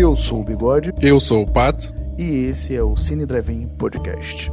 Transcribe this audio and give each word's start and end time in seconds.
Eu 0.00 0.16
sou 0.16 0.40
o 0.40 0.44
Bigode. 0.44 0.94
Eu 1.02 1.20
sou 1.20 1.42
o 1.42 1.46
Pato. 1.46 1.94
E 2.16 2.46
esse 2.46 2.74
é 2.74 2.82
o 2.82 2.96
Cine 2.96 3.26
Drive-In 3.26 3.68
Podcast. 3.76 4.50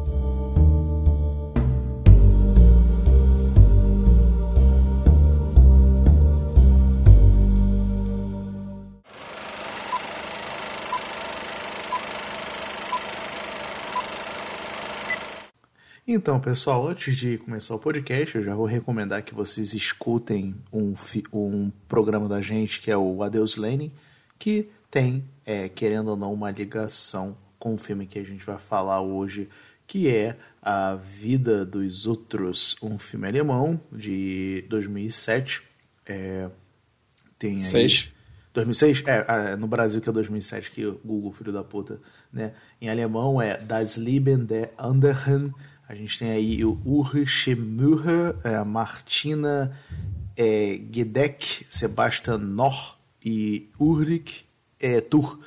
Então, 16.05 16.41
pessoal, 16.41 16.85
antes 16.89 17.15
de 17.15 17.37
começar 17.37 17.73
o 17.73 17.79
podcast, 17.79 18.35
eu 18.35 18.43
já 18.43 18.53
vou 18.53 18.65
recomendar 18.65 19.23
que 19.23 19.33
vocês 19.33 19.73
escutem 19.73 20.53
um, 20.73 20.93
um 21.31 21.71
programa 21.87 22.27
da 22.27 22.41
gente 22.41 22.81
que 22.81 22.91
é 22.91 22.97
o 22.97 23.23
Adeus 23.23 23.55
Lenin, 23.55 23.93
que 24.37 24.69
tem, 24.89 25.23
é, 25.45 25.69
querendo 25.69 26.09
ou 26.09 26.17
não, 26.17 26.33
uma 26.33 26.51
ligação 26.51 27.37
com 27.59 27.73
o 27.73 27.77
filme 27.77 28.05
que 28.05 28.19
a 28.19 28.23
gente 28.23 28.45
vai 28.45 28.57
falar 28.57 29.01
hoje, 29.01 29.49
que 29.85 30.09
é 30.09 30.37
A 30.61 30.95
Vida 30.95 31.65
dos 31.65 32.05
Outros, 32.05 32.75
um 32.81 32.97
filme 32.97 33.27
alemão 33.27 33.79
de 33.91 34.65
2007. 34.69 35.63
É, 36.05 36.49
tem 37.39 37.55
aí... 37.55 37.61
Seis. 37.61 38.13
2006? 38.53 39.03
É, 39.05 39.55
no 39.55 39.67
Brasil 39.67 40.01
que 40.01 40.09
é 40.09 40.11
2007, 40.11 40.71
que 40.71 40.85
o 40.85 40.99
Google, 41.05 41.31
filho 41.31 41.53
da 41.53 41.63
puta, 41.63 42.01
né? 42.33 42.53
Em 42.81 42.89
alemão 42.89 43.39
é 43.39 43.55
Das 43.57 43.97
Leben 43.97 44.45
der 44.45 44.73
Anderen, 44.77 45.53
a 45.87 45.93
gente 45.93 46.17
tem 46.17 46.31
aí 46.31 46.65
o 46.65 46.81
Ulrich 46.83 47.53
Müller, 47.55 48.35
é, 48.43 48.61
Martina 48.63 49.77
é, 50.35 50.79
Gedeck, 50.91 51.67
Sebastian 51.69 52.39
Nor 52.39 52.97
e 53.23 53.69
Ulrich 53.79 54.46
é, 54.79 55.01
Tur. 55.01 55.39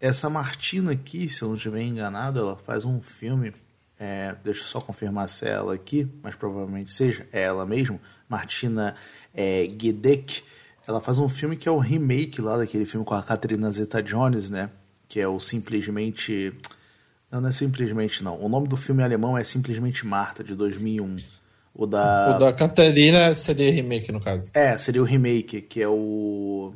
Essa 0.00 0.30
Martina 0.30 0.92
aqui, 0.92 1.28
se 1.28 1.42
eu 1.42 1.48
não 1.48 1.56
estiver 1.56 1.82
enganado, 1.82 2.40
ela 2.40 2.56
faz 2.56 2.84
um 2.84 3.00
filme. 3.00 3.52
É, 3.98 4.34
deixa 4.42 4.62
eu 4.62 4.66
só 4.66 4.80
confirmar 4.80 5.28
se 5.28 5.46
é 5.46 5.50
ela 5.50 5.74
aqui, 5.74 6.08
mas 6.22 6.34
provavelmente 6.34 6.92
seja. 6.92 7.26
É 7.32 7.42
ela 7.42 7.66
mesmo, 7.66 8.00
Martina 8.28 8.94
é, 9.34 9.68
Gedeck. 9.78 10.42
Ela 10.86 11.00
faz 11.00 11.18
um 11.18 11.28
filme 11.28 11.56
que 11.56 11.68
é 11.68 11.72
o 11.72 11.78
remake 11.78 12.40
lá 12.40 12.56
daquele 12.56 12.86
filme 12.86 13.04
com 13.04 13.14
a 13.14 13.22
Catherine 13.22 13.70
Zeta-Jones, 13.70 14.50
né? 14.50 14.70
Que 15.06 15.20
é 15.20 15.28
o 15.28 15.38
simplesmente 15.38 16.52
não, 17.30 17.40
não 17.40 17.48
é 17.48 17.52
simplesmente 17.52 18.24
não. 18.24 18.40
O 18.40 18.48
nome 18.48 18.66
do 18.66 18.76
filme 18.76 19.02
alemão 19.02 19.38
é 19.38 19.44
simplesmente 19.44 20.04
Marta, 20.04 20.42
de 20.42 20.54
2001. 20.54 21.16
O 21.72 21.86
da. 21.86 22.34
O 22.34 22.38
da 22.38 22.52
Catarina 22.52 23.34
seria 23.34 23.70
remake, 23.72 24.10
no 24.10 24.20
caso. 24.20 24.50
É, 24.52 24.76
seria 24.76 25.00
o 25.00 25.04
remake, 25.04 25.60
que 25.60 25.80
é 25.80 25.88
o. 25.88 26.74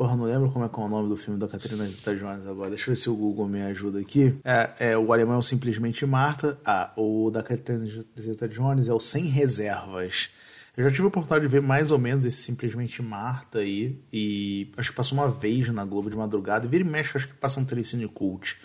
Porra, 0.00 0.16
não 0.16 0.24
lembro 0.24 0.50
como 0.50 0.64
é, 0.64 0.68
é 0.72 0.80
o 0.80 0.88
nome 0.88 1.10
do 1.10 1.16
filme 1.18 1.38
da 1.38 1.46
Catarina 1.46 1.86
Zeta 1.86 2.16
Jones 2.16 2.46
agora. 2.46 2.70
Deixa 2.70 2.84
eu 2.84 2.94
ver 2.94 2.96
se 2.96 3.10
o 3.10 3.14
Google 3.14 3.46
me 3.46 3.60
ajuda 3.60 4.00
aqui. 4.00 4.34
É, 4.42 4.92
é 4.92 4.96
o 4.96 5.12
alemão 5.12 5.34
é 5.34 5.38
o 5.38 5.42
simplesmente 5.42 6.06
Marta. 6.06 6.58
Ah, 6.64 6.90
o 6.96 7.30
da 7.30 7.42
Catarina 7.42 7.86
Zeta 8.18 8.48
Jones 8.48 8.88
é 8.88 8.94
o 8.94 8.98
Sem 8.98 9.26
Reservas. 9.26 10.30
Eu 10.74 10.84
já 10.84 10.90
tive 10.90 11.02
a 11.02 11.08
oportunidade 11.08 11.42
de 11.42 11.52
ver 11.52 11.60
mais 11.60 11.90
ou 11.90 11.98
menos 11.98 12.24
esse 12.24 12.40
simplesmente 12.40 13.02
Marta 13.02 13.58
aí. 13.58 14.00
E 14.10 14.72
acho 14.78 14.88
que 14.88 14.96
passou 14.96 15.18
uma 15.18 15.28
vez 15.28 15.68
na 15.68 15.84
Globo 15.84 16.08
de 16.08 16.16
madrugada. 16.16 16.66
Vira 16.66 16.82
e 16.82 16.86
mexe, 16.86 17.18
acho 17.18 17.28
que 17.28 17.34
passa 17.34 17.60
um 17.60 17.64
telecine 17.66 18.08
cult. 18.08 18.56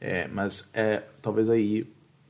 É, 0.00 0.28
mas 0.28 0.66
é 0.72 1.02
talvez 1.20 1.50
aí 1.50 1.86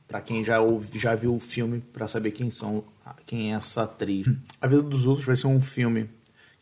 para 0.09 0.19
quem 0.19 0.43
já 0.43 0.59
ouvi, 0.59 0.99
já 0.99 1.15
viu 1.15 1.33
o 1.33 1.39
filme 1.39 1.79
para 1.93 2.05
saber 2.05 2.31
quem 2.31 2.51
são 2.51 2.83
quem 3.25 3.53
é 3.53 3.55
essa 3.55 3.83
atriz. 3.83 4.27
A 4.59 4.67
Vida 4.67 4.81
dos 4.81 5.07
Outros 5.07 5.25
vai 5.25 5.37
ser 5.37 5.47
um 5.47 5.61
filme 5.61 6.09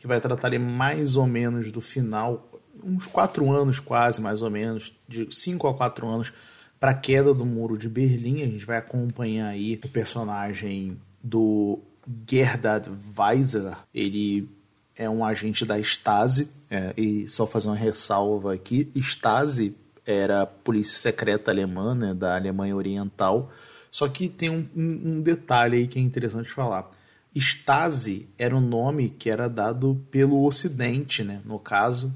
que 0.00 0.06
vai 0.06 0.20
tratar 0.20 0.48
ali 0.48 0.58
mais 0.58 1.14
ou 1.14 1.26
menos 1.26 1.70
do 1.70 1.80
final, 1.80 2.50
uns 2.82 3.06
quatro 3.06 3.52
anos 3.52 3.78
quase 3.78 4.20
mais 4.20 4.40
ou 4.40 4.50
menos, 4.50 4.92
de 5.06 5.28
cinco 5.30 5.68
a 5.68 5.74
quatro 5.74 6.08
anos 6.08 6.32
para 6.80 6.92
a 6.92 6.94
queda 6.94 7.34
do 7.34 7.44
muro 7.44 7.76
de 7.76 7.88
Berlim. 7.88 8.42
A 8.42 8.46
gente 8.46 8.64
vai 8.64 8.78
acompanhar 8.78 9.48
aí 9.48 9.78
o 9.84 9.88
personagem 9.88 10.98
do 11.22 11.78
Gerhard 12.26 12.90
Weiser. 13.16 13.76
Ele 13.94 14.48
é 14.96 15.08
um 15.08 15.22
agente 15.22 15.66
da 15.66 15.78
Stasi. 15.78 16.48
É, 16.70 16.94
e 16.96 17.28
só 17.28 17.46
fazer 17.46 17.68
uma 17.68 17.76
ressalva 17.76 18.54
aqui, 18.54 18.90
Stasi 18.96 19.76
era 20.06 20.42
a 20.42 20.46
polícia 20.46 20.96
secreta 20.96 21.50
alemã, 21.50 21.94
né, 21.94 22.14
da 22.14 22.36
Alemanha 22.36 22.74
Oriental. 22.74 23.50
Só 23.90 24.08
que 24.08 24.28
tem 24.28 24.48
um, 24.48 24.66
um, 24.74 25.00
um 25.04 25.20
detalhe 25.20 25.76
aí 25.76 25.86
que 25.86 25.98
é 25.98 26.02
interessante 26.02 26.50
falar. 26.50 26.90
Stasi 27.34 28.28
era 28.36 28.56
um 28.56 28.60
nome 28.60 29.10
que 29.10 29.30
era 29.30 29.48
dado 29.48 30.04
pelo 30.10 30.44
Ocidente, 30.44 31.22
né? 31.22 31.40
no 31.44 31.58
caso, 31.58 32.12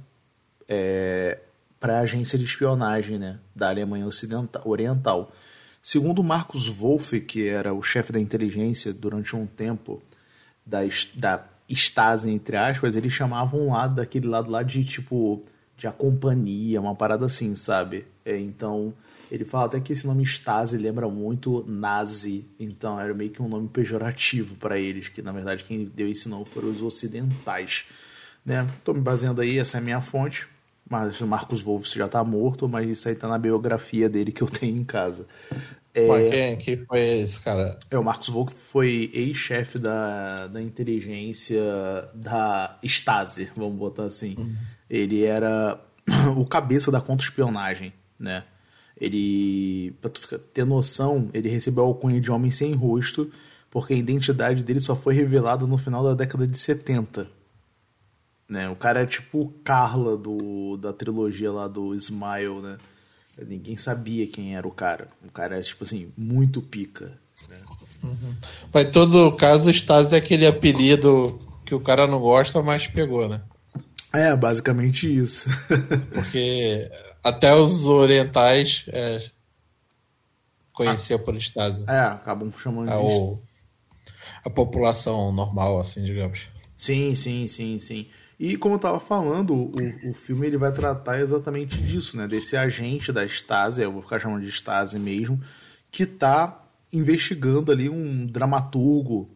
é, 0.69 1.39
para 1.79 1.99
a 1.99 2.01
agência 2.01 2.39
de 2.39 2.45
espionagem 2.45 3.19
né? 3.19 3.39
da 3.55 3.69
Alemanha 3.69 4.07
Ocidental, 4.07 4.63
Oriental. 4.65 5.33
Segundo 5.83 6.23
Marcos 6.23 6.67
Wolff, 6.67 7.21
que 7.21 7.49
era 7.49 7.73
o 7.73 7.83
chefe 7.83 8.11
da 8.11 8.19
inteligência 8.19 8.93
durante 8.93 9.37
um 9.37 9.47
tempo 9.47 10.03
da, 10.65 10.81
da 11.15 11.45
Stasi, 11.69 12.31
entre 12.31 12.57
aspas, 12.57 12.97
eles 12.97 13.13
chamavam 13.13 13.69
lado 13.69 13.97
daquele 13.97 14.27
lado 14.27 14.51
lá 14.51 14.63
de 14.63 14.83
tipo 14.85 15.43
de 15.77 15.87
a 15.87 15.93
companhia, 15.93 16.81
uma 16.81 16.95
parada 16.95 17.27
assim, 17.27 17.55
sabe? 17.55 18.07
É, 18.25 18.39
então, 18.39 18.95
ele 19.35 19.45
fala 19.45 19.67
até 19.67 19.81
que 19.81 19.93
esse 19.93 20.07
nome 20.07 20.23
Stasi 20.23 20.79
lembra 20.79 21.09
muito 21.09 21.65
nazi, 21.67 22.45
então 22.59 23.01
era 23.01 23.13
meio 23.13 23.31
que 23.31 23.43
um 23.43 23.49
nome 23.49 23.69
pejorativo 23.69 24.55
para 24.55 24.79
eles, 24.79 25.09
que 25.09 25.21
na 25.21 25.33
verdade 25.33 25.65
quem 25.65 25.87
deu 25.87 26.09
esse 26.09 26.29
nome 26.29 26.45
foram 26.45 26.71
os 26.71 26.81
ocidentais. 26.81 27.85
Né? 28.47 28.65
Tô 28.85 28.95
me 28.95 29.01
baseando 29.01 29.41
aí, 29.41 29.59
essa 29.59 29.77
é 29.77 29.81
a 29.81 29.83
minha 29.83 30.01
fonte, 30.01 30.47
mas 30.89 31.21
o 31.21 31.27
Marcos 31.27 31.61
Wolff 31.61 31.99
já 31.99 32.07
tá 32.07 32.23
morto, 32.23 32.69
mas 32.69 32.89
isso 32.89 33.09
aí 33.09 33.17
tá 33.17 33.27
na 33.27 33.37
biografia 33.37 34.09
dele 34.09 34.31
que 34.31 34.41
eu 34.41 34.47
tenho 34.47 34.77
em 34.77 34.85
casa. 34.85 35.27
É, 35.93 36.31
quem, 36.31 36.57
quem 36.59 36.87
foi 36.87 37.01
esse 37.21 37.41
cara? 37.41 37.77
É, 37.91 37.99
o 37.99 38.05
Marcos 38.05 38.29
Wolff 38.29 38.55
foi 38.55 39.11
ex-chefe 39.13 39.81
da, 39.81 40.47
da 40.47 40.63
inteligência 40.63 41.61
da 42.15 42.79
Stasi, 42.85 43.51
vamos 43.57 43.77
botar 43.77 44.05
assim. 44.05 44.37
Uhum. 44.39 44.55
Ele 44.89 45.25
era 45.25 45.81
o 46.37 46.47
cabeça 46.47 46.93
da 46.93 47.01
contra-espionagem, 47.01 47.93
né? 48.17 48.45
Ele, 49.01 49.93
pra 50.01 50.09
tu 50.11 50.39
ter 50.39 50.65
noção, 50.65 51.29
ele 51.35 51.49
recebeu 51.49 51.85
a 51.85 51.87
alcunha 51.87 52.21
de 52.21 52.31
homem 52.31 52.51
sem 52.51 52.73
rosto, 52.75 53.31
porque 53.71 53.93
a 53.93 53.97
identidade 53.97 54.63
dele 54.63 54.81
só 54.81 54.95
foi 54.95 55.15
revelada 55.15 55.67
no 55.67 55.77
final 55.77 56.05
da 56.05 56.15
década 56.15 56.47
de 56.47 56.59
70. 56.59 57.27
Né? 58.49 58.69
O 58.69 58.77
cara 58.77 59.03
é 59.03 59.07
tipo 59.07 59.41
o 59.41 59.49
Carla 59.65 60.17
do, 60.17 60.77
da 60.77 60.93
trilogia 60.93 61.51
lá 61.51 61.67
do 61.67 61.95
Smile, 61.95 62.61
né? 62.63 62.77
Ninguém 63.49 63.77
sabia 63.77 64.27
quem 64.29 64.57
era 64.57 64.67
o 64.67 64.71
cara. 64.71 65.09
O 65.27 65.31
cara 65.31 65.59
é, 65.59 65.61
tipo 65.61 65.83
assim, 65.83 66.13
muito 66.17 66.63
pica. 66.63 67.13
Né? 67.49 67.57
Uhum. 68.05 68.35
Mas 68.73 68.87
em 68.87 68.91
todo 68.93 69.33
caso, 69.33 69.69
o 69.69 69.71
Stasi 69.73 70.15
é 70.15 70.19
aquele 70.19 70.47
apelido 70.47 71.39
que 71.65 71.75
o 71.75 71.81
cara 71.81 72.07
não 72.07 72.21
gosta, 72.21 72.63
mas 72.63 72.87
pegou, 72.87 73.29
né? 73.29 73.41
É, 74.13 74.37
basicamente 74.37 75.13
isso. 75.13 75.51
Porque 76.15 76.89
até 77.25 77.55
os 77.55 77.87
orientais 77.87 78.85
é, 78.89 79.29
conheciam 80.73 81.19
ah, 81.19 81.23
por 81.23 81.37
Stasi. 81.37 81.85
É, 81.89 82.01
acabam 82.01 82.53
chamando 82.53 82.91
é 82.91 82.97
o, 82.97 83.39
A 84.45 84.51
população 84.51 85.33
normal, 85.33 85.81
assim, 85.81 86.05
digamos. 86.05 86.43
Sim, 86.77 87.15
sim, 87.15 87.49
sim, 87.49 87.79
sim. 87.79 88.07
E 88.39 88.57
como 88.57 88.75
eu 88.75 88.77
estava 88.77 89.01
falando, 89.01 89.55
o, 89.55 90.11
o 90.11 90.15
filme 90.15 90.47
ele 90.47 90.59
vai 90.59 90.73
tratar 90.73 91.21
exatamente 91.21 91.79
disso, 91.79 92.17
né? 92.17 92.29
Desse 92.29 92.57
agente 92.57 93.11
da 93.13 93.25
Stasi, 93.25 93.81
eu 93.81 93.93
vou 93.93 94.03
ficar 94.03 94.19
chamando 94.19 94.43
de 94.43 94.49
Stasi 94.51 94.99
mesmo, 94.99 95.41
que 95.91 96.03
está 96.03 96.63
investigando 96.93 97.73
ali 97.73 97.89
um 97.89 98.27
dramaturgo 98.27 99.35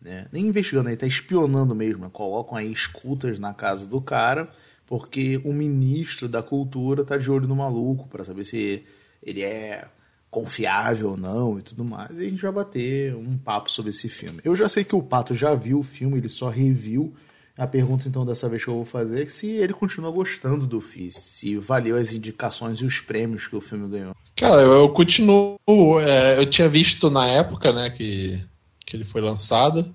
né? 0.00 0.26
Nem 0.32 0.46
investigando, 0.46 0.88
ele 0.88 0.94
está 0.94 1.06
espionando 1.06 1.74
mesmo. 1.74 2.04
Né? 2.04 2.10
Colocam 2.12 2.56
aí 2.56 2.70
escutas 2.70 3.38
na 3.38 3.52
casa 3.52 3.86
do 3.86 4.00
cara, 4.00 4.48
porque 4.88 5.40
o 5.44 5.52
ministro 5.52 6.26
da 6.28 6.42
cultura 6.42 7.04
tá 7.04 7.16
de 7.16 7.30
olho 7.30 7.46
no 7.46 7.54
maluco 7.54 8.08
para 8.08 8.24
saber 8.24 8.44
se 8.44 8.82
ele 9.22 9.42
é 9.42 9.86
confiável 10.30 11.10
ou 11.10 11.16
não 11.16 11.58
e 11.58 11.62
tudo 11.62 11.84
mais. 11.84 12.18
E 12.18 12.26
a 12.26 12.30
gente 12.30 12.42
vai 12.42 12.52
bater 12.52 13.14
um 13.14 13.36
papo 13.36 13.70
sobre 13.70 13.90
esse 13.90 14.08
filme. 14.08 14.40
Eu 14.42 14.56
já 14.56 14.68
sei 14.68 14.84
que 14.84 14.96
o 14.96 15.02
Pato 15.02 15.34
já 15.34 15.54
viu 15.54 15.78
o 15.78 15.82
filme, 15.82 16.18
ele 16.18 16.28
só 16.28 16.48
reviu. 16.48 17.14
A 17.56 17.66
pergunta 17.66 18.08
então 18.08 18.24
dessa 18.24 18.48
vez 18.48 18.62
que 18.62 18.70
eu 18.70 18.76
vou 18.76 18.84
fazer 18.84 19.24
é 19.24 19.28
se 19.28 19.48
ele 19.48 19.72
continua 19.72 20.12
gostando 20.12 20.64
do 20.66 20.80
filme, 20.80 21.10
se 21.10 21.56
valeu 21.56 21.96
as 21.96 22.12
indicações 22.12 22.78
e 22.78 22.84
os 22.84 23.00
prêmios 23.00 23.46
que 23.46 23.56
o 23.56 23.60
filme 23.60 23.88
ganhou. 23.88 24.14
Cara, 24.36 24.62
eu, 24.62 24.72
eu 24.72 24.88
continuo. 24.90 25.58
É, 26.00 26.38
eu 26.38 26.48
tinha 26.48 26.68
visto 26.68 27.10
na 27.10 27.26
época, 27.26 27.72
né, 27.72 27.90
que 27.90 28.40
que 28.88 28.96
ele 28.96 29.04
foi 29.04 29.20
lançado. 29.20 29.92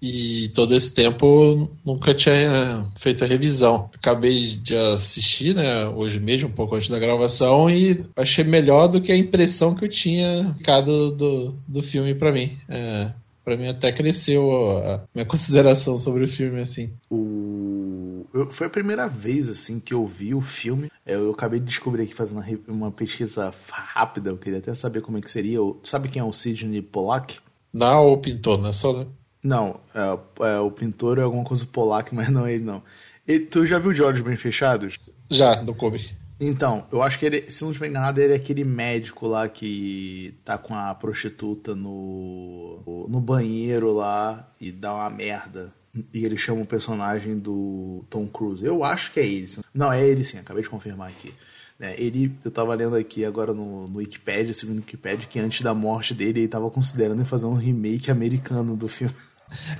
E 0.00 0.50
todo 0.54 0.74
esse 0.74 0.94
tempo 0.94 1.68
nunca 1.84 2.14
tinha 2.14 2.86
feito 2.96 3.24
a 3.24 3.26
revisão. 3.26 3.90
Acabei 3.94 4.56
de 4.56 4.76
assistir, 4.76 5.54
né, 5.54 5.88
hoje 5.88 6.18
mesmo, 6.18 6.48
um 6.48 6.52
pouco 6.52 6.74
antes 6.74 6.88
da 6.88 6.98
gravação, 6.98 7.70
e 7.70 8.04
achei 8.16 8.44
melhor 8.44 8.88
do 8.88 9.00
que 9.00 9.12
a 9.12 9.16
impressão 9.16 9.74
que 9.74 9.84
eu 9.84 9.88
tinha 9.88 10.54
ficado 10.56 11.10
do, 11.12 11.54
do 11.66 11.82
filme 11.82 12.14
para 12.14 12.32
mim. 12.32 12.56
É, 12.68 13.10
para 13.48 13.56
mim 13.56 13.68
até 13.68 13.90
cresceu 13.90 14.52
a 14.78 15.04
minha 15.14 15.24
consideração 15.26 15.96
sobre 15.96 16.24
o 16.24 16.28
filme, 16.28 16.60
assim. 16.60 16.90
O... 17.10 18.26
eu, 18.34 18.50
foi 18.50 18.66
a 18.66 18.70
primeira 18.70 19.08
vez, 19.08 19.48
assim, 19.48 19.80
que 19.80 19.94
eu 19.94 20.04
vi 20.04 20.34
o 20.34 20.40
filme. 20.42 20.90
Eu, 21.06 21.24
eu 21.24 21.30
acabei 21.30 21.58
de 21.58 21.64
descobrir 21.64 22.02
aqui, 22.02 22.14
fazendo 22.14 22.44
uma, 22.68 22.90
pesquisa 22.90 23.52
rápida, 23.70 24.28
eu 24.28 24.36
queria 24.36 24.58
até 24.58 24.74
saber 24.74 25.00
como 25.00 25.16
é 25.16 25.22
que 25.22 25.30
seria. 25.30 25.58
Tu 25.58 25.88
sabe 25.88 26.08
quem 26.08 26.20
é 26.20 26.24
o 26.24 26.32
Sidney 26.32 26.82
Pollack? 26.82 27.38
Não, 27.72 28.12
o 28.12 28.18
pintor, 28.18 28.58
não 28.58 28.68
é 28.68 28.72
só, 28.72 28.92
né? 28.92 29.06
Não, 29.42 29.80
é, 29.94 30.18
é, 30.46 30.58
o 30.58 30.70
pintor 30.70 31.18
é 31.18 31.22
alguma 31.22 31.44
coisa 31.44 31.66
Pollack, 31.66 32.12
mas 32.14 32.28
não 32.28 32.46
é 32.46 32.54
ele, 32.54 32.64
não. 32.64 32.82
Ele, 33.26 33.44
tu 33.46 33.64
já 33.66 33.78
viu 33.78 33.92
De 33.92 34.02
Olhos 34.02 34.20
Bem 34.20 34.36
Fechados? 34.36 34.98
Já, 35.30 35.56
do 35.56 35.74
Kobe. 35.74 36.16
Então, 36.40 36.86
eu 36.92 37.02
acho 37.02 37.18
que 37.18 37.26
ele, 37.26 37.50
se 37.50 37.62
não 37.62 37.70
estiver 37.70 37.88
enganado, 37.88 38.20
ele 38.20 38.32
é 38.32 38.36
aquele 38.36 38.62
médico 38.62 39.26
lá 39.26 39.48
que 39.48 40.34
tá 40.44 40.56
com 40.56 40.72
a 40.74 40.94
prostituta 40.94 41.74
no, 41.74 43.06
no 43.08 43.20
banheiro 43.20 43.92
lá 43.92 44.48
e 44.60 44.70
dá 44.70 44.94
uma 44.94 45.10
merda. 45.10 45.72
E 46.14 46.24
ele 46.24 46.38
chama 46.38 46.62
o 46.62 46.66
personagem 46.66 47.36
do 47.36 48.04
Tom 48.08 48.26
Cruise. 48.28 48.64
Eu 48.64 48.84
acho 48.84 49.12
que 49.12 49.18
é 49.18 49.26
ele. 49.26 49.48
Não, 49.74 49.92
é 49.92 50.06
ele 50.06 50.24
sim, 50.24 50.38
acabei 50.38 50.62
de 50.62 50.68
confirmar 50.68 51.08
aqui. 51.08 51.34
É, 51.80 52.00
ele, 52.00 52.36
eu 52.44 52.50
tava 52.50 52.74
lendo 52.74 52.96
aqui 52.96 53.24
agora 53.24 53.54
no, 53.54 53.86
no 53.86 53.98
Wikipedia, 53.98 54.52
segundo 54.52 54.78
o 54.78 54.80
Wikipedia, 54.80 55.26
que 55.28 55.38
antes 55.38 55.60
da 55.60 55.72
morte 55.72 56.12
dele 56.12 56.40
ele 56.40 56.48
tava 56.48 56.68
considerando 56.70 57.24
fazer 57.24 57.46
um 57.46 57.54
remake 57.54 58.10
americano 58.10 58.76
do 58.76 58.88
filme. 58.88 59.14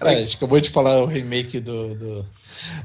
É, 0.01 0.15
a 0.15 0.21
gente 0.21 0.37
acabou 0.39 0.59
de 0.59 0.71
falar 0.71 1.03
o 1.03 1.07
remake 1.07 1.61
do, 1.61 1.95
do, 1.95 2.27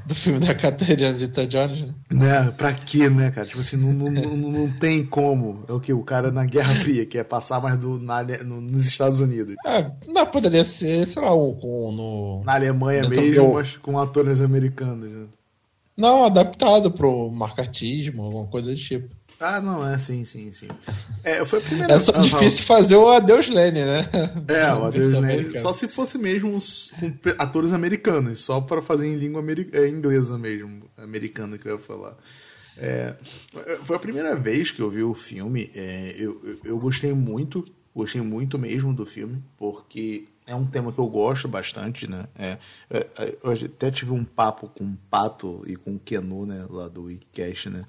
do 0.04 0.14
filme 0.14 0.38
da 0.38 0.54
Catherine 0.54 1.14
Zeta-Jones, 1.14 1.80
né? 1.80 1.94
né? 2.10 2.50
Pra 2.50 2.74
quê, 2.74 3.08
né, 3.08 3.30
cara? 3.30 3.46
Tipo 3.46 3.60
assim, 3.60 3.78
não, 3.78 3.90
não, 3.90 4.10
não, 4.10 4.36
não, 4.52 4.70
tem 4.70 5.02
como. 5.02 5.64
É 5.66 5.72
o 5.72 5.80
que? 5.80 5.94
O 5.94 6.02
cara 6.02 6.30
na 6.30 6.44
Guerra 6.44 6.74
Fria, 6.74 7.06
que 7.06 7.16
é 7.16 7.24
passar 7.24 7.58
mais 7.58 7.78
do, 7.78 7.98
na, 7.98 8.22
no, 8.22 8.60
nos 8.60 8.86
Estados 8.86 9.20
Unidos. 9.20 9.54
É, 9.64 9.90
não, 10.06 10.26
poderia 10.26 10.64
ser, 10.64 11.06
sei 11.06 11.22
lá, 11.22 11.34
um, 11.34 11.54
com, 11.54 11.90
no... 11.90 12.44
Na 12.44 12.54
Alemanha 12.54 13.08
mesmo, 13.08 13.54
mas 13.54 13.78
com 13.78 13.98
atores 13.98 14.42
americanos, 14.42 15.08
né? 15.08 15.26
Não, 15.96 16.24
adaptado 16.24 16.90
pro 16.90 17.30
marcatismo, 17.30 18.24
alguma 18.24 18.46
coisa 18.46 18.70
do 18.70 18.76
tipo. 18.76 19.14
Ah, 19.38 19.60
não, 19.60 19.86
é 19.86 19.98
sim, 19.98 20.24
sim, 20.24 20.52
sim. 20.52 20.68
É, 21.22 21.44
foi 21.44 21.58
a 21.58 21.62
primeira 21.62 21.92
É 21.94 22.00
só 22.00 22.12
ah, 22.14 22.20
difícil 22.20 22.64
fazer 22.64 22.96
o 22.96 23.08
Adeus 23.08 23.48
Lenny, 23.48 23.84
né? 23.84 24.08
É, 24.48 24.72
o 24.74 24.84
Adeus 24.84 25.12
Lenny. 25.12 25.58
Só 25.58 25.72
se 25.72 25.88
fosse 25.88 26.18
mesmo 26.18 26.56
os, 26.56 26.92
com 26.98 27.30
atores 27.38 27.72
americanos, 27.72 28.44
só 28.44 28.60
para 28.60 28.80
fazer 28.80 29.06
em 29.06 29.16
língua 29.16 29.44
é, 29.72 29.88
inglesa 29.88 30.38
mesmo, 30.38 30.88
americana 30.96 31.58
que 31.58 31.68
eu 31.68 31.74
ia 31.74 31.78
falar. 31.78 32.16
É, 32.76 33.14
foi 33.82 33.96
a 33.96 34.00
primeira 34.00 34.34
vez 34.34 34.70
que 34.70 34.80
eu 34.80 34.90
vi 34.90 35.02
o 35.02 35.14
filme. 35.14 35.70
É, 35.74 36.14
eu, 36.18 36.40
eu, 36.44 36.58
eu, 36.64 36.78
gostei 36.78 37.12
muito, 37.12 37.64
gostei 37.94 38.20
muito 38.20 38.58
mesmo 38.58 38.92
do 38.92 39.06
filme, 39.06 39.42
porque 39.56 40.24
é 40.46 40.54
um 40.54 40.66
tema 40.66 40.92
que 40.92 40.98
eu 40.98 41.06
gosto 41.06 41.48
bastante, 41.48 42.08
né? 42.08 42.26
É, 42.36 42.58
é 42.90 43.38
eu 43.42 43.52
até 43.52 43.90
tive 43.90 44.12
um 44.12 44.24
papo 44.24 44.68
com 44.68 44.84
o 44.84 44.96
Pato 45.10 45.62
e 45.66 45.76
com 45.76 45.96
o 45.96 45.98
Kenu, 45.98 46.46
né, 46.46 46.66
lá 46.68 46.88
do 46.88 47.04
Wikicast, 47.04 47.70
né? 47.70 47.84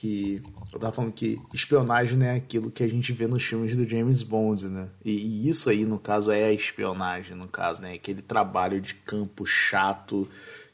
que 0.00 0.42
eu 0.72 0.78
tava 0.78 0.94
falando 0.94 1.12
que 1.12 1.38
espionagem 1.52 2.24
é 2.24 2.34
aquilo 2.34 2.70
que 2.70 2.82
a 2.82 2.88
gente 2.88 3.12
vê 3.12 3.26
nos 3.26 3.44
filmes 3.44 3.76
do 3.76 3.86
James 3.86 4.22
Bond, 4.22 4.66
né? 4.68 4.88
E, 5.04 5.10
e, 5.10 5.48
isso 5.48 5.68
aí, 5.68 5.84
no 5.84 5.98
caso, 5.98 6.30
é 6.30 6.44
a 6.44 6.52
espionagem, 6.54 7.36
no 7.36 7.46
caso, 7.46 7.82
né? 7.82 7.92
Aquele 7.92 8.22
trabalho 8.22 8.80
de 8.80 8.94
campo 8.94 9.44
chato 9.44 10.26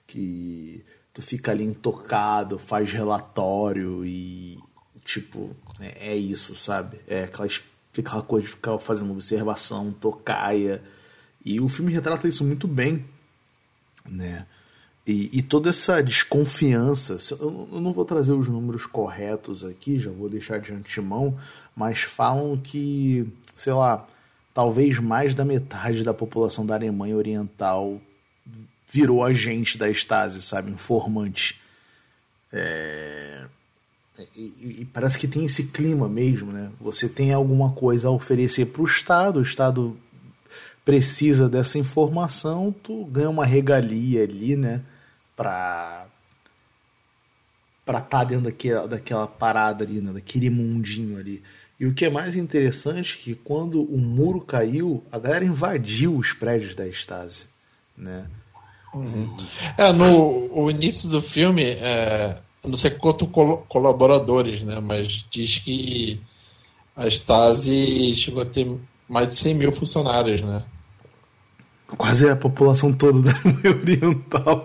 que 0.06 0.84
tu 1.12 1.20
fica 1.22 1.50
ali 1.50 1.64
intocado, 1.64 2.56
faz 2.56 2.92
relatório 2.92 4.04
e, 4.04 4.60
tipo, 5.04 5.56
é, 5.80 6.12
é 6.12 6.16
isso, 6.16 6.54
sabe? 6.54 7.00
É 7.08 7.24
aquela, 7.24 7.48
aquela 7.98 8.22
coisa 8.22 8.46
de 8.46 8.52
ficar 8.52 8.78
fazendo 8.78 9.10
observação, 9.10 9.90
tocaia. 9.90 10.80
E 11.46 11.60
o 11.60 11.68
filme 11.68 11.92
retrata 11.92 12.26
isso 12.26 12.44
muito 12.44 12.66
bem, 12.66 13.04
né? 14.04 14.44
E, 15.06 15.38
e, 15.38 15.40
toda 15.40 15.70
essa 15.70 16.02
desconfiança, 16.02 17.16
eu 17.38 17.68
não 17.80 17.92
vou 17.92 18.04
trazer 18.04 18.32
os 18.32 18.48
números 18.48 18.84
corretos 18.86 19.64
aqui, 19.64 20.00
já 20.00 20.10
vou 20.10 20.28
deixar 20.28 20.58
de 20.58 20.72
antemão, 20.72 21.38
mas 21.76 22.00
falam 22.00 22.56
que, 22.56 23.24
sei 23.54 23.72
lá, 23.72 24.04
talvez 24.52 24.98
mais 24.98 25.32
da 25.32 25.44
metade 25.44 26.02
da 26.02 26.12
população 26.12 26.66
da 26.66 26.74
Alemanha 26.74 27.16
Oriental 27.16 28.00
virou 28.90 29.22
agente 29.22 29.78
da 29.78 29.88
Stasi, 29.88 30.42
sabe? 30.42 30.72
Informante. 30.72 31.60
É... 32.52 33.44
E, 34.34 34.80
e, 34.80 34.88
parece 34.92 35.16
que 35.18 35.28
tem 35.28 35.44
esse 35.44 35.68
clima 35.68 36.08
mesmo, 36.08 36.50
né? 36.50 36.72
Você 36.80 37.08
tem 37.08 37.32
alguma 37.32 37.70
coisa 37.72 38.08
a 38.08 38.10
oferecer 38.10 38.66
para 38.66 38.82
o 38.82 38.86
Estado, 38.86 39.38
o 39.38 39.42
Estado 39.42 39.96
precisa 40.86 41.50
dessa 41.50 41.78
informação, 41.78 42.74
tu 42.82 43.04
ganha 43.04 43.28
uma 43.28 43.44
regalia 43.44 44.22
ali, 44.22 44.56
né? 44.56 44.80
pra 45.36 46.06
para 47.84 47.98
estar 47.98 48.18
tá 48.18 48.24
dentro 48.24 48.46
daquela, 48.46 48.88
daquela 48.88 49.26
parada 49.28 49.84
ali, 49.84 50.00
né, 50.00 50.12
daquele 50.12 50.50
mundinho 50.50 51.20
ali. 51.20 51.40
E 51.78 51.86
o 51.86 51.94
que 51.94 52.04
é 52.04 52.10
mais 52.10 52.34
interessante 52.34 53.16
é 53.16 53.22
que 53.22 53.34
quando 53.36 53.80
o 53.80 53.96
muro 53.96 54.40
caiu, 54.40 55.04
a 55.12 55.20
galera 55.20 55.44
invadiu 55.44 56.16
os 56.16 56.32
prédios 56.32 56.74
da 56.74 56.84
Stasi, 56.88 57.46
né? 57.96 58.26
Uhum. 58.92 59.36
É, 59.78 59.92
no 59.92 60.50
o 60.52 60.68
início 60.68 61.08
do 61.08 61.22
filme, 61.22 61.62
é, 61.62 62.38
não 62.64 62.74
sei 62.74 62.90
quanto 62.90 63.24
col 63.28 63.58
colaboradores, 63.68 64.62
né? 64.62 64.80
Mas 64.80 65.24
diz 65.30 65.58
que 65.58 66.20
a 66.96 67.06
Stasi 67.06 68.16
chegou 68.16 68.42
a 68.42 68.46
ter 68.46 68.66
mais 69.08 69.28
de 69.28 69.34
100 69.34 69.54
mil 69.54 69.70
funcionários, 69.70 70.40
né? 70.40 70.64
Quase 71.86 72.28
a 72.28 72.36
população 72.36 72.92
toda 72.92 73.32
da 73.32 73.38
Oriental 73.70 74.64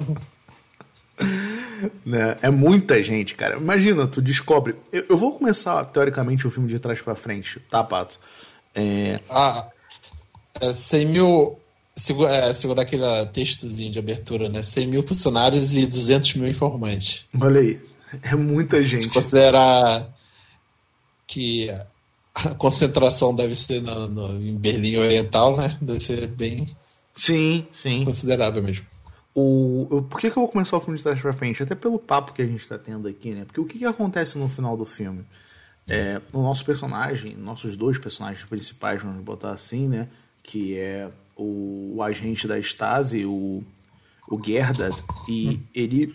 né? 2.06 2.38
É 2.42 2.50
muita 2.50 3.02
gente, 3.04 3.36
cara. 3.36 3.58
Imagina, 3.58 4.08
tu 4.08 4.22
descobre. 4.22 4.76
Eu, 4.92 5.06
eu, 5.10 5.18
vou 5.18 5.34
começar, 5.34 5.84
teoricamente, 5.86 6.46
o 6.46 6.52
filme 6.52 6.70
de 6.70 6.80
trás 6.80 7.02
para 7.02 7.16
frente, 7.16 7.60
tá, 7.70 7.84
Pato? 7.84 8.20
É... 8.76 9.20
Ah, 9.30 9.68
é 10.60 10.74
100 10.74 11.06
mil. 11.06 11.58
Segundo, 11.96 12.28
é, 12.30 12.54
segundo 12.54 12.80
aquele 12.80 13.04
textozinho 13.34 13.92
de 13.92 14.00
abertura, 14.00 14.48
né? 14.48 14.64
100 14.64 14.88
mil 14.88 15.06
funcionários 15.06 15.74
e 15.76 15.86
200 15.86 16.36
mil 16.36 16.50
informantes. 16.50 17.26
Olha 17.40 17.60
aí, 17.60 17.80
é 18.24 18.36
muita 18.36 18.84
gente. 18.84 19.04
Se 19.04 19.10
considerar 19.10 20.08
que 21.28 21.70
a 22.34 22.50
concentração 22.56 23.36
deve 23.36 23.54
ser 23.56 23.82
no, 23.82 24.08
no, 24.08 24.42
em 24.42 24.56
Berlim 24.56 24.98
Oriental, 24.98 25.58
né? 25.58 25.78
Deve 25.82 26.00
ser 26.00 26.28
bem. 26.28 26.76
Sim, 27.14 27.68
sim. 27.72 28.06
Considerável 28.06 28.64
mesmo. 28.64 28.86
O, 29.34 30.06
por 30.10 30.20
que, 30.20 30.30
que 30.30 30.38
eu 30.38 30.42
vou 30.42 30.52
começar 30.52 30.76
o 30.76 30.82
filme 30.82 30.98
de 30.98 31.04
trás 31.04 31.20
pra 31.20 31.32
frente? 31.32 31.64
Até 31.64 31.74
pelo 31.74 31.98
papo 31.98 32.34
que 32.34 32.42
a 32.42 32.46
gente 32.46 32.68
tá 32.68 32.78
tendo 32.78 33.08
aqui, 33.08 33.32
né? 33.32 33.46
Porque 33.46 33.62
o 33.62 33.66
que, 33.66 33.80
que 33.80 33.86
acontece 33.86 34.38
no 34.38 34.50
final 34.50 34.76
do 34.76 34.86
filme? 34.86 35.26
É, 35.90 36.22
o 36.34 36.42
nosso 36.42 36.66
personagem, 36.66 37.36
nossos 37.36 37.76
dois 37.78 37.98
personagens 37.98 38.48
principais, 38.48 39.02
vamos 39.02 39.24
botar 39.24 39.52
assim, 39.52 39.88
né? 39.88 40.10
Que 40.44 40.78
é 40.78 41.10
o, 41.36 41.96
o 41.96 42.04
agente 42.04 42.48
da 42.48 42.60
Stasi, 42.60 43.26
o, 43.26 43.64
o 44.30 44.44
Gerdas, 44.44 45.04
e 45.28 45.62
ele, 45.74 46.14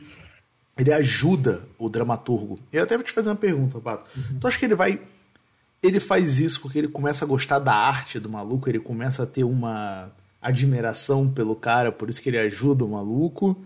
ele 0.77 0.93
ajuda 0.93 1.67
o 1.79 1.89
dramaturgo. 1.89 2.59
Eu 2.73 2.85
até 2.85 2.97
vou 2.97 3.05
te 3.05 3.13
fazer 3.13 3.31
uma 3.31 3.37
pergunta, 3.37 3.81
Pato. 3.81 4.09
Uhum. 4.17 4.39
Tu 4.39 4.47
acha 4.47 4.59
que 4.59 4.65
ele 4.65 4.75
vai. 4.75 5.01
Ele 5.83 6.01
faz 6.01 6.39
isso 6.39 6.61
porque 6.61 6.79
ele 6.79 6.89
começa 6.89 7.25
a 7.25 7.29
gostar 7.29 7.59
da 7.59 7.75
arte 7.75 8.19
do 8.19 8.29
maluco, 8.29 8.69
ele 8.69 8.81
começa 8.81 9.23
a 9.23 9.27
ter 9.27 9.45
uma 9.45 10.11
admiração 10.41 11.29
pelo 11.29 11.55
cara, 11.55 11.91
por 11.91 12.09
isso 12.09 12.23
que 12.23 12.29
ele 12.29 12.39
ajuda 12.39 12.85
o 12.85 12.89
maluco? 12.89 13.57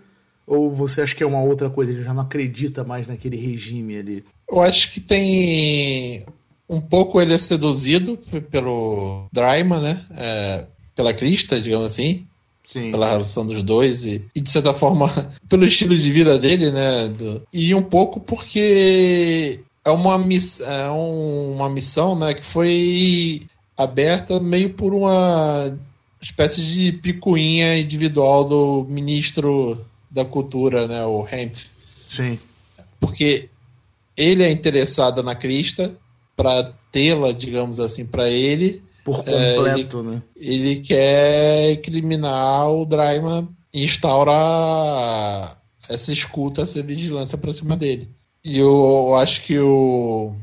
Ou 0.47 0.75
você 0.75 1.03
acha 1.03 1.15
que 1.15 1.23
é 1.23 1.27
uma 1.27 1.43
outra 1.43 1.71
coisa, 1.71 1.93
ele 1.93 2.03
já 2.03 2.13
não 2.13 2.23
acredita 2.23 2.83
mais 2.83 3.07
naquele 3.07 3.37
regime 3.37 3.99
ali? 3.99 4.25
Eu 4.51 4.61
acho 4.61 4.93
que 4.93 5.01
tem 5.01 6.25
um 6.69 6.81
pouco 6.81 7.21
ele 7.21 7.35
é 7.35 7.39
seduzido 7.39 8.19
pelo 8.51 9.27
Dryman, 9.33 9.81
né? 9.81 10.05
É, 10.17 10.67
pela 10.95 11.13
Crista, 11.13 11.61
digamos 11.61 11.87
assim. 11.87 12.27
Sim. 12.65 12.93
Pela 12.93 13.11
relação 13.11 13.45
dos 13.45 13.65
dois 13.65 14.05
e, 14.05 14.25
e, 14.33 14.41
de 14.41 14.49
certa 14.49 14.73
forma, 14.73 15.09
pelo 15.49 15.65
estilo 15.65 15.97
de 15.97 16.13
vida 16.13 16.39
dele, 16.39 16.71
né? 16.71 17.09
Do, 17.09 17.43
e 17.53 17.75
um 17.75 17.83
pouco 17.83 18.21
porque 18.21 19.59
é 19.85 19.91
uma, 19.91 20.17
miss, 20.17 20.61
é 20.61 20.89
um, 20.91 21.55
uma 21.55 21.69
missão 21.69 22.17
né, 22.17 22.35
que 22.35 22.45
foi 22.45 23.43
aberta 23.77 24.39
meio 24.39 24.71
por 24.75 24.95
uma 24.95 25.77
espécie 26.21 26.63
de 26.63 26.93
picuinha 26.93 27.79
individual 27.79 28.45
do 28.45 28.87
ministro 28.89 29.87
da 30.11 30.25
cultura, 30.25 30.87
né, 30.87 31.05
o 31.05 31.27
Hemp. 31.27 31.55
Sim. 32.07 32.39
Porque 32.99 33.49
ele 34.17 34.43
é 34.43 34.51
interessado 34.51 35.23
na 35.23 35.35
crista 35.35 35.93
para 36.37 36.73
tê-la, 36.93 37.33
digamos 37.33 37.81
assim, 37.81 38.05
para 38.05 38.29
ele. 38.29 38.83
Por 39.05 39.19
completo, 39.19 39.97
é, 39.97 40.01
ele, 40.01 40.11
né? 40.11 40.23
Ele 40.37 40.77
quer 40.77 41.77
criminar 41.77 42.71
o 42.71 42.85
Dryman 42.85 43.49
e 43.73 43.85
instaurar 43.85 45.57
essa 45.89 46.13
escuta, 46.13 46.63
essa 46.63 46.83
vigilância 46.83 47.39
para 47.39 47.53
cima 47.53 47.77
dele. 47.77 48.09
E 48.45 48.59
eu 48.59 49.15
acho 49.17 49.43
que 49.43 49.59
o 49.59 50.35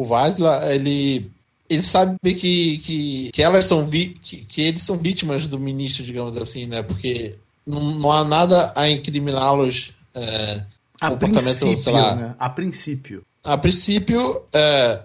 o 0.00 0.04
Vasla, 0.04 0.72
ele 0.72 1.30
ele 1.70 1.82
sabe 1.82 2.16
que, 2.22 2.78
que, 2.78 3.30
que 3.32 3.42
elas 3.42 3.64
são 3.64 3.86
vi, 3.86 4.08
que, 4.08 4.38
que, 4.38 4.60
eles 4.60 4.82
são 4.82 4.98
vítimas 4.98 5.46
do 5.46 5.58
ministro, 5.58 6.02
digamos 6.02 6.36
assim, 6.36 6.66
né? 6.66 6.82
Porque 6.82 7.36
não, 7.64 7.80
não 7.94 8.12
há 8.12 8.24
nada 8.24 8.72
a 8.74 8.90
incriminá-los 8.90 9.92
é, 10.12 10.64
a 11.00 11.10
comportamento, 11.10 11.76
sei 11.76 11.92
lá. 11.92 12.16
Né? 12.16 12.34
A 12.36 12.50
princípio. 12.50 13.22
A 13.44 13.56
princípio, 13.56 14.42
é, 14.52 15.00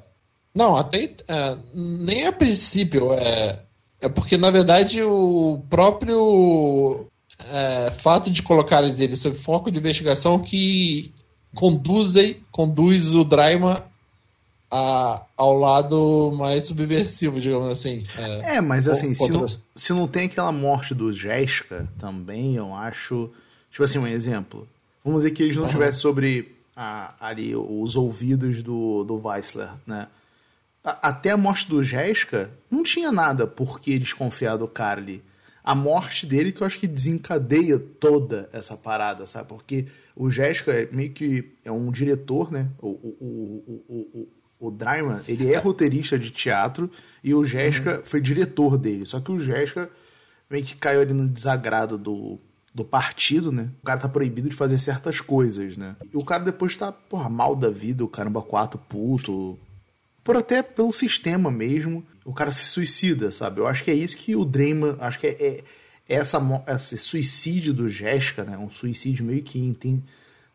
não, 0.55 0.75
até 0.75 1.11
é, 1.27 1.55
nem 1.71 2.25
a 2.25 2.31
princípio, 2.31 3.13
é, 3.13 3.59
é 4.01 4.09
porque 4.09 4.35
na 4.35 4.49
verdade 4.49 5.03
o 5.03 5.61
próprio 5.69 7.05
é, 7.51 7.91
fato 7.91 8.31
de 8.31 8.41
colocar 8.41 8.83
eles 8.83 9.19
sob 9.19 9.37
foco 9.37 9.69
de 9.69 9.77
investigação 9.77 10.39
que 10.39 11.13
conduzem, 11.53 12.37
conduz 12.51 13.13
o 13.13 13.23
Draima 13.23 13.85
a, 14.75 15.25
ao 15.37 15.57
lado 15.57 16.33
mais 16.37 16.65
subversivo, 16.65 17.39
digamos 17.39 17.71
assim. 17.71 18.05
É, 18.17 18.55
é 18.55 18.61
mas 18.61 18.89
assim, 18.89 19.13
se 19.13 19.31
não, 19.31 19.47
se 19.73 19.93
não 19.93 20.05
tem 20.05 20.25
aquela 20.25 20.51
morte 20.51 20.93
do 20.93 21.13
Jeska 21.13 21.87
também, 21.97 22.55
eu 22.55 22.73
acho. 22.73 23.29
Tipo 23.71 23.83
assim, 23.83 23.99
um 23.99 24.07
exemplo. 24.07 24.67
Vamos 25.03 25.23
dizer 25.23 25.31
que 25.33 25.43
eles 25.43 25.55
não 25.55 25.63
uhum. 25.63 25.69
tivessem 25.69 26.01
sobre 26.01 26.55
a, 26.75 27.13
ali 27.19 27.55
os 27.55 27.95
ouvidos 27.95 28.61
do, 28.61 29.05
do 29.05 29.15
Weissler, 29.25 29.69
né? 29.87 30.07
A, 30.83 31.09
até 31.09 31.31
a 31.31 31.37
morte 31.37 31.69
do 31.69 31.81
Jeska, 31.81 32.51
não 32.69 32.83
tinha 32.83 33.13
nada 33.13 33.47
por 33.47 33.79
que 33.79 33.97
desconfiar 33.97 34.57
do 34.57 34.67
Carly. 34.67 35.23
A 35.63 35.73
morte 35.73 36.25
dele 36.25 36.51
que 36.51 36.61
eu 36.61 36.67
acho 36.67 36.79
que 36.79 36.87
desencadeia 36.87 37.79
toda 37.79 38.49
essa 38.51 38.75
parada, 38.75 39.25
sabe? 39.25 39.47
Porque 39.47 39.85
o 40.15 40.29
Jéssica 40.29 40.71
é 40.71 40.87
meio 40.91 41.11
que 41.11 41.53
é 41.63 41.71
um 41.71 41.91
diretor, 41.91 42.51
né? 42.51 42.67
O, 42.81 42.87
o, 42.87 43.17
o, 43.19 43.83
o, 43.87 44.19
o 44.21 44.27
Dryman, 44.71 45.21
ele 45.27 45.51
é 45.51 45.57
roteirista 45.57 46.17
de 46.17 46.31
teatro 46.31 46.89
e 47.23 47.33
o 47.33 47.45
Jéssica 47.45 47.97
uhum. 47.97 48.05
foi 48.05 48.21
diretor 48.21 48.77
dele. 48.77 49.05
Só 49.05 49.19
que 49.19 49.31
o 49.31 49.39
Jéssica 49.39 49.89
meio 50.49 50.63
que 50.63 50.75
caiu 50.75 51.01
ali 51.01 51.13
no 51.13 51.27
desagrado 51.27 51.97
do, 51.97 52.39
do 52.73 52.83
partido, 52.83 53.51
né? 53.51 53.69
O 53.81 53.85
cara 53.85 53.99
tá 53.99 54.09
proibido 54.09 54.49
de 54.49 54.55
fazer 54.55 54.77
certas 54.77 55.21
coisas, 55.21 55.77
né? 55.77 55.95
E 56.13 56.17
o 56.17 56.23
cara 56.23 56.43
depois 56.43 56.75
tá, 56.75 56.91
porra, 56.91 57.29
mal 57.29 57.55
da 57.55 57.69
vida, 57.69 58.03
o 58.03 58.07
caramba 58.07 58.41
quatro 58.41 58.77
puto. 58.77 59.57
Por 60.23 60.35
até 60.35 60.61
pelo 60.61 60.91
sistema 60.91 61.49
mesmo, 61.49 62.05
o 62.25 62.33
cara 62.33 62.51
se 62.51 62.65
suicida, 62.65 63.31
sabe? 63.31 63.61
Eu 63.61 63.67
acho 63.67 63.83
que 63.83 63.91
é 63.91 63.93
isso 63.93 64.17
que 64.17 64.35
o 64.35 64.43
Drayman, 64.43 64.97
acho 64.99 65.19
que 65.19 65.27
é, 65.27 65.33
é 65.39 65.63
essa, 66.07 66.41
esse 66.67 66.97
suicídio 66.97 67.73
do 67.73 67.87
Jéssica, 67.87 68.43
né? 68.43 68.57
Um 68.57 68.69
suicídio 68.69 69.25
meio 69.25 69.41
que 69.41 69.75
tem, 69.79 70.03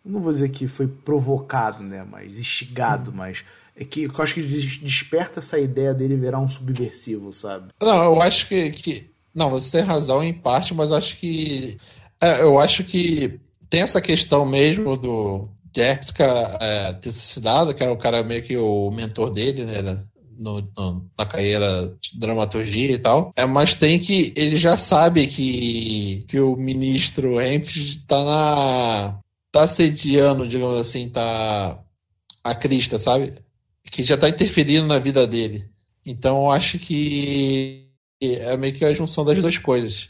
não 0.05 0.21
vou 0.21 0.33
dizer 0.33 0.51
que 0.51 0.69
foi 0.69 0.87
provocado, 0.87 1.83
né? 1.83 2.05
Mas 2.09 2.39
instigado, 2.39 3.11
hum. 3.11 3.15
mas 3.17 3.45
é 3.77 3.85
que 3.85 4.05
eu 4.05 4.13
acho 4.19 4.35
que 4.35 4.43
desperta 4.43 5.41
essa 5.41 5.59
ideia 5.59 5.95
dele 5.95 6.17
virar 6.17 6.41
um 6.41 6.49
subversivo, 6.49 7.33
sabe? 7.33 7.73
Não, 7.81 8.05
eu 8.05 8.23
acho 8.23 8.49
que, 8.49 8.71
que 8.71 9.11
não, 9.35 9.51
você 9.51 9.79
tem 9.79 9.87
razão 9.87 10.23
em 10.23 10.33
parte, 10.33 10.75
mas 10.75 10.93
acho 10.93 11.17
que 11.17 11.77
é, 12.21 12.43
eu 12.43 12.59
acho 12.59 12.85
que 12.85 13.41
tem 13.69 13.83
essa 13.83 14.01
questão 14.01 14.45
mesmo 14.45 14.97
do 14.97 15.49
Jéssica 15.75 16.25
é, 16.61 16.93
ter 16.95 17.13
suicidado, 17.13 17.73
que 17.73 17.83
era 17.83 17.93
o 17.93 17.97
cara 17.97 18.23
meio 18.23 18.43
que 18.43 18.57
o 18.57 18.91
mentor 18.91 19.31
dele, 19.31 19.65
né? 19.65 19.99
no, 20.41 20.67
no, 20.77 21.07
na 21.17 21.27
carreira 21.27 21.95
de 22.01 22.19
dramaturgia 22.19 22.93
e 22.93 22.99
tal. 22.99 23.33
É, 23.37 23.45
mas 23.45 23.75
tem 23.75 24.01
que. 24.01 24.33
Ele 24.35 24.57
já 24.57 24.77
sabe 24.77 25.27
que, 25.27 26.25
que 26.27 26.41
o 26.41 26.57
ministro 26.57 27.41
Hempstead 27.41 28.07
tá 28.07 28.25
na. 28.25 29.19
tá 29.53 29.69
sediando, 29.69 30.49
digamos 30.49 30.79
assim, 30.79 31.09
tá. 31.11 31.79
a 32.43 32.55
crista, 32.55 32.99
sabe? 32.99 33.35
Que 33.91 34.05
já 34.05 34.17
tá 34.17 34.29
interferindo 34.29 34.87
na 34.87 34.99
vida 34.99 35.27
dele. 35.27 35.69
Então 36.05 36.45
eu 36.45 36.51
acho 36.51 36.79
que 36.79 37.89
é 38.21 38.57
meio 38.57 38.75
que 38.75 38.85
a 38.85 38.93
junção 38.93 39.25
das 39.25 39.39
duas 39.39 39.59
coisas. 39.59 40.09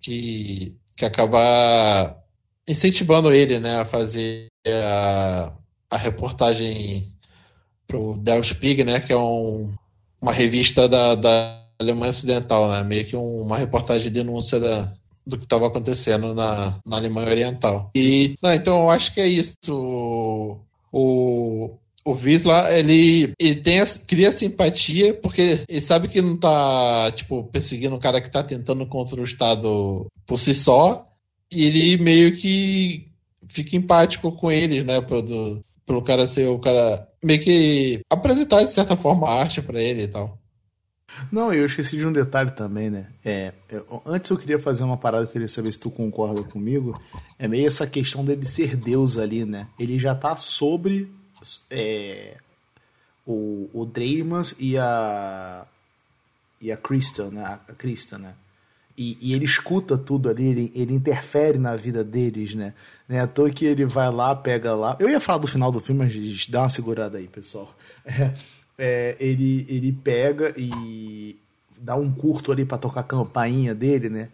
Que, 0.00 0.76
que 0.96 1.04
acaba 1.04 2.16
incentivando 2.66 3.32
ele, 3.32 3.58
né, 3.58 3.80
a 3.80 3.84
fazer 3.84 4.46
a, 4.66 5.52
a 5.90 5.96
reportagem 5.96 7.12
pro 7.86 8.16
Der 8.18 8.42
Spiegel, 8.44 8.86
né, 8.86 9.00
que 9.00 9.12
é 9.12 9.16
um, 9.16 9.74
uma 10.20 10.32
revista 10.32 10.88
da, 10.88 11.14
da 11.14 11.60
Alemanha 11.78 12.10
Ocidental, 12.10 12.70
né, 12.70 12.82
meio 12.82 13.04
que 13.04 13.16
um, 13.16 13.42
uma 13.42 13.58
reportagem 13.58 14.04
de 14.04 14.10
denúncia 14.10 14.60
da, 14.60 14.92
do 15.26 15.36
que 15.36 15.44
estava 15.44 15.66
acontecendo 15.66 16.34
na, 16.34 16.78
na 16.86 16.96
Alemanha 16.96 17.30
Oriental. 17.30 17.90
E, 17.94 18.36
não, 18.42 18.52
então 18.52 18.82
eu 18.82 18.90
acho 18.90 19.12
que 19.12 19.20
é 19.20 19.26
isso. 19.26 19.56
O, 20.92 21.76
o, 22.04 22.14
Visla, 22.14 22.72
ele, 22.72 23.32
ele 23.38 23.60
tem, 23.60 23.82
cria 24.06 24.32
simpatia 24.32 25.14
porque 25.14 25.64
ele 25.68 25.80
sabe 25.80 26.08
que 26.08 26.22
não 26.22 26.36
tá, 26.36 27.10
tipo, 27.12 27.44
perseguindo 27.44 27.94
um 27.94 28.00
cara 28.00 28.20
que 28.20 28.30
tá 28.30 28.42
tentando 28.42 28.86
contra 28.86 29.20
o 29.20 29.24
Estado 29.24 30.06
por 30.26 30.38
si 30.38 30.54
só, 30.54 31.06
e 31.52 31.64
ele 31.64 32.02
meio 32.02 32.36
que 32.36 33.08
fica 33.48 33.76
empático 33.76 34.32
com 34.32 34.50
eles, 34.50 34.84
né, 34.84 35.00
do, 35.00 35.60
pelo 35.84 36.02
cara 36.02 36.26
ser 36.26 36.48
o 36.48 36.58
cara 36.58 37.08
meio 37.22 37.40
que 37.40 38.00
apresentar 38.08 38.62
de 38.62 38.70
certa 38.70 38.96
forma 38.96 39.28
a 39.28 39.40
arte 39.40 39.60
para 39.60 39.82
ele 39.82 40.02
e 40.02 40.08
tal. 40.08 40.38
Não, 41.30 41.52
eu 41.52 41.66
esqueci 41.66 41.96
de 41.96 42.06
um 42.06 42.12
detalhe 42.12 42.52
também, 42.52 42.88
né? 42.88 43.06
É, 43.24 43.52
eu, 43.68 44.02
antes 44.06 44.30
eu 44.30 44.38
queria 44.38 44.58
fazer 44.58 44.84
uma 44.84 44.96
parada, 44.96 45.24
eu 45.24 45.28
queria 45.28 45.48
saber 45.48 45.72
se 45.72 45.80
tu 45.80 45.90
concorda 45.90 46.42
comigo. 46.44 46.98
É 47.38 47.46
meio 47.46 47.66
essa 47.66 47.86
questão 47.86 48.24
dele 48.24 48.46
ser 48.46 48.76
Deus 48.76 49.18
ali, 49.18 49.44
né? 49.44 49.66
Ele 49.78 49.98
já 49.98 50.14
tá 50.14 50.36
sobre 50.36 51.12
é, 51.70 52.36
o, 53.26 53.68
o 53.72 53.84
Draymans 53.86 54.54
e 54.58 54.76
a 54.76 55.66
e 56.60 56.70
a 56.70 56.76
Crystal, 56.76 57.30
né? 57.30 57.44
A 57.44 57.72
Crystal, 57.72 58.18
né? 58.18 58.34
E, 58.96 59.16
e, 59.20 59.32
ele 59.32 59.46
escuta 59.46 59.96
tudo 59.96 60.28
ali, 60.28 60.44
ele, 60.44 60.72
ele 60.74 60.92
interfere 60.92 61.56
na 61.58 61.74
vida 61.74 62.04
deles, 62.04 62.54
né? 62.54 62.74
Né? 63.08 63.20
À 63.20 63.26
toa 63.26 63.48
que 63.50 63.64
ele 63.64 63.86
vai 63.86 64.10
lá, 64.10 64.34
pega 64.34 64.74
lá. 64.74 64.94
Eu 65.00 65.08
ia 65.08 65.20
falar 65.20 65.38
do 65.38 65.46
final 65.46 65.70
do 65.70 65.80
filme, 65.80 66.04
mas 66.04 66.46
dá 66.48 66.62
uma 66.62 66.70
segurada 66.70 67.18
aí, 67.18 67.26
pessoal. 67.26 67.74
É, 68.82 69.14
é, 69.16 69.16
ele, 69.20 69.66
ele 69.68 69.92
pega 69.92 70.54
e 70.56 71.36
dá 71.76 71.96
um 71.96 72.10
curto 72.10 72.50
ali 72.50 72.64
para 72.64 72.78
tocar 72.78 73.00
a 73.00 73.04
campainha 73.04 73.74
dele, 73.74 74.08
né? 74.08 74.30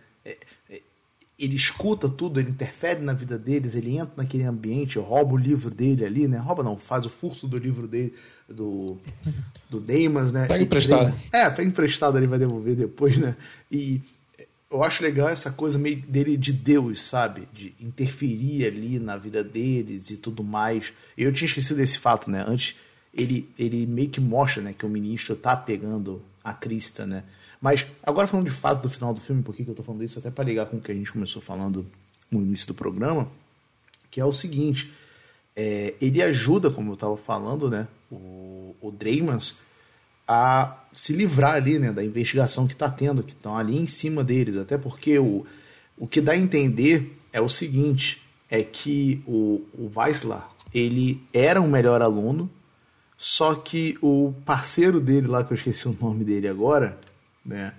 Ele 1.39 1.55
escuta 1.55 2.09
tudo, 2.09 2.41
ele 2.41 2.51
interfere 2.51 3.01
na 3.01 3.13
vida 3.13 3.39
deles, 3.39 3.75
ele 3.75 3.97
entra 3.97 4.15
naquele 4.17 4.45
ambiente, 4.45 4.99
rouba 4.99 5.35
o 5.35 5.37
livro 5.37 5.71
dele 5.71 6.05
ali, 6.05 6.27
né? 6.27 6.39
Rouba 6.39 6.63
não, 6.63 6.79
faz 6.79 7.05
o 7.05 7.11
furto 7.11 7.47
do 7.47 7.59
livro 7.59 7.87
dele, 7.87 8.15
do, 8.49 8.97
do 9.69 9.79
Damas, 9.79 10.33
né? 10.33 10.47
Pega 10.47 10.65
emprestado. 10.65 11.15
É, 11.31 11.51
pega 11.51 11.69
emprestado, 11.69 12.17
ele 12.17 12.27
vai 12.27 12.39
devolver 12.39 12.75
depois, 12.75 13.19
né? 13.19 13.37
E 13.71 14.01
eu 14.71 14.83
acho 14.83 15.03
legal 15.03 15.29
essa 15.29 15.51
coisa 15.51 15.79
meio 15.79 15.97
dele 15.97 16.37
de 16.37 16.53
Deus, 16.53 17.03
sabe? 17.03 17.49
De 17.53 17.75
interferir 17.81 18.67
ali 18.67 18.99
na 18.99 19.17
vida 19.17 19.45
deles 19.45 20.11
e 20.11 20.17
tudo 20.17 20.43
mais. 20.43 20.93
Eu 21.17 21.33
tinha 21.33 21.47
esquecido 21.47 21.77
desse 21.77 21.99
fato, 21.99 22.31
né? 22.31 22.45
Antes 22.47 22.77
ele, 23.17 23.49
ele 23.59 23.87
meio 23.87 24.11
que 24.11 24.21
mostra 24.21 24.63
né, 24.63 24.75
que 24.77 24.85
o 24.85 24.89
ministro 24.89 25.35
tá 25.35 25.57
pegando 25.57 26.23
a 26.45 26.53
crista, 26.53 27.07
né? 27.07 27.25
Mas 27.67 27.85
agora 28.01 28.29
falando 28.29 28.47
de 28.47 28.53
fato 28.53 28.83
do 28.83 28.89
final 28.89 29.13
do 29.13 29.21
filme, 29.21 29.43
por 29.43 29.53
que, 29.53 29.67
eu 29.69 29.75
tô 29.75 29.83
falando 29.83 30.05
isso? 30.05 30.21
Até 30.21 30.31
para 30.31 30.45
ligar 30.45 30.67
com 30.67 30.77
o 30.77 30.81
que 30.81 30.93
a 30.93 30.95
gente 30.95 31.13
começou 31.13 31.43
falando 31.43 31.85
no 32.31 32.41
início 32.41 32.69
do 32.69 32.75
programa, 32.75 33.29
que 34.09 34.21
é 34.21 34.25
o 34.25 34.31
seguinte: 34.31 34.93
é, 35.57 35.95
ele 36.01 36.23
ajuda, 36.23 36.71
como 36.71 36.93
eu 36.93 36.97
tava 36.97 37.17
falando, 37.17 37.69
né? 37.69 37.89
O, 38.09 38.77
o 38.81 38.95
a 40.29 40.81
se 40.93 41.13
livrar 41.13 41.55
ali 41.55 41.77
né, 41.77 41.91
da 41.91 42.05
investigação 42.05 42.69
que 42.69 42.73
está 42.73 42.89
tendo, 42.89 43.25
que 43.25 43.33
estão 43.33 43.59
ali 43.59 43.77
em 43.77 43.89
cima 43.89 44.23
deles. 44.23 44.57
Até 44.57 44.79
porque 44.79 45.19
o, 45.19 45.45
o 45.99 46.07
que 46.07 46.21
dá 46.21 46.35
a 46.35 46.37
entender 46.37 47.19
é 47.33 47.41
o 47.41 47.49
seguinte: 47.49 48.23
é 48.49 48.63
que 48.63 49.25
o, 49.27 49.67
o 49.75 49.91
ele 50.73 51.21
era 51.33 51.61
um 51.61 51.69
melhor 51.69 52.01
aluno, 52.01 52.49
só 53.19 53.57
que 53.57 53.99
o 54.01 54.33
parceiro 54.45 55.01
dele 55.01 55.27
lá, 55.27 55.43
que 55.43 55.53
eu 55.53 55.57
esqueci 55.57 55.89
o 55.89 55.97
nome 56.01 56.23
dele 56.23 56.47
agora, 56.47 56.97
né? 57.47 57.73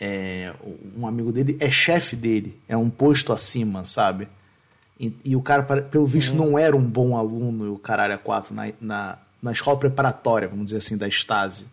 É, 0.00 0.52
um 0.96 1.06
amigo 1.06 1.30
dele 1.30 1.56
é 1.60 1.70
chefe 1.70 2.16
dele, 2.16 2.58
é 2.68 2.76
um 2.76 2.90
posto 2.90 3.32
acima, 3.32 3.84
sabe? 3.84 4.28
E, 4.98 5.12
e 5.24 5.36
o 5.36 5.40
cara, 5.40 5.62
pelo 5.62 6.06
visto, 6.06 6.30
uhum. 6.32 6.50
não 6.50 6.58
era 6.58 6.76
um 6.76 6.82
bom 6.82 7.16
aluno, 7.16 7.72
o 7.72 7.78
caralho 7.78 8.14
a 8.14 8.18
quatro, 8.18 8.54
na, 8.54 8.72
na, 8.80 9.18
na 9.42 9.52
escola 9.52 9.78
preparatória, 9.78 10.48
vamos 10.48 10.66
dizer 10.66 10.78
assim, 10.78 10.96
da 10.96 11.08
Stasi. 11.08 11.66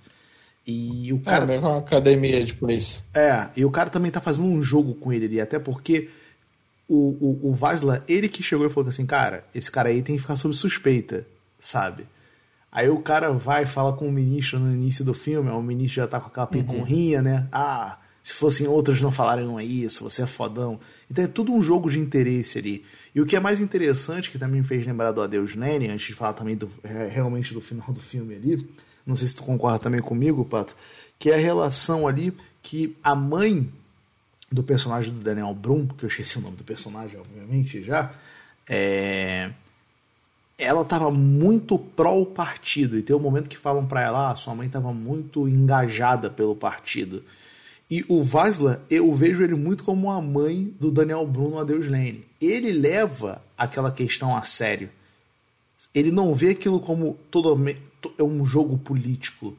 E 0.66 1.12
o 1.12 1.18
é, 1.18 1.20
cara. 1.20 1.44
É, 1.44 1.48
mesmo 1.48 1.68
uma 1.68 1.80
academia 1.80 2.44
de 2.44 2.54
polícia. 2.54 3.04
É, 3.14 3.48
e 3.56 3.66
o 3.66 3.72
cara 3.72 3.90
também 3.90 4.12
tá 4.12 4.22
fazendo 4.22 4.48
um 4.48 4.62
jogo 4.62 4.94
com 4.96 5.12
ele 5.12 5.26
ali, 5.26 5.42
até 5.42 5.58
porque 5.58 6.10
o, 6.88 7.40
o, 7.42 7.50
o 7.50 7.54
Vasla, 7.54 8.04
ele 8.08 8.28
que 8.28 8.44
chegou 8.44 8.68
e 8.68 8.70
falou 8.70 8.90
assim: 8.90 9.06
cara, 9.06 9.44
esse 9.56 9.72
cara 9.72 9.90
aí 9.90 10.02
tem 10.02 10.16
que 10.16 10.22
ficar 10.22 10.36
sob 10.36 10.54
suspeita, 10.54 11.26
sabe? 11.60 12.06
Aí 12.72 12.90
o 12.90 13.00
cara 13.00 13.32
vai 13.32 13.66
fala 13.66 13.94
com 13.94 14.08
o 14.08 14.12
ministro 14.12 14.58
no 14.60 14.74
início 14.74 15.04
do 15.04 15.14
filme, 15.14 15.50
o 15.50 15.62
ministro 15.62 15.96
já 15.98 16.08
tá 16.08 16.20
com 16.20 16.28
aquela 16.28 16.48
pincorrinha, 16.48 17.18
uhum. 17.18 17.24
né? 17.26 17.48
Ah, 17.52 17.98
se 18.24 18.34
fossem 18.34 18.68
outros 18.68 19.02
não 19.02 19.12
falariam 19.12 19.60
isso, 19.60 20.04
você 20.04 20.22
é 20.22 20.28
fodão. 20.28 20.80
Então 21.10 21.26
é 21.26 21.28
tudo 21.28 21.52
um 21.52 21.62
jogo 21.62 21.90
de 21.90 22.00
interesse 22.00 22.60
ali. 22.60 22.86
E 23.14 23.20
o 23.20 23.26
que 23.26 23.36
é 23.36 23.40
mais 23.40 23.60
interessante, 23.60 24.32
que 24.32 24.40
também 24.40 24.62
me 24.62 24.68
fez 24.68 24.86
lembrar 24.86 25.12
do 25.12 25.22
Adeus 25.22 25.56
Nene, 25.56 25.90
antes 25.90 26.08
de 26.08 26.14
falar 26.14 26.34
também 26.34 26.56
do, 26.56 26.72
é, 26.84 27.08
realmente 27.08 27.54
do 27.54 27.60
final 27.60 27.92
do 27.92 28.00
filme 28.00 28.36
ali, 28.36 28.70
não 29.06 29.16
sei 29.16 29.28
se 29.28 29.36
tu 29.36 29.44
concorda 29.44 29.80
também 29.80 30.00
comigo, 30.00 30.46
Pato, 30.46 30.76
que 31.20 31.30
é 31.30 31.36
a 31.36 31.40
relação 31.40 32.08
ali 32.08 32.34
que 32.62 32.96
a 33.04 33.16
mãe 33.16 33.70
do 34.52 34.64
personagem 34.64 35.14
do 35.14 35.20
Daniel 35.20 35.54
Brum, 35.54 35.88
que 35.88 36.06
eu 36.06 36.08
esqueci 36.08 36.38
o 36.38 36.42
nome 36.42 36.58
do 36.58 36.64
personagem, 36.64 37.20
obviamente, 37.20 37.84
já, 37.84 38.14
é, 38.68 39.52
ela 40.62 40.84
estava 40.84 41.10
muito 41.12 41.78
pró 41.78 42.24
partido. 42.24 42.98
E 42.98 43.02
tem 43.02 43.16
um 43.16 43.20
momento 43.20 43.50
que 43.50 43.58
falam 43.58 43.86
para 43.86 44.02
ela: 44.02 44.32
ah, 44.32 44.36
sua 44.36 44.56
mãe 44.56 44.68
estava 44.68 44.94
muito 44.94 45.48
engajada 45.48 46.30
pelo 46.30 46.56
partido. 46.56 47.24
E 47.90 48.06
o 48.08 48.24
Vasla, 48.24 48.82
eu 48.90 49.14
vejo 49.14 49.44
ele 49.44 49.56
muito 49.56 49.84
como 49.84 50.10
a 50.10 50.22
mãe 50.22 50.72
do 50.80 50.90
Daniel 50.90 51.28
Bruno 51.28 51.60
Adeus 51.60 51.90
Lane. 51.90 52.24
Ele 52.40 52.72
leva 52.72 53.42
aquela 53.58 53.92
questão 53.92 54.36
a 54.36 54.44
sério. 54.44 54.90
Ele 55.94 56.10
não 56.10 56.34
vê 56.34 56.52
aquilo 56.52 56.80
como 56.80 57.18
todo 57.30 57.54
é 58.18 58.24
um 58.24 58.46
jogo 58.46 58.78
político. 58.78 59.58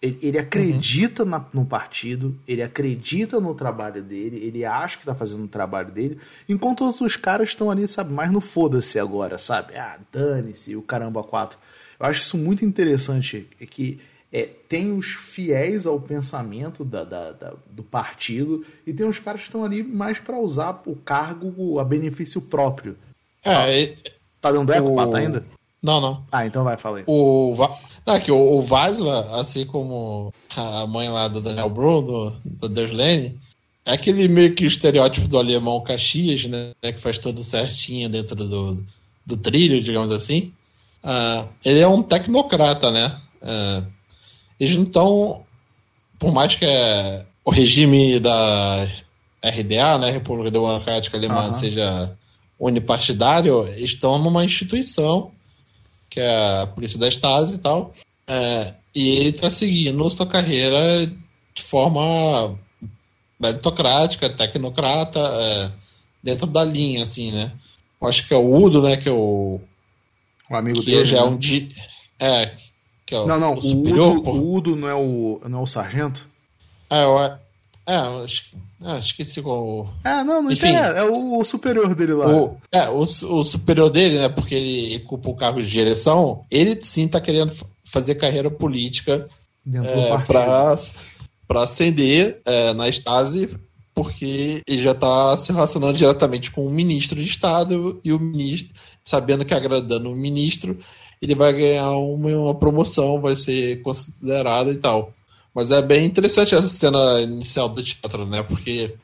Ele, 0.00 0.18
ele 0.22 0.38
acredita 0.38 1.24
uhum. 1.24 1.28
na, 1.28 1.44
no 1.52 1.64
partido, 1.64 2.38
ele 2.46 2.62
acredita 2.62 3.40
no 3.40 3.52
trabalho 3.54 4.00
dele, 4.02 4.36
ele 4.44 4.64
acha 4.64 4.96
que 4.96 5.02
está 5.02 5.14
fazendo 5.14 5.44
o 5.44 5.48
trabalho 5.48 5.90
dele, 5.90 6.18
enquanto 6.48 6.88
os 6.88 7.16
caras 7.16 7.48
estão 7.48 7.68
ali, 7.68 7.88
sabe, 7.88 8.12
mais 8.12 8.30
no 8.30 8.40
foda-se 8.40 8.98
agora, 8.98 9.38
sabe? 9.38 9.76
Ah, 9.76 9.98
dane-se, 10.12 10.76
o 10.76 10.82
caramba 10.82 11.24
quatro. 11.24 11.58
Eu 11.98 12.06
acho 12.06 12.20
isso 12.20 12.38
muito 12.38 12.64
interessante, 12.64 13.48
é 13.60 13.66
que 13.66 14.00
é, 14.32 14.48
tem 14.68 14.96
os 14.96 15.06
fiéis 15.06 15.86
ao 15.86 15.98
pensamento 15.98 16.84
da, 16.84 17.02
da, 17.02 17.32
da, 17.32 17.54
do 17.70 17.82
partido 17.82 18.64
e 18.86 18.92
tem 18.92 19.06
os 19.06 19.18
caras 19.18 19.40
que 19.40 19.46
estão 19.48 19.64
ali 19.64 19.82
mais 19.82 20.18
para 20.18 20.38
usar 20.38 20.80
o 20.86 20.94
cargo 20.94 21.78
a 21.78 21.84
benefício 21.84 22.42
próprio. 22.42 22.96
É, 23.44 23.96
tá 24.40 24.52
dando 24.52 24.72
eco, 24.72 24.88
o... 24.90 25.16
ainda? 25.16 25.44
Não, 25.82 26.00
não. 26.00 26.24
Ah, 26.30 26.44
então 26.44 26.64
vai, 26.64 26.76
falei. 26.76 27.04
O, 27.06 27.54
é 28.14 28.20
que 28.20 28.30
o, 28.30 28.58
o 28.58 28.62
Vasla, 28.62 29.40
assim 29.40 29.64
como 29.64 30.32
a 30.56 30.86
mãe 30.86 31.08
lá 31.08 31.28
do 31.28 31.40
Daniel 31.40 31.70
Bruno, 31.70 32.36
do, 32.44 32.68
do 32.68 33.02
é 33.88 33.92
aquele 33.92 34.28
meio 34.28 34.54
que 34.54 34.66
estereótipo 34.66 35.26
do 35.28 35.38
alemão 35.38 35.80
Caxias, 35.80 36.44
né? 36.44 36.72
Que 36.82 36.94
faz 36.94 37.18
tudo 37.18 37.42
certinho 37.42 38.08
dentro 38.08 38.36
do, 38.36 38.84
do 39.24 39.36
trilho, 39.36 39.80
digamos 39.80 40.10
assim. 40.12 40.52
Uh, 41.02 41.48
ele 41.64 41.80
é 41.80 41.88
um 41.88 42.02
tecnocrata, 42.02 42.90
né? 42.90 43.18
Uh, 43.40 43.86
eles 44.60 44.76
não 44.76 44.84
estão, 44.84 45.42
por 46.18 46.32
mais 46.32 46.54
que 46.54 46.64
é, 46.66 47.24
o 47.44 47.50
regime 47.50 48.18
da 48.20 48.86
RDA, 49.42 49.98
né, 49.98 50.10
República 50.10 50.50
Democrática 50.50 51.16
Alemã, 51.16 51.46
uhum. 51.46 51.52
seja 51.52 52.12
unipartidário, 52.58 53.64
estão 53.76 54.18
numa 54.18 54.44
instituição 54.44 55.32
que 56.08 56.20
é 56.20 56.62
a 56.62 56.66
polícia 56.66 56.98
da 56.98 57.08
Stasi 57.08 57.56
e 57.56 57.58
tal, 57.58 57.92
é, 58.26 58.74
e 58.94 59.16
ele 59.16 59.30
está 59.30 59.50
seguindo 59.50 60.08
sua 60.10 60.26
carreira 60.26 61.06
de 61.54 61.62
forma 61.62 62.58
meritocrática, 63.38 64.28
tecnocrata, 64.28 65.20
é, 65.20 65.70
dentro 66.22 66.46
da 66.46 66.64
linha, 66.64 67.04
assim, 67.04 67.30
né? 67.32 67.52
Eu 68.00 68.08
acho 68.08 68.26
que 68.26 68.34
é 68.34 68.36
o 68.36 68.54
Udo, 68.54 68.82
né, 68.82 68.96
que 68.96 69.08
é 69.08 69.12
o... 69.12 69.60
O 70.50 70.56
amigo 70.56 70.80
que 70.80 70.86
dele, 70.86 71.04
já 71.04 71.16
né? 71.16 71.22
é 71.22 71.24
um... 71.24 71.36
Di... 71.36 71.68
É, 72.18 72.52
que 73.06 73.14
é 73.14 73.26
não, 73.26 73.38
não, 73.38 73.54
o, 73.54 73.60
superior, 73.60 74.16
Udo, 74.16 74.30
o 74.30 74.54
Udo 74.54 74.76
não 74.76 74.88
é 74.88 74.94
o, 74.94 75.40
não 75.48 75.60
é 75.60 75.62
o 75.62 75.66
sargento? 75.66 76.28
É, 76.90 77.04
eu, 77.04 77.18
é, 77.20 77.38
eu 77.86 78.24
acho, 78.24 78.50
é, 78.84 78.98
esqueci 78.98 79.42
qual. 79.42 79.92
É, 80.04 80.22
não, 80.22 80.42
não 80.42 80.50
Enfim, 80.50 80.68
é, 80.68 80.98
é 80.98 81.02
o, 81.02 81.38
o, 81.38 81.44
superior 81.44 81.94
dele 81.94 82.14
lá. 82.14 82.28
O, 82.28 82.56
é, 82.70 82.88
o, 82.88 83.00
o 83.00 83.44
superior 83.44 83.90
dele, 83.90 84.18
né? 84.18 84.28
Porque 84.28 84.54
ele 84.54 85.02
ocupa 85.04 85.30
o 85.30 85.36
cargo 85.36 85.60
de 85.60 85.68
direção, 85.68 86.44
ele 86.50 86.80
sim 86.80 87.08
tá 87.08 87.20
querendo 87.20 87.52
fazer 87.84 88.14
carreira 88.14 88.50
política 88.50 89.26
é, 89.66 90.18
para 91.46 91.62
ascender 91.62 92.40
é, 92.44 92.72
na 92.72 92.88
Stasi, 92.88 93.58
porque 93.92 94.62
ele 94.66 94.82
já 94.82 94.92
está 94.92 95.36
se 95.36 95.52
relacionando 95.52 95.98
diretamente 95.98 96.50
com 96.52 96.64
o 96.64 96.70
ministro 96.70 97.20
de 97.20 97.28
Estado 97.28 98.00
e 98.04 98.12
o 98.12 98.20
ministro, 98.20 98.72
sabendo 99.04 99.44
que 99.44 99.54
agradando 99.54 100.10
o 100.10 100.16
ministro, 100.16 100.78
ele 101.20 101.34
vai 101.34 101.52
ganhar 101.52 101.90
uma, 101.90 102.28
uma 102.28 102.54
promoção, 102.54 103.20
vai 103.20 103.34
ser 103.34 103.82
considerado 103.82 104.70
e 104.70 104.76
tal. 104.76 105.12
Mas 105.58 105.72
é 105.72 105.82
bem 105.82 106.04
interessante 106.04 106.54
essa 106.54 106.68
cena 106.68 107.20
inicial 107.20 107.68
do 107.68 107.82
teatro, 107.82 108.24
né? 108.24 108.44
Porque 108.44 108.94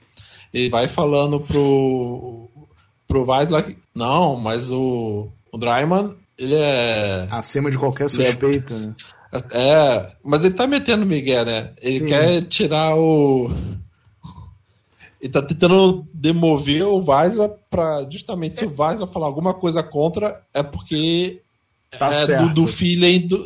ele 0.53 0.71
vai 0.71 0.87
falando 0.87 1.41
pro, 1.41 2.49
pro 3.09 3.29
Weisler 3.29 3.65
que, 3.65 3.77
não, 3.93 4.37
mas 4.37 4.71
o, 4.71 5.27
o 5.51 5.59
Dryman, 5.59 6.15
ele 6.39 6.55
é... 6.55 7.27
Acima 7.29 7.73
de 7.73 7.77
qualquer 7.77 8.05
é 8.05 8.09
suspeita, 8.09 8.73
é, 8.73 8.79
né? 8.79 8.95
É, 9.51 10.13
mas 10.23 10.45
ele 10.45 10.55
tá 10.55 10.65
metendo 10.69 11.05
Miguel, 11.05 11.45
né? 11.45 11.73
Ele 11.83 11.99
Sim. 11.99 12.07
quer 12.07 12.43
tirar 12.43 12.97
o... 12.97 13.51
Ele 15.21 15.33
tá 15.33 15.43
tentando 15.43 16.07
demover 16.15 16.85
o 16.85 17.05
Weisler 17.05 17.51
pra 17.69 18.07
justamente 18.09 18.55
se 18.55 18.65
o 18.65 18.73
Weisler 18.79 19.09
falar 19.09 19.27
alguma 19.27 19.55
coisa 19.55 19.83
contra, 19.83 20.41
é 20.55 20.63
porque 20.63 21.43
Tá 21.99 22.15
é 22.15 22.43
do, 22.43 22.55
do 22.55 22.67
feeling. 22.69 23.27
Do, 23.27 23.45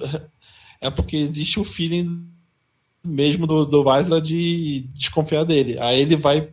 é 0.79 0.91
porque 0.91 1.17
existe 1.17 1.59
o 1.59 1.65
feeling 1.65 2.29
mesmo 3.09 3.47
do, 3.47 3.65
do 3.65 3.83
Weisler 3.83 4.21
de 4.21 4.87
desconfiar 4.95 5.45
dele. 5.45 5.79
Aí 5.79 6.01
ele 6.01 6.17
vai, 6.17 6.49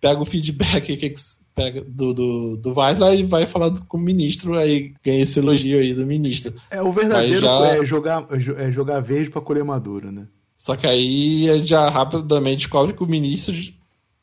pega 0.00 0.20
o 0.20 0.24
feedback 0.24 0.96
que, 0.96 1.14
pega 1.54 1.82
do, 1.82 2.14
do, 2.14 2.56
do 2.56 2.78
Weisler 2.78 3.18
e 3.18 3.22
vai 3.22 3.46
falar 3.46 3.70
com 3.86 3.96
o 3.96 4.00
ministro, 4.00 4.56
aí 4.56 4.94
ganha 5.04 5.22
esse 5.22 5.38
elogio 5.38 5.78
aí 5.78 5.94
do 5.94 6.06
ministro. 6.06 6.54
É 6.70 6.82
o 6.82 6.90
verdadeiro 6.90 7.40
já... 7.40 7.66
é 7.66 7.84
jogar, 7.84 8.26
é 8.56 8.72
jogar 8.72 9.00
verde 9.00 9.30
para 9.30 9.40
colher 9.40 9.64
maduro, 9.64 10.10
né? 10.10 10.26
Só 10.56 10.76
que 10.76 10.86
aí 10.86 11.64
já 11.64 11.88
rapidamente 11.88 12.58
descobre 12.58 12.92
que 12.94 13.02
o 13.02 13.06
ministro 13.06 13.54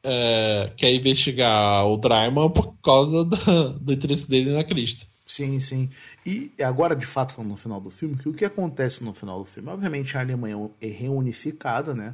é, 0.04 0.72
quer 0.78 0.94
investigar 0.94 1.86
o 1.88 1.98
Dryman 1.98 2.50
por 2.50 2.76
causa 2.84 3.26
do, 3.26 3.70
do 3.80 3.94
interesse 3.94 4.30
dele 4.30 4.52
na 4.52 4.63
Crista. 4.63 5.06
Sim, 5.26 5.60
sim. 5.60 5.90
E 6.28 6.52
agora, 6.62 6.94
de 6.94 7.06
fato, 7.06 7.34
falando 7.34 7.52
no 7.52 7.56
final 7.56 7.80
do 7.80 7.90
filme, 7.90 8.18
que 8.18 8.28
o 8.28 8.34
que 8.34 8.44
acontece 8.44 9.02
no 9.02 9.13
final 9.13 9.40
do 9.40 9.46
filme? 9.46 9.70
Obviamente 9.70 10.18
a 10.18 10.20
Alemanha 10.20 10.70
é 10.82 10.88
reunificada, 10.88 11.96
né? 11.96 12.13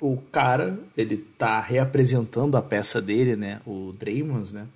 O 0.00 0.16
cara, 0.16 0.78
ele 0.96 1.18
tá 1.18 1.60
reapresentando 1.60 2.56
a 2.56 2.62
peça 2.62 2.98
dele, 2.98 3.36
né? 3.36 3.60
O 3.66 3.92
Dreymans, 3.92 4.54
né? 4.54 4.66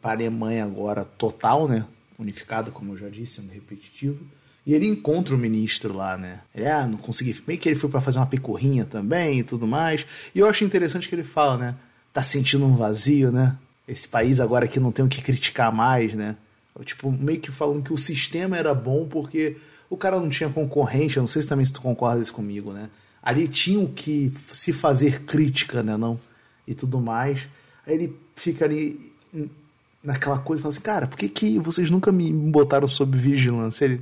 Para 0.00 0.12
a 0.12 0.14
Alemanha 0.14 0.64
agora 0.64 1.04
total, 1.04 1.68
né? 1.68 1.84
Unificada, 2.18 2.70
como 2.70 2.94
eu 2.94 2.96
já 2.96 3.10
disse, 3.10 3.34
sendo 3.34 3.52
repetitivo. 3.52 4.24
E 4.64 4.72
ele 4.72 4.86
encontra 4.86 5.34
o 5.34 5.38
ministro 5.38 5.92
lá, 5.92 6.16
né? 6.16 6.40
Ele, 6.54 6.66
ah, 6.66 6.86
não 6.86 6.96
consegui. 6.96 7.38
Meio 7.46 7.60
que 7.60 7.68
ele 7.68 7.76
foi 7.76 7.90
para 7.90 8.00
fazer 8.00 8.18
uma 8.18 8.26
picorrinha 8.26 8.86
também 8.86 9.40
e 9.40 9.44
tudo 9.44 9.66
mais. 9.66 10.06
E 10.34 10.38
eu 10.38 10.48
acho 10.48 10.64
interessante 10.64 11.06
que 11.06 11.14
ele 11.14 11.24
fala, 11.24 11.58
né? 11.58 11.74
Tá 12.14 12.22
sentindo 12.22 12.64
um 12.64 12.76
vazio, 12.76 13.30
né? 13.30 13.58
Esse 13.86 14.08
país 14.08 14.40
agora 14.40 14.64
aqui 14.64 14.80
não 14.80 14.90
tem 14.90 15.04
o 15.04 15.08
que 15.08 15.20
criticar 15.20 15.70
mais, 15.70 16.14
né? 16.14 16.34
Tipo, 16.84 17.10
meio 17.12 17.40
que 17.40 17.50
falando 17.50 17.82
que 17.82 17.92
o 17.92 17.98
sistema 17.98 18.56
era 18.56 18.74
bom 18.74 19.06
porque 19.06 19.58
o 19.90 19.96
cara 19.96 20.18
não 20.18 20.30
tinha 20.30 20.48
concorrente, 20.48 21.18
eu 21.18 21.22
não 21.22 21.28
sei 21.28 21.42
se 21.42 21.48
também 21.48 21.66
se 21.66 21.72
tu 21.72 21.82
concordas 21.82 22.30
comigo, 22.30 22.72
né? 22.72 22.88
Ali 23.22 23.46
tinham 23.46 23.86
que 23.86 24.32
se 24.52 24.72
fazer 24.72 25.20
crítica, 25.24 25.82
né, 25.82 25.96
não? 25.96 26.18
E 26.66 26.74
tudo 26.74 26.98
mais. 26.98 27.46
Aí 27.86 27.94
ele 27.94 28.16
fica 28.34 28.64
ali 28.64 29.12
naquela 30.02 30.38
coisa 30.38 30.60
e 30.60 30.62
fala 30.62 30.72
assim, 30.72 30.80
cara, 30.80 31.06
por 31.06 31.18
que, 31.18 31.28
que 31.28 31.58
vocês 31.58 31.90
nunca 31.90 32.10
me 32.10 32.32
botaram 32.32 32.88
sob 32.88 33.16
vigilância? 33.16 33.84
Ele, 33.84 34.00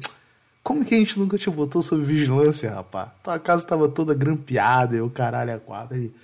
como 0.63 0.85
que 0.85 0.95
a 0.95 0.99
gente 0.99 1.19
nunca 1.19 1.37
te 1.37 1.51
botou 1.51 1.83
sob 1.83 2.03
vigilância, 2.03 2.73
rapaz? 2.73 3.11
Tua 3.23 3.39
casa 3.39 3.67
tava 3.67 3.89
toda 3.89 4.15
grampeada 4.15 4.97
e 4.97 5.01
o 5.01 5.11
caralho 5.11 5.55
a 5.55 5.59
quatro. 5.59 5.97
Ele, 5.97 6.15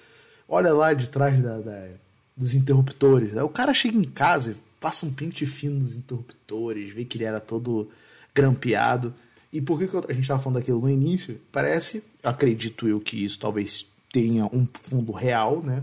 olha 0.49 0.73
lá 0.73 0.95
de 0.95 1.09
trás 1.09 1.43
da, 1.43 1.59
da, 1.59 1.89
dos 2.37 2.55
interruptores. 2.55 3.37
Aí 3.37 3.43
o 3.43 3.49
cara 3.49 3.75
chega 3.75 3.99
em 3.99 4.05
casa 4.05 4.53
e 4.53 4.66
passa 4.87 5.05
um 5.05 5.13
pente 5.13 5.45
fino 5.47 5.81
nos 5.81 5.97
interruptores, 5.97 6.95
vê 6.95 7.05
que 7.05 7.19
ele 7.19 7.25
era 7.25 7.41
todo 7.41 7.91
grampeado. 8.33 9.13
E 9.53 9.61
por 9.61 9.81
que, 9.81 9.89
que 9.89 9.97
a 9.97 10.13
gente 10.13 10.23
estava 10.23 10.41
falando 10.41 10.61
daquilo 10.61 10.81
no 10.81 10.89
início? 10.89 11.41
Parece, 11.51 12.05
acredito 12.23 12.87
eu, 12.87 13.01
que 13.01 13.25
isso 13.25 13.37
talvez 13.37 13.85
tenha 14.13 14.45
um 14.45 14.65
fundo 14.75 15.11
real, 15.11 15.61
né? 15.61 15.83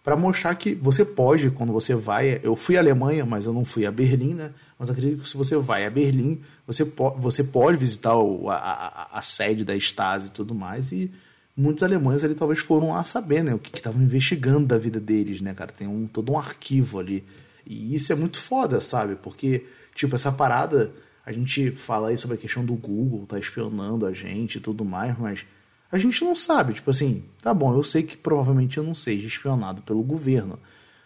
Para 0.02 0.16
mostrar 0.16 0.54
que 0.54 0.74
você 0.74 1.04
pode, 1.04 1.50
quando 1.50 1.72
você 1.72 1.94
vai. 1.94 2.40
Eu 2.42 2.54
fui 2.54 2.76
à 2.76 2.80
Alemanha, 2.80 3.26
mas 3.26 3.44
eu 3.44 3.52
não 3.52 3.64
fui 3.64 3.84
a 3.86 3.90
Berlim, 3.90 4.34
né? 4.34 4.52
Mas 4.78 4.90
acredito 4.90 5.22
que 5.22 5.28
se 5.28 5.36
você 5.36 5.56
vai 5.56 5.86
a 5.86 5.90
Berlim, 5.90 6.40
você, 6.66 6.84
po 6.84 7.10
você 7.12 7.42
pode 7.42 7.78
visitar 7.78 8.16
o, 8.16 8.50
a, 8.50 8.56
a, 8.56 9.18
a, 9.18 9.22
sede 9.22 9.64
da 9.64 9.74
Stasi 9.74 10.28
e 10.28 10.30
tudo 10.30 10.54
mais, 10.54 10.92
e 10.92 11.10
muitos 11.56 11.82
alemães 11.82 12.22
ali 12.22 12.34
talvez 12.34 12.60
foram 12.60 12.90
lá 12.90 13.02
saber, 13.04 13.42
né, 13.42 13.54
o 13.54 13.58
que 13.58 13.74
estavam 13.74 14.02
investigando 14.02 14.66
da 14.66 14.76
vida 14.76 15.00
deles, 15.00 15.40
né, 15.40 15.54
cara, 15.54 15.72
tem 15.72 15.88
um, 15.88 16.06
todo 16.06 16.32
um 16.32 16.38
arquivo 16.38 16.98
ali, 16.98 17.24
e 17.66 17.94
isso 17.94 18.12
é 18.12 18.16
muito 18.16 18.38
foda, 18.38 18.80
sabe, 18.80 19.16
porque, 19.16 19.66
tipo, 19.94 20.14
essa 20.14 20.30
parada, 20.30 20.92
a 21.24 21.32
gente 21.32 21.70
fala 21.70 22.08
aí 22.08 22.18
sobre 22.18 22.36
a 22.36 22.40
questão 22.40 22.64
do 22.64 22.74
Google, 22.74 23.26
tá 23.26 23.38
espionando 23.38 24.04
a 24.04 24.12
gente 24.12 24.58
e 24.58 24.60
tudo 24.60 24.84
mais, 24.84 25.18
mas 25.18 25.46
a 25.90 25.96
gente 25.96 26.22
não 26.22 26.36
sabe, 26.36 26.74
tipo 26.74 26.90
assim, 26.90 27.24
tá 27.40 27.54
bom, 27.54 27.74
eu 27.74 27.82
sei 27.82 28.02
que 28.02 28.16
provavelmente 28.16 28.76
eu 28.76 28.84
não 28.84 28.94
seja 28.94 29.26
espionado 29.26 29.80
pelo 29.80 30.02
governo, 30.02 30.58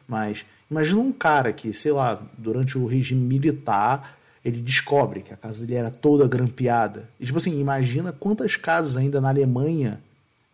mas 0.08 0.44
imagina 0.70 1.00
um 1.00 1.12
cara 1.12 1.52
que, 1.52 1.72
sei 1.72 1.92
lá, 1.92 2.22
durante 2.38 2.78
o 2.78 2.86
regime 2.86 3.20
militar 3.20 4.18
ele 4.44 4.60
descobre 4.60 5.20
que 5.20 5.32
a 5.32 5.36
casa 5.36 5.66
dele 5.66 5.80
era 5.80 5.90
toda 5.90 6.26
grampeada. 6.26 7.08
E, 7.18 7.26
tipo 7.26 7.38
assim, 7.38 7.60
imagina 7.60 8.12
quantas 8.12 8.56
casas 8.56 8.96
ainda 8.96 9.20
na 9.20 9.28
Alemanha, 9.28 10.00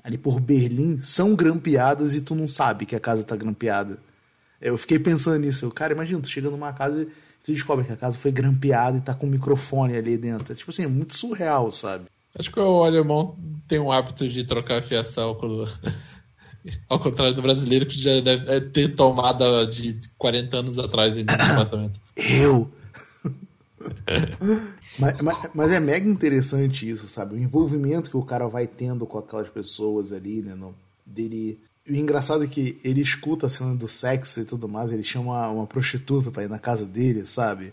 ali 0.03 0.19
por 0.19 0.41
Berlim, 0.41 1.01
são 1.01 1.35
grampeadas 1.35 2.15
e 2.15 2.21
tu 2.21 2.35
não 2.35 2.49
sabe 2.49 2.85
que 2.85 2.97
a 2.97 3.01
casa 3.01 3.23
tá 3.23 3.37
grampeada. 3.37 3.99
Eu 4.61 4.77
fiquei 4.77 4.99
pensando 4.99 5.39
nisso. 5.39 5.71
Cara, 5.71 5.93
imagina, 5.93 6.21
tu 6.21 6.29
chega 6.29 6.51
numa 6.51 6.73
casa 6.73 7.03
e 7.03 7.07
tu 7.45 7.53
descobre 7.53 7.85
que 7.85 7.93
a 7.93 7.97
casa 7.97 8.19
foi 8.19 8.33
grampeada 8.33 8.99
e 8.99 9.01
tá 9.01 9.15
com 9.15 9.27
um 9.27 9.31
microfone 9.31 9.97
ali 9.97 10.17
dentro. 10.17 10.55
Tipo 10.55 10.71
assim, 10.71 10.85
é 10.85 10.89
muito 10.89 11.15
surreal, 11.15 11.71
sabe? 11.71 12.07
Acho 12.37 12.51
que 12.51 12.59
o 12.59 12.83
alemão 12.83 13.37
tem 13.69 13.79
um 13.79 13.93
hábito 13.93 14.29
de 14.29 14.45
trocar 14.45 14.83
fiação 14.83 15.35
quando... 15.35 15.69
Ao 16.89 16.99
contrário 16.99 17.35
do 17.35 17.43
brasileiro, 17.43 17.87
que 17.87 17.99
já 17.99 18.21
deve 18.21 18.61
ter 18.71 18.95
tomada 18.95 19.67
de 19.67 19.99
40 20.19 20.57
anos 20.57 20.79
atrás 20.79 21.17
aí 21.17 21.25
no 21.25 21.33
apartamento. 21.33 22.01
Eu 22.17 22.71
mas, 24.99 25.21
mas, 25.21 25.51
mas, 25.55 25.71
é 25.71 25.81
mega 25.81 26.09
interessante 26.09 26.89
isso, 26.89 27.09
sabe? 27.09 27.35
O 27.35 27.39
envolvimento 27.39 28.11
que 28.11 28.17
o 28.17 28.23
cara 28.23 28.47
vai 28.49 28.67
tendo 28.67 29.07
com 29.07 29.19
aquelas 29.19 29.49
pessoas 29.49 30.13
ali, 30.13 30.43
né? 30.43 30.55
No, 30.55 30.75
dele. 31.05 31.59
O 31.89 31.95
engraçado 31.95 32.43
é 32.43 32.49
que 32.49 32.81
ele 32.83 33.01
escuta 33.01 33.47
a 33.47 33.51
cena 33.51 33.75
do 33.75 33.87
sexo 33.87 34.41
e 34.41 34.45
tudo 34.45 34.69
mais, 34.69 34.91
ele 34.91 35.05
chama 35.05 35.33
uma, 35.33 35.49
uma 35.51 35.67
prostituta 35.67 36.33
pra 36.33 36.43
ir 36.43 36.49
na 36.49 36.59
casa 36.59 36.85
dele, 36.85 37.27
sabe? 37.27 37.73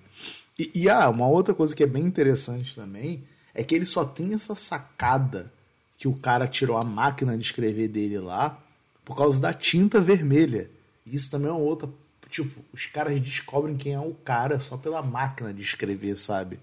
E, 0.58 0.70
e 0.76 0.90
ah, 0.90 1.10
uma 1.10 1.28
outra 1.28 1.54
coisa 1.54 1.76
que 1.76 1.82
é 1.82 1.88
bem 1.88 2.04
interessante 2.04 2.76
também 2.76 3.24
é 3.56 3.64
que 3.64 3.74
ele 3.74 3.88
só 3.88 4.06
tem 4.06 4.34
essa 4.34 4.56
sacada 4.56 5.52
que 5.98 6.08
o 6.08 6.14
cara 6.14 6.48
tirou 6.48 6.78
a 6.78 6.84
máquina 6.84 7.36
de 7.36 7.44
escrever 7.44 7.88
dele 7.88 8.20
lá 8.20 8.60
por 9.04 9.18
causa 9.18 9.42
da 9.42 9.54
tinta 9.54 10.00
vermelha. 10.00 10.70
Isso 11.06 11.30
também 11.30 11.50
é 11.50 11.54
uma 11.54 11.62
outra 11.62 11.90
tipo, 12.34 12.62
os 12.74 12.88
caras 12.88 13.20
descobrem 13.22 13.78
quem 13.78 13.94
é 13.94 14.00
o 14.00 14.16
cara 14.26 14.60
só 14.60 14.76
pela 14.76 15.04
máquina 15.04 15.54
de 15.54 15.62
escrever, 15.62 16.18
sabe? 16.18 16.60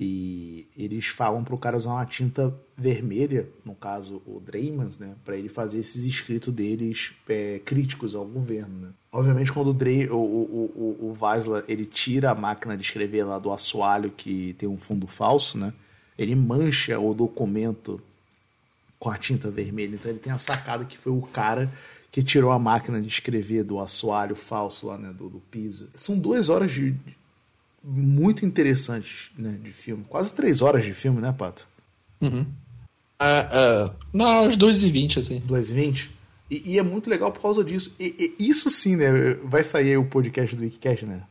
E 0.00 0.66
eles 0.76 1.08
falam 1.08 1.42
pro 1.42 1.58
cara 1.58 1.76
usar 1.76 1.90
uma 1.90 2.06
tinta 2.06 2.54
vermelha, 2.76 3.48
no 3.64 3.74
caso 3.74 4.22
o 4.24 4.40
Draymans, 4.40 4.96
né, 4.96 5.14
para 5.24 5.36
ele 5.36 5.48
fazer 5.48 5.80
esses 5.80 6.04
escritos 6.04 6.54
deles 6.54 7.14
é, 7.28 7.60
críticos 7.64 8.14
ao 8.14 8.24
governo. 8.24 8.86
Né? 8.86 8.88
Obviamente, 9.10 9.52
quando 9.52 9.70
o, 9.70 9.74
Dray, 9.74 10.08
o, 10.08 10.16
o, 10.16 10.96
o, 11.02 11.08
o 11.10 11.14
Vasla 11.14 11.64
ele 11.66 11.84
tira 11.84 12.30
a 12.30 12.34
máquina 12.34 12.76
de 12.76 12.84
escrever 12.84 13.24
lá 13.24 13.40
do 13.40 13.52
assoalho 13.52 14.12
que 14.12 14.54
tem 14.54 14.68
um 14.68 14.78
fundo 14.78 15.08
falso, 15.08 15.58
né, 15.58 15.74
ele 16.16 16.36
mancha 16.36 16.98
o 16.98 17.12
documento 17.12 18.00
com 18.98 19.10
a 19.10 19.16
tinta 19.16 19.50
vermelha. 19.50 19.94
Então 19.94 20.10
ele 20.10 20.18
tem 20.18 20.32
a 20.32 20.38
sacada 20.38 20.84
que 20.84 20.98
foi 20.98 21.12
o 21.12 21.22
cara 21.22 21.72
que 22.10 22.22
tirou 22.22 22.50
a 22.50 22.58
máquina 22.58 23.00
de 23.00 23.08
escrever 23.08 23.64
do 23.64 23.78
assoalho 23.78 24.34
falso 24.34 24.86
lá, 24.86 24.98
né, 24.98 25.12
do, 25.12 25.28
do 25.28 25.40
piso. 25.50 25.88
São 25.96 26.18
duas 26.18 26.48
horas 26.48 26.72
de, 26.72 26.92
de 26.92 27.16
muito 27.82 28.44
interessantes 28.44 29.30
né, 29.36 29.56
de 29.62 29.70
filme. 29.70 30.04
Quase 30.08 30.34
três 30.34 30.62
horas 30.62 30.84
de 30.84 30.94
filme, 30.94 31.20
né, 31.20 31.34
Pato? 31.36 31.68
Uhum. 32.20 32.46
Uh, 33.20 33.90
uh, 33.90 33.96
não, 34.12 34.46
uns 34.46 34.56
2,20, 34.56 35.18
assim. 35.18 35.40
2,20? 35.40 36.08
E, 36.50 36.72
e 36.72 36.78
é 36.78 36.82
muito 36.82 37.10
legal 37.10 37.30
por 37.30 37.42
causa 37.42 37.62
disso. 37.62 37.94
E, 37.98 38.34
e, 38.38 38.48
isso 38.48 38.70
sim, 38.70 38.96
né? 38.96 39.34
Vai 39.44 39.62
sair 39.62 39.96
o 39.96 40.04
podcast 40.04 40.56
do 40.56 40.62
Wikicast, 40.62 41.04
né? 41.04 41.22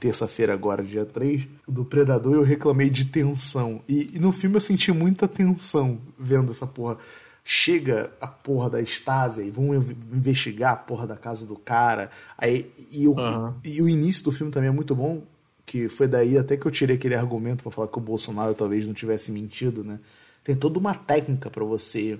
Terça-feira 0.00 0.52
agora, 0.52 0.82
dia 0.82 1.04
3, 1.04 1.46
do 1.68 1.84
Predador, 1.84 2.34
eu 2.34 2.42
reclamei 2.42 2.90
de 2.90 3.04
tensão. 3.04 3.82
E, 3.88 4.10
e 4.14 4.18
no 4.18 4.32
filme 4.32 4.56
eu 4.56 4.60
senti 4.60 4.90
muita 4.90 5.28
tensão 5.28 5.98
vendo 6.18 6.50
essa 6.50 6.66
porra 6.66 6.98
chega 7.44 8.12
a 8.20 8.26
porra 8.26 8.70
da 8.70 8.80
Stasi 8.82 9.42
e 9.42 9.50
vão 9.50 9.74
investigar 10.12 10.72
a 10.72 10.76
porra 10.76 11.06
da 11.06 11.16
casa 11.16 11.46
do 11.46 11.56
cara. 11.56 12.10
Aí, 12.38 12.70
e, 12.90 13.08
o, 13.08 13.12
uhum. 13.18 13.54
e 13.64 13.82
o 13.82 13.88
início 13.88 14.24
do 14.24 14.32
filme 14.32 14.52
também 14.52 14.68
é 14.68 14.72
muito 14.72 14.94
bom, 14.94 15.22
que 15.66 15.88
foi 15.88 16.06
daí 16.06 16.38
até 16.38 16.56
que 16.56 16.66
eu 16.66 16.70
tirei 16.70 16.96
aquele 16.96 17.14
argumento 17.14 17.62
para 17.62 17.72
falar 17.72 17.88
que 17.88 17.98
o 17.98 18.00
Bolsonaro 18.00 18.54
talvez 18.54 18.86
não 18.86 18.94
tivesse 18.94 19.32
mentido, 19.32 19.82
né? 19.82 19.98
Tem 20.44 20.54
toda 20.54 20.78
uma 20.78 20.94
técnica 20.94 21.50
para 21.50 21.64
você 21.64 22.18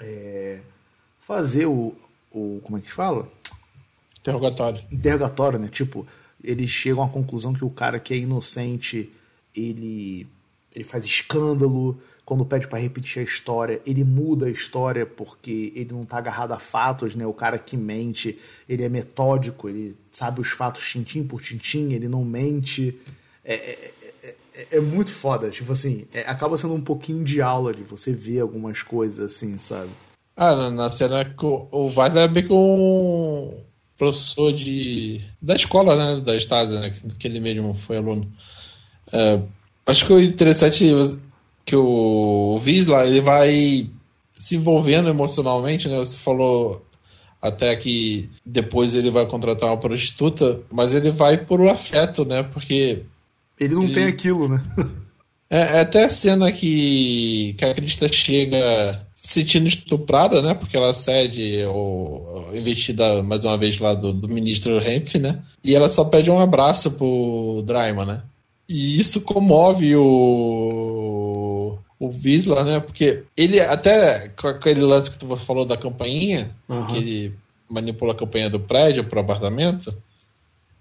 é, 0.00 0.60
fazer 1.20 1.66
o, 1.66 1.94
o. 2.30 2.60
Como 2.62 2.78
é 2.78 2.80
que 2.80 2.92
fala? 2.92 3.28
Interrogatório. 4.20 4.80
Interrogatório, 4.90 5.58
né? 5.58 5.68
Tipo, 5.68 6.06
eles 6.44 6.70
chegam 6.70 7.02
à 7.02 7.08
conclusão 7.08 7.52
que 7.52 7.64
o 7.64 7.70
cara 7.70 7.98
que 7.98 8.12
é 8.12 8.18
inocente, 8.18 9.10
ele, 9.56 10.26
ele 10.74 10.84
faz 10.84 11.04
escândalo, 11.04 11.98
quando 12.24 12.44
pede 12.44 12.66
para 12.66 12.78
repetir 12.78 13.20
a 13.20 13.24
história, 13.24 13.80
ele 13.86 14.02
muda 14.02 14.46
a 14.46 14.50
história 14.50 15.04
porque 15.04 15.72
ele 15.74 15.92
não 15.92 16.04
tá 16.04 16.18
agarrado 16.18 16.52
a 16.52 16.58
fatos, 16.58 17.14
né? 17.14 17.26
O 17.26 17.32
cara 17.32 17.58
que 17.58 17.76
mente, 17.76 18.38
ele 18.68 18.82
é 18.82 18.88
metódico, 18.88 19.68
ele 19.68 19.96
sabe 20.12 20.40
os 20.40 20.48
fatos 20.48 20.88
tintim 20.88 21.24
por 21.24 21.42
tintim, 21.42 21.92
ele 21.92 22.08
não 22.08 22.24
mente. 22.24 22.98
É, 23.44 23.54
é, 23.54 23.92
é, 24.22 24.36
é, 24.54 24.66
é 24.72 24.80
muito 24.80 25.12
foda, 25.12 25.50
tipo 25.50 25.72
assim, 25.72 26.06
é, 26.14 26.20
acaba 26.20 26.56
sendo 26.56 26.74
um 26.74 26.80
pouquinho 26.80 27.22
de 27.24 27.42
aula 27.42 27.74
de 27.74 27.82
você 27.82 28.12
ver 28.12 28.40
algumas 28.40 28.82
coisas 28.82 29.34
assim, 29.34 29.58
sabe? 29.58 29.90
Ah, 30.36 30.56
na, 30.56 30.70
na 30.70 30.92
cena 30.92 31.34
o 31.70 31.90
Vaz 31.90 32.16
é 32.16 32.26
bem 32.26 32.48
com 32.48 32.54
um 32.56 33.73
professor 33.96 34.52
de 34.52 35.20
da 35.40 35.54
escola, 35.54 35.96
né, 35.96 36.20
da 36.20 36.36
Stasi, 36.36 36.72
né, 36.74 36.92
que 37.18 37.26
ele 37.26 37.40
mesmo 37.40 37.74
foi 37.74 37.96
aluno. 37.96 38.30
É, 39.12 39.40
acho 39.86 40.06
que 40.06 40.12
o 40.12 40.20
interessante 40.20 40.84
que 41.64 41.76
o 41.76 42.58
Visla 42.62 43.06
ele 43.06 43.20
vai 43.20 43.90
se 44.32 44.56
envolvendo 44.56 45.08
emocionalmente, 45.08 45.88
né? 45.88 45.96
Você 45.98 46.18
falou 46.18 46.84
até 47.40 47.74
que 47.76 48.28
depois 48.44 48.94
ele 48.94 49.10
vai 49.10 49.26
contratar 49.26 49.68
uma 49.68 49.76
prostituta, 49.76 50.60
mas 50.72 50.94
ele 50.94 51.10
vai 51.10 51.38
por 51.38 51.60
o 51.60 51.68
afeto, 51.68 52.24
né? 52.24 52.42
Porque 52.42 53.02
ele 53.58 53.74
não 53.74 53.84
ele... 53.84 53.94
tem 53.94 54.04
aquilo, 54.04 54.48
né? 54.48 54.62
É, 55.50 55.76
é, 55.76 55.80
até 55.80 56.04
a 56.04 56.08
cena 56.08 56.50
que, 56.50 57.54
que 57.56 57.64
a 57.64 57.74
Crista 57.74 58.08
chega 58.08 59.03
sentindo 59.24 59.66
estuprada, 59.66 60.42
né? 60.42 60.52
Porque 60.52 60.76
ela 60.76 60.92
cede 60.92 61.64
o 61.66 62.50
investida 62.52 63.22
mais 63.22 63.42
uma 63.42 63.56
vez 63.56 63.78
lá 63.78 63.94
do, 63.94 64.12
do 64.12 64.28
ministro 64.28 64.78
Hempf, 64.78 65.18
né? 65.18 65.42
E 65.64 65.74
ela 65.74 65.88
só 65.88 66.04
pede 66.04 66.30
um 66.30 66.38
abraço 66.38 66.92
pro 66.92 67.64
Draima, 67.66 68.04
né? 68.04 68.22
E 68.68 69.00
isso 69.00 69.22
comove 69.22 69.96
o 69.96 71.78
o 71.98 72.10
Visla, 72.10 72.64
né? 72.64 72.80
Porque 72.80 73.24
ele 73.34 73.58
até 73.60 74.28
com 74.28 74.46
aquele 74.46 74.82
lance 74.82 75.10
que 75.10 75.18
tu 75.18 75.34
falou 75.36 75.64
da 75.64 75.76
campainha, 75.76 76.50
uhum. 76.68 76.86
que 76.86 76.96
ele 76.98 77.34
manipula 77.70 78.12
a 78.12 78.16
campainha 78.16 78.50
do 78.50 78.60
prédio 78.60 79.04
pro 79.04 79.20
apartamento, 79.20 79.94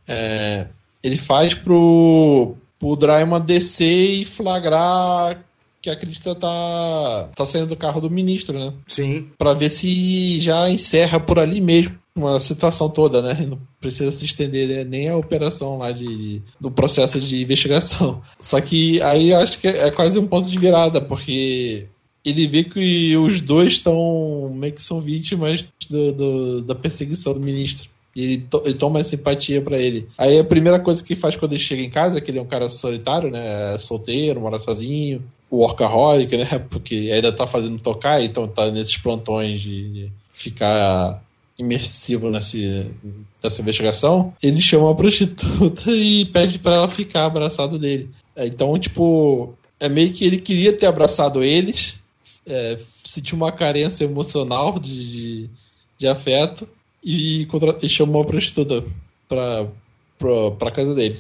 é, 0.05 0.67
ele 1.01 1.17
faz 1.17 1.53
pro, 1.53 2.57
pro 2.77 2.97
Draima 2.97 3.39
descer 3.39 4.21
e 4.21 4.25
flagrar 4.25 5.41
que 5.83 5.89
a 5.89 5.95
Crista 5.97 6.33
tá, 6.33 7.29
tá 7.35 7.45
saindo 7.45 7.67
do 7.67 7.75
carro 7.75 7.99
do 7.99 8.09
ministro, 8.09 8.57
né? 8.57 8.73
Sim. 8.87 9.27
Pra 9.37 9.53
ver 9.53 9.69
se 9.69 10.39
já 10.39 10.69
encerra 10.69 11.19
por 11.19 11.37
ali 11.37 11.59
mesmo 11.59 11.93
uma 12.15 12.39
situação 12.39 12.89
toda, 12.89 13.21
né? 13.21 13.45
Não 13.45 13.59
precisa 13.81 14.09
se 14.11 14.23
estender 14.23 14.67
né? 14.69 14.83
nem 14.85 15.09
a 15.09 15.17
operação 15.17 15.79
lá 15.79 15.91
de, 15.91 16.41
do 16.61 16.71
processo 16.71 17.19
de 17.19 17.41
investigação. 17.41 18.21
Só 18.39 18.61
que 18.61 19.01
aí 19.01 19.33
acho 19.33 19.59
que 19.59 19.67
é 19.67 19.91
quase 19.91 20.17
um 20.17 20.25
ponto 20.25 20.47
de 20.47 20.57
virada, 20.57 21.01
porque 21.01 21.87
ele 22.23 22.47
vê 22.47 22.63
que 22.63 23.17
os 23.17 23.41
dois 23.41 23.73
estão 23.73 24.53
meio 24.55 24.71
que 24.71 24.81
são 24.81 25.01
vítimas 25.01 25.65
do, 25.89 26.13
do, 26.13 26.61
da 26.61 26.75
perseguição 26.75 27.33
do 27.33 27.41
ministro. 27.41 27.89
E 28.15 28.23
ele, 28.23 28.37
to 28.37 28.61
ele 28.65 28.75
toma 28.75 28.99
essa 28.99 29.15
empatia 29.15 29.61
para 29.61 29.79
ele. 29.79 30.07
Aí 30.17 30.37
a 30.37 30.43
primeira 30.43 30.79
coisa 30.79 31.03
que 31.03 31.13
ele 31.13 31.19
faz 31.19 31.35
quando 31.35 31.53
ele 31.53 31.61
chega 31.61 31.81
em 31.81 31.89
casa, 31.89 32.17
é 32.17 32.21
que 32.21 32.29
ele 32.29 32.37
é 32.37 32.41
um 32.41 32.47
cara 32.47 32.69
solitário, 32.69 33.31
né? 33.31 33.73
É 33.73 33.79
solteiro, 33.79 34.39
mora 34.39 34.59
sozinho, 34.59 35.23
o 35.49 35.57
workaholic, 35.57 36.35
né? 36.37 36.45
Porque 36.69 37.09
ainda 37.11 37.31
tá 37.31 37.47
fazendo 37.47 37.81
tocar, 37.81 38.21
então 38.23 38.47
tá 38.47 38.69
nesses 38.69 38.97
plantões 38.97 39.61
de 39.61 40.11
ficar 40.31 41.23
imersivo 41.57 42.29
nesse, 42.29 42.85
nessa 43.43 43.61
investigação. 43.61 44.33
Ele 44.41 44.61
chama 44.61 44.91
a 44.91 44.95
prostituta 44.95 45.89
e 45.91 46.25
pede 46.25 46.59
para 46.59 46.75
ela 46.75 46.87
ficar 46.87 47.25
abraçada 47.25 47.79
dele. 47.79 48.09
É, 48.35 48.45
então, 48.45 48.77
tipo, 48.77 49.53
é 49.79 49.89
meio 49.89 50.13
que 50.13 50.25
ele 50.25 50.37
queria 50.37 50.73
ter 50.73 50.85
abraçado 50.85 51.43
eles, 51.43 51.99
é, 52.45 52.77
sentiu 53.03 53.37
uma 53.37 53.51
carência 53.51 54.03
emocional 54.03 54.79
de, 54.79 55.11
de, 55.11 55.49
de 55.97 56.07
afeto 56.07 56.67
e, 57.03 57.45
contra, 57.47 57.77
e 57.81 57.89
chamou 57.89 58.21
a 58.21 58.25
prostituta 58.25 58.83
pra, 59.27 59.67
pra, 60.17 60.51
pra 60.57 60.71
casa 60.71 60.95
dele. 60.95 61.19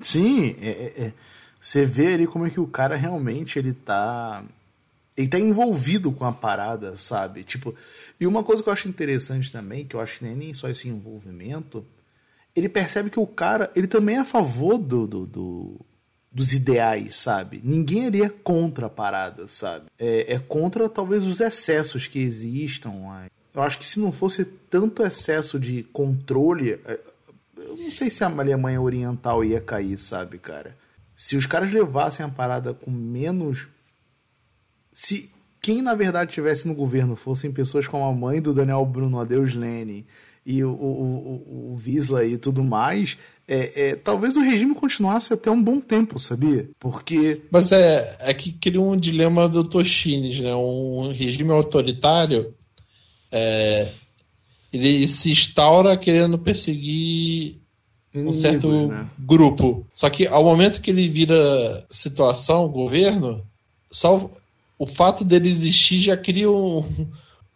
Sim, 0.00 0.56
é, 0.60 0.68
é, 0.68 0.94
é, 0.96 1.12
você 1.60 1.84
vê 1.84 2.14
ali 2.14 2.26
como 2.26 2.46
é 2.46 2.50
que 2.50 2.60
o 2.60 2.66
cara 2.66 2.96
realmente 2.96 3.58
ele 3.58 3.72
tá. 3.72 4.42
Ele 5.16 5.28
tá 5.28 5.38
envolvido 5.38 6.10
com 6.10 6.24
a 6.24 6.32
parada, 6.32 6.96
sabe? 6.96 7.42
Tipo, 7.42 7.74
e 8.18 8.26
uma 8.26 8.42
coisa 8.42 8.62
que 8.62 8.68
eu 8.68 8.72
acho 8.72 8.88
interessante 8.88 9.52
também, 9.52 9.84
que 9.84 9.94
eu 9.94 10.00
acho 10.00 10.18
que 10.18 10.24
nem, 10.24 10.34
nem 10.34 10.54
só 10.54 10.68
esse 10.70 10.88
envolvimento, 10.88 11.84
ele 12.56 12.68
percebe 12.68 13.10
que 13.10 13.20
o 13.20 13.26
cara, 13.26 13.70
ele 13.76 13.86
também 13.86 14.16
é 14.16 14.20
a 14.20 14.24
favor 14.24 14.78
do, 14.78 15.06
do, 15.06 15.26
do 15.26 15.80
dos 16.32 16.52
ideais, 16.52 17.16
sabe? 17.16 17.60
Ninguém 17.62 18.06
ali 18.06 18.22
é 18.22 18.28
contra 18.28 18.86
a 18.86 18.90
parada, 18.90 19.48
sabe? 19.48 19.86
É, 19.98 20.34
é 20.34 20.38
contra 20.38 20.88
talvez 20.88 21.26
os 21.26 21.40
excessos 21.40 22.06
que 22.06 22.20
existam. 22.20 22.92
Eu 23.54 23.62
acho 23.62 23.78
que 23.78 23.86
se 23.86 23.98
não 23.98 24.12
fosse 24.12 24.44
tanto 24.44 25.02
excesso 25.02 25.58
de 25.58 25.82
controle, 25.84 26.78
é, 26.84 26.98
eu 27.56 27.76
não 27.76 27.90
sei 27.90 28.10
se 28.10 28.22
a 28.22 28.28
Alemanha 28.28 28.80
Oriental 28.80 29.44
ia 29.44 29.60
cair, 29.60 29.98
sabe, 29.98 30.38
cara? 30.38 30.76
Se 31.16 31.36
os 31.36 31.46
caras 31.46 31.72
levassem 31.72 32.24
a 32.24 32.28
parada 32.28 32.72
com 32.72 32.90
menos. 32.90 33.66
Se 34.92 35.30
quem 35.60 35.82
na 35.82 35.94
verdade 35.94 36.32
tivesse 36.32 36.66
no 36.66 36.74
governo 36.74 37.14
fossem 37.16 37.52
pessoas 37.52 37.86
como 37.86 38.04
a 38.04 38.12
mãe 38.12 38.40
do 38.40 38.54
Daniel 38.54 38.84
Bruno, 38.86 39.20
Adeus 39.20 39.54
Lene 39.54 40.06
e 40.44 40.64
o, 40.64 40.70
o, 40.70 41.70
o, 41.70 41.72
o 41.72 41.76
Visla 41.76 42.24
e 42.24 42.38
tudo 42.38 42.64
mais, 42.64 43.18
é, 43.46 43.88
é, 43.88 43.96
talvez 43.96 44.36
o 44.36 44.40
regime 44.40 44.76
continuasse 44.76 45.32
até 45.32 45.50
um 45.50 45.60
bom 45.60 45.80
tempo, 45.80 46.20
sabia? 46.20 46.70
Porque. 46.78 47.42
Mas 47.50 47.72
é, 47.72 48.16
é 48.20 48.32
que 48.32 48.52
cria 48.52 48.80
um 48.80 48.96
dilema 48.96 49.48
do 49.48 49.68
Toshines, 49.68 50.38
né? 50.38 50.54
Um 50.54 51.12
regime 51.12 51.50
autoritário. 51.50 52.54
É, 53.30 53.88
ele 54.72 55.06
se 55.08 55.30
instaura 55.30 55.96
querendo 55.96 56.38
perseguir 56.38 57.56
um 58.14 58.32
certo 58.32 58.88
né? 58.88 59.08
grupo. 59.18 59.86
Só 59.94 60.08
que 60.10 60.26
ao 60.26 60.44
momento 60.44 60.80
que 60.80 60.90
ele 60.90 61.08
vira 61.08 61.86
situação, 61.90 62.68
governo, 62.68 63.44
só 63.90 64.28
o 64.78 64.86
fato 64.86 65.24
dele 65.24 65.48
existir 65.48 65.98
já 65.98 66.16
cria 66.16 66.50
um, 66.50 66.84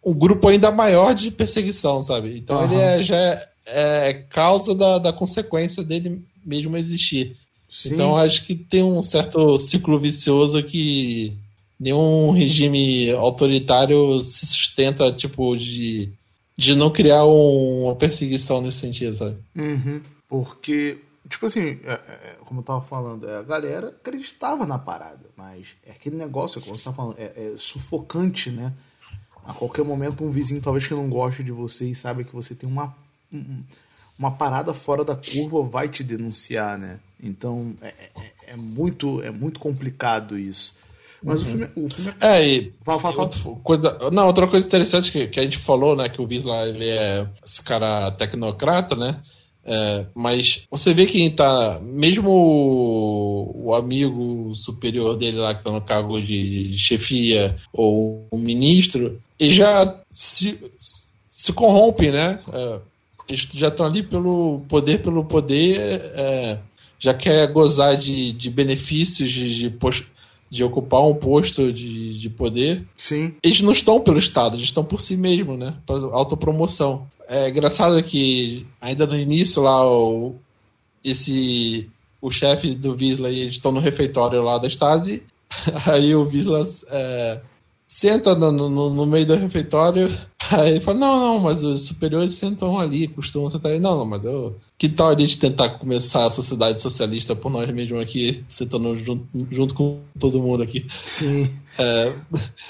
um 0.03 0.13
grupo 0.13 0.47
ainda 0.47 0.71
maior 0.71 1.13
de 1.13 1.31
perseguição, 1.31 2.01
sabe? 2.03 2.37
Então 2.37 2.57
uhum. 2.57 2.65
ele 2.65 2.75
é, 2.75 3.03
já 3.03 3.17
é, 3.17 3.49
é 3.65 4.13
causa 4.13 4.75
da, 4.75 4.99
da 4.99 5.13
consequência 5.13 5.83
dele 5.83 6.23
mesmo 6.45 6.77
existir. 6.77 7.35
Sim. 7.69 7.93
Então 7.93 8.15
acho 8.15 8.45
que 8.45 8.55
tem 8.55 8.83
um 8.83 9.01
certo 9.01 9.57
ciclo 9.57 9.99
vicioso 9.99 10.61
que 10.63 11.35
nenhum 11.79 12.31
regime 12.31 13.11
autoritário 13.11 14.19
se 14.21 14.45
sustenta, 14.45 15.11
tipo, 15.11 15.55
de, 15.55 16.11
de 16.57 16.75
não 16.75 16.89
criar 16.89 17.25
um, 17.25 17.83
uma 17.83 17.95
perseguição 17.95 18.61
nesse 18.61 18.79
sentido, 18.79 19.15
sabe? 19.15 19.37
Uhum. 19.55 20.01
Porque, 20.27 20.97
tipo 21.29 21.45
assim, 21.45 21.79
é, 21.83 21.93
é, 21.93 22.37
como 22.45 22.61
eu 22.61 22.63
tava 22.63 22.81
falando, 22.81 23.27
é, 23.27 23.37
a 23.37 23.43
galera 23.43 23.89
acreditava 23.89 24.65
na 24.65 24.79
parada, 24.79 25.29
mas 25.35 25.67
é 25.85 25.91
aquele 25.91 26.15
negócio, 26.15 26.61
como 26.61 26.75
você 26.75 26.85
tá 26.85 26.93
falando, 26.93 27.15
é, 27.17 27.23
é 27.35 27.53
sufocante, 27.57 28.49
né? 28.49 28.73
A 29.45 29.53
qualquer 29.53 29.85
momento 29.85 30.23
um 30.23 30.31
vizinho 30.31 30.61
talvez 30.61 30.87
que 30.87 30.93
não 30.93 31.07
goste 31.07 31.43
de 31.43 31.51
você 31.51 31.87
e 31.87 31.95
sabe 31.95 32.23
que 32.23 32.33
você 32.33 32.55
tem 32.55 32.67
uma 32.67 32.95
uma 34.17 34.31
parada 34.31 34.73
fora 34.73 35.03
da 35.03 35.15
curva 35.15 35.61
vai 35.61 35.89
te 35.89 36.03
denunciar, 36.03 36.77
né? 36.77 36.99
Então 37.21 37.75
é, 37.81 37.87
é, 37.87 38.11
é 38.47 38.55
muito 38.55 39.21
é 39.21 39.29
muito 39.29 39.59
complicado 39.59 40.37
isso. 40.37 40.75
Mas 41.25 41.41
uhum. 41.41 41.47
o, 41.47 41.49
filme, 41.49 41.69
o 41.75 41.89
filme 41.89 42.13
é. 42.21 42.27
é 42.27 42.47
e, 42.47 42.73
fala, 42.85 42.99
fala, 42.99 43.13
fala. 43.15 43.25
Outra 43.25 43.63
coisa, 43.63 44.11
não, 44.11 44.27
outra 44.27 44.47
coisa 44.47 44.67
interessante 44.67 45.11
que, 45.11 45.25
que 45.25 45.39
a 45.39 45.43
gente 45.43 45.57
falou, 45.57 45.95
né? 45.95 46.07
Que 46.07 46.21
o 46.21 46.27
Visla 46.27 46.67
ele 46.67 46.87
é 46.87 47.25
esse 47.43 47.63
cara 47.63 48.11
tecnocrata, 48.11 48.95
né? 48.95 49.19
É, 49.67 50.05
mas 50.13 50.67
você 50.69 50.93
vê 50.93 51.07
que 51.07 51.27
tá. 51.31 51.79
Mesmo 51.81 52.29
o, 52.29 53.69
o, 53.69 53.73
amigo 53.73 54.53
superior 54.53 55.17
dele 55.17 55.37
lá 55.37 55.55
que 55.55 55.63
tá 55.63 55.71
no 55.71 55.81
cargo 55.81 56.21
de, 56.21 56.69
de 56.69 56.77
chefia, 56.77 57.55
ou 57.73 58.27
o 58.29 58.37
ministro, 58.37 59.19
ele 59.39 59.55
já 59.55 59.99
se, 60.07 60.59
se 61.27 61.51
corrompe, 61.51 62.11
né? 62.11 62.39
É, 62.53 62.79
eles 63.27 63.47
já 63.55 63.69
estão 63.69 63.87
ali 63.87 64.03
pelo 64.03 64.61
poder, 64.69 65.01
pelo 65.01 65.25
poder, 65.25 65.79
é, 66.13 66.59
já 66.99 67.15
quer 67.15 67.51
gozar 67.51 67.97
de, 67.97 68.31
de 68.33 68.51
benefícios, 68.51 69.31
de, 69.31 69.55
de, 69.55 69.69
de 70.49 70.63
ocupar 70.63 71.05
um 71.05 71.15
posto 71.15 71.71
de, 71.71 72.17
de 72.17 72.29
poder. 72.29 72.85
Sim. 72.97 73.33
Eles 73.43 73.61
não 73.61 73.71
estão 73.71 73.99
pelo 73.99 74.19
Estado, 74.19 74.55
eles 74.55 74.65
estão 74.65 74.83
por 74.83 75.01
si 75.01 75.17
mesmo, 75.17 75.57
né? 75.57 75.75
Para 75.85 75.95
autopromoção. 75.97 77.07
É 77.27 77.49
engraçado 77.49 78.01
que 78.03 78.65
ainda 78.79 79.07
no 79.07 79.17
início 79.17 79.63
lá, 79.63 79.85
o, 79.89 80.35
esse, 81.03 81.89
o 82.21 82.29
chefe 82.29 82.75
do 82.75 82.95
Visla 82.95 83.31
e 83.31 83.39
eles 83.41 83.53
estão 83.53 83.71
no 83.71 83.79
refeitório 83.79 84.41
lá 84.43 84.57
da 84.57 84.67
Stasi. 84.67 85.23
Aí 85.91 86.15
o 86.15 86.25
Visla 86.25 86.63
é, 86.89 87.39
senta 87.87 88.35
no, 88.35 88.51
no, 88.51 88.89
no, 88.89 89.05
meio 89.05 89.25
do 89.25 89.35
refeitório, 89.35 90.11
aí 90.51 90.71
ele 90.71 90.79
fala, 90.79 90.99
não, 90.99 91.19
não, 91.19 91.39
mas 91.39 91.63
os 91.63 91.81
superiores 91.81 92.35
sentam 92.35 92.79
ali, 92.79 93.07
costumam 93.07 93.49
sentar 93.49 93.71
ali. 93.71 93.79
Não, 93.79 93.97
não, 93.97 94.05
mas 94.05 94.23
eu... 94.25 94.55
Que 94.77 94.89
tal 94.89 95.09
a 95.09 95.17
gente 95.17 95.39
tentar 95.39 95.69
começar 95.69 96.25
a 96.25 96.29
sociedade 96.29 96.81
socialista 96.81 97.35
por 97.35 97.49
nós 97.49 97.69
mesmos 97.71 98.01
aqui, 98.01 98.43
sentando 98.47 98.97
junto, 98.99 99.47
junto 99.49 99.73
com 99.73 100.01
todo 100.19 100.41
mundo 100.41 100.63
aqui? 100.63 100.85
Sim. 101.05 101.49
É, 101.77 102.13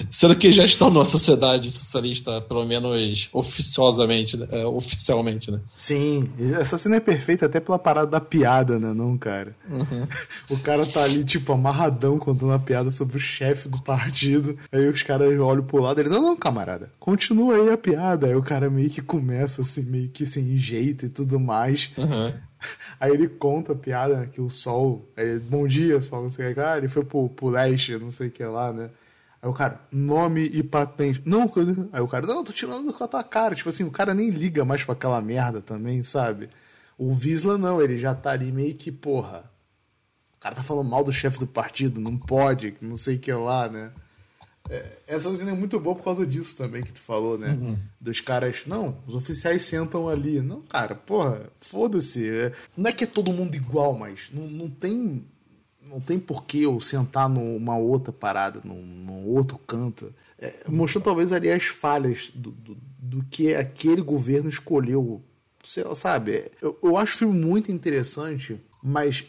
sendo 0.09 0.35
que 0.35 0.51
já 0.51 0.65
estão 0.65 0.89
numa 0.89 1.05
sociedade 1.05 1.69
socialista, 1.69 2.41
pelo 2.41 2.65
menos 2.65 3.29
oficiosamente, 3.31 4.37
é, 4.51 4.65
oficialmente, 4.65 5.51
né? 5.51 5.59
Sim, 5.75 6.29
essa 6.59 6.77
cena 6.77 6.97
é 6.97 6.99
perfeita 6.99 7.45
até 7.45 7.59
pela 7.59 7.77
parada 7.77 8.07
da 8.07 8.19
piada, 8.19 8.79
né, 8.79 8.93
não, 8.93 9.17
cara? 9.17 9.55
Uhum. 9.69 10.07
O 10.49 10.59
cara 10.59 10.85
tá 10.85 11.03
ali, 11.03 11.23
tipo, 11.23 11.53
amarradão 11.53 12.17
contando 12.17 12.49
uma 12.49 12.59
piada 12.59 12.91
sobre 12.91 13.17
o 13.17 13.19
chefe 13.19 13.67
do 13.67 13.81
partido, 13.81 14.57
aí 14.71 14.87
os 14.87 15.01
caras 15.01 15.27
olham 15.39 15.63
pro 15.63 15.81
lado, 15.81 15.99
ele, 15.99 16.09
não, 16.09 16.21
não, 16.21 16.35
camarada, 16.35 16.91
continua 16.99 17.55
aí 17.55 17.69
a 17.69 17.77
piada, 17.77 18.27
aí 18.27 18.35
o 18.35 18.43
cara 18.43 18.69
meio 18.69 18.89
que 18.89 19.01
começa, 19.01 19.61
assim, 19.61 19.83
meio 19.83 20.09
que 20.09 20.25
sem 20.25 20.55
jeito 20.57 21.05
e 21.05 21.09
tudo 21.09 21.39
mais. 21.39 21.89
Uhum. 21.97 22.33
Aí 22.99 23.11
ele 23.11 23.27
conta 23.27 23.73
a 23.73 23.75
piada 23.75 24.17
né, 24.17 24.29
que 24.31 24.41
o 24.41 24.49
sol. 24.49 25.07
Aí, 25.15 25.39
Bom 25.39 25.67
dia, 25.67 26.01
sol, 26.01 26.23
não 26.23 26.29
sei 26.29 26.51
o 26.51 26.53
que. 26.53 26.59
Ah, 26.59 26.77
ele 26.77 26.87
foi 26.87 27.03
pro, 27.03 27.29
pro 27.29 27.49
leste, 27.49 27.97
não 27.97 28.11
sei 28.11 28.27
o 28.27 28.31
que 28.31 28.43
lá, 28.43 28.71
né? 28.73 28.89
Aí 29.41 29.49
o 29.49 29.53
cara, 29.53 29.79
nome 29.91 30.43
e 30.45 30.63
patente. 30.63 31.21
Não, 31.25 31.51
aí 31.93 32.01
o 32.01 32.07
cara, 32.07 32.25
não, 32.25 32.43
tô 32.43 32.51
tirando 32.51 32.91
com 32.91 33.03
a 33.03 33.07
tua 33.07 33.23
cara. 33.23 33.55
Tipo 33.55 33.69
assim, 33.69 33.83
o 33.83 33.91
cara 33.91 34.13
nem 34.13 34.29
liga 34.29 34.65
mais 34.65 34.83
pra 34.83 34.93
aquela 34.93 35.21
merda 35.21 35.61
também, 35.61 36.01
sabe? 36.01 36.49
O 36.97 37.13
Visla 37.13 37.57
não, 37.57 37.81
ele 37.81 37.99
já 37.99 38.15
tá 38.15 38.31
ali 38.31 38.51
meio 38.51 38.73
que, 38.75 38.91
porra. 38.91 39.49
O 40.35 40.39
cara 40.39 40.55
tá 40.55 40.63
falando 40.63 40.89
mal 40.89 41.03
do 41.03 41.13
chefe 41.13 41.39
do 41.39 41.47
partido, 41.47 41.99
não 41.99 42.17
pode, 42.17 42.75
não 42.81 42.97
sei 42.97 43.15
o 43.17 43.19
que 43.19 43.33
lá, 43.33 43.67
né? 43.69 43.91
É, 44.69 44.97
essa 45.07 45.35
cena 45.35 45.51
é 45.51 45.53
muito 45.53 45.79
boa 45.79 45.95
por 45.95 46.03
causa 46.03 46.25
disso 46.25 46.57
também 46.57 46.83
que 46.83 46.91
tu 46.91 46.99
falou, 46.99 47.37
né? 47.37 47.57
Uhum. 47.59 47.77
Dos 48.01 48.19
caras, 48.19 48.63
não, 48.65 48.97
os 49.05 49.15
oficiais 49.15 49.65
sentam 49.65 50.09
ali. 50.09 50.41
Não, 50.41 50.61
cara, 50.61 50.95
porra, 50.95 51.49
foda-se. 51.61 52.27
É, 52.27 52.51
não 52.75 52.89
é 52.89 52.93
que 52.93 53.03
é 53.03 53.07
todo 53.07 53.31
mundo 53.31 53.55
igual, 53.55 53.93
mas 53.93 54.29
não, 54.33 54.47
não 54.47 54.69
tem 54.69 55.23
não 55.89 55.99
tem 55.99 56.19
porquê 56.19 56.59
eu 56.59 56.79
sentar 56.81 57.29
numa 57.29 57.77
outra 57.77 58.11
parada, 58.11 58.59
num, 58.63 58.81
num 58.81 59.27
outro 59.27 59.57
canto. 59.57 60.13
É, 60.37 60.65
mostrando 60.67 61.05
talvez 61.05 61.31
ali 61.31 61.51
as 61.51 61.65
falhas 61.65 62.31
do, 62.33 62.51
do, 62.51 62.77
do, 62.99 63.23
que 63.25 63.53
aquele 63.55 64.01
governo 64.01 64.49
escolheu. 64.49 65.21
Sei 65.63 65.83
lá, 65.83 65.95
sabe? 65.95 66.51
Eu, 66.61 66.77
eu 66.83 66.97
acho 66.97 67.15
o 67.15 67.17
filme 67.19 67.45
muito 67.45 67.71
interessante, 67.71 68.59
mas 68.87 69.25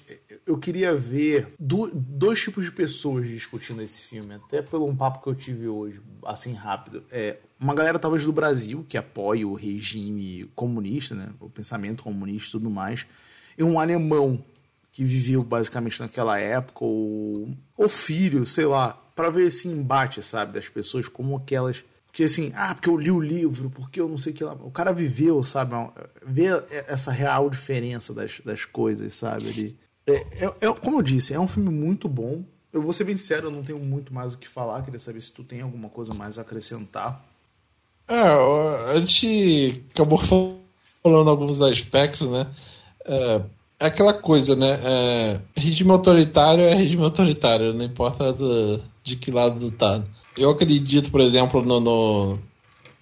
eu 0.47 0.59
queria 0.59 0.95
ver 0.95 1.55
do, 1.59 1.91
dois 1.95 2.39
tipos 2.39 2.67
de 2.67 2.71
pessoas 2.71 3.27
discutindo 3.27 3.81
esse 3.81 4.05
filme, 4.05 4.35
até 4.35 4.61
pelo 4.61 4.87
um 4.87 4.95
papo 4.95 5.23
que 5.23 5.29
eu 5.31 5.35
tive 5.35 5.67
hoje, 5.67 5.99
assim 6.27 6.53
rápido. 6.53 7.03
É, 7.11 7.39
uma 7.59 7.75
galera 7.75 7.99
talvez 7.99 8.23
do 8.23 8.33
Brasil 8.35 8.85
que 8.87 8.99
apoia 8.99 9.49
o 9.49 9.55
regime 9.55 10.45
comunista, 10.55 11.15
né, 11.15 11.31
o 11.41 11.49
pensamento 11.49 12.03
comunista 12.03 12.49
e 12.49 12.53
tudo 12.53 12.69
mais, 12.69 13.07
e 13.57 13.65
um 13.65 13.81
alemão 13.81 14.45
que 14.93 15.03
viveu 15.03 15.43
basicamente 15.43 16.01
naquela 16.01 16.39
época, 16.39 16.85
ou, 16.85 17.57
ou 17.79 17.89
filho, 17.89 18.45
sei 18.45 18.67
lá, 18.67 18.93
para 19.15 19.31
ver 19.31 19.47
esse 19.47 19.69
embate, 19.69 20.23
sabe, 20.23 20.53
das 20.53 20.69
pessoas, 20.69 21.09
como 21.09 21.35
aquelas 21.35 21.83
Porque 22.17 22.25
assim, 22.25 22.51
ah, 22.57 22.75
porque 22.75 22.89
eu 22.89 22.97
li 22.97 23.11
o 23.11 23.21
livro, 23.21 23.69
porque 23.69 24.01
eu 24.01 24.09
não 24.09 24.17
sei 24.17 24.33
o 24.33 24.35
que 24.35 24.43
lá. 24.43 24.55
O 24.55 24.71
cara 24.71 24.91
viveu, 24.91 25.45
sabe? 25.45 25.75
Vê 26.27 26.47
essa 26.89 27.13
real 27.13 27.51
diferença 27.51 28.15
das, 28.15 28.41
das 28.43 28.65
coisas, 28.65 29.13
sabe? 29.13 29.47
Ele, 29.49 29.79
é, 30.07 30.47
é, 30.47 30.55
é, 30.63 30.73
como 30.73 30.97
eu 30.97 31.03
disse, 31.03 31.35
é 31.35 31.39
um 31.39 31.47
filme 31.47 31.69
muito 31.69 32.09
bom. 32.09 32.43
Eu 32.73 32.81
vou 32.81 32.95
ser 32.95 33.05
bem 33.05 33.19
sincero, 33.19 33.49
eu 33.49 33.51
não 33.51 33.63
tenho 33.63 33.79
muito 33.79 34.15
mais 34.15 34.33
o 34.33 34.39
que 34.39 34.49
falar. 34.49 34.81
Queria 34.81 34.99
saber 34.99 35.21
se 35.21 35.31
tu 35.31 35.45
tem 35.45 35.61
alguma 35.61 35.91
coisa 35.91 36.15
mais 36.15 36.39
a 36.39 36.41
acrescentar. 36.41 37.23
É, 38.09 38.19
a 38.19 38.99
gente 38.99 39.85
acabou 39.91 40.17
falando 40.17 41.29
alguns 41.29 41.61
aspectos, 41.61 42.31
né? 42.31 42.47
É, 43.05 43.43
é 43.79 43.87
aquela 43.89 44.15
coisa, 44.15 44.57
né? 44.57 44.81
É, 44.83 45.41
regime 45.55 45.91
autoritário 45.91 46.65
é 46.65 46.73
regime 46.73 47.05
autoritário, 47.05 47.75
não 47.75 47.85
importa 47.85 48.33
do, 48.33 48.83
de 49.05 49.17
que 49.17 49.31
lado 49.31 49.71
tá. 49.71 50.03
Eu 50.37 50.51
acredito, 50.51 51.11
por 51.11 51.21
exemplo, 51.21 51.63
no, 51.63 51.81
no 51.81 52.39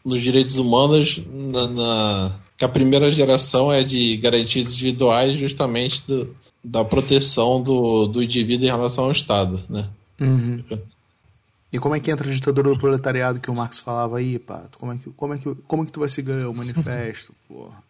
nos 0.05 0.23
direitos 0.23 0.59
humanos, 0.59 1.21
na, 1.33 1.67
na, 1.67 2.33
que 2.59 2.65
a 2.65 2.69
primeira 2.69 3.11
geração 3.11 3.73
é 3.73 3.83
de 3.83 4.17
garantias 4.19 4.71
individuais, 4.73 5.39
justamente 5.39 6.07
do, 6.07 6.37
da 6.63 6.85
proteção 6.85 7.63
do, 7.63 8.07
do 8.07 8.23
indivíduo 8.23 8.67
em 8.67 8.71
relação 8.71 9.05
ao 9.05 9.13
Estado, 9.13 9.63
né? 9.69 9.89
Uhum. 10.21 10.63
E 11.73 11.79
como 11.79 11.97
é 11.97 12.01
que 12.01 12.11
entra 12.11 12.29
a 12.29 12.33
ditadura 12.33 12.71
do 12.71 12.79
proletariado 12.79 13.41
que 13.41 13.51
o 13.51 13.55
Marx 13.55 13.79
falava 13.79 14.19
aí, 14.19 14.39
Pato? 14.39 14.79
Como 14.79 14.93
é 14.93 14.99
que, 14.99 15.11
como 15.11 15.35
é 15.35 15.39
que, 15.39 15.55
como 15.67 15.83
é 15.83 15.87
que 15.87 15.93
tu 15.93 16.01
vai 16.01 16.09
seguir 16.09 16.47
o 16.47 16.55
manifesto, 16.55 17.35
porra? 17.49 17.83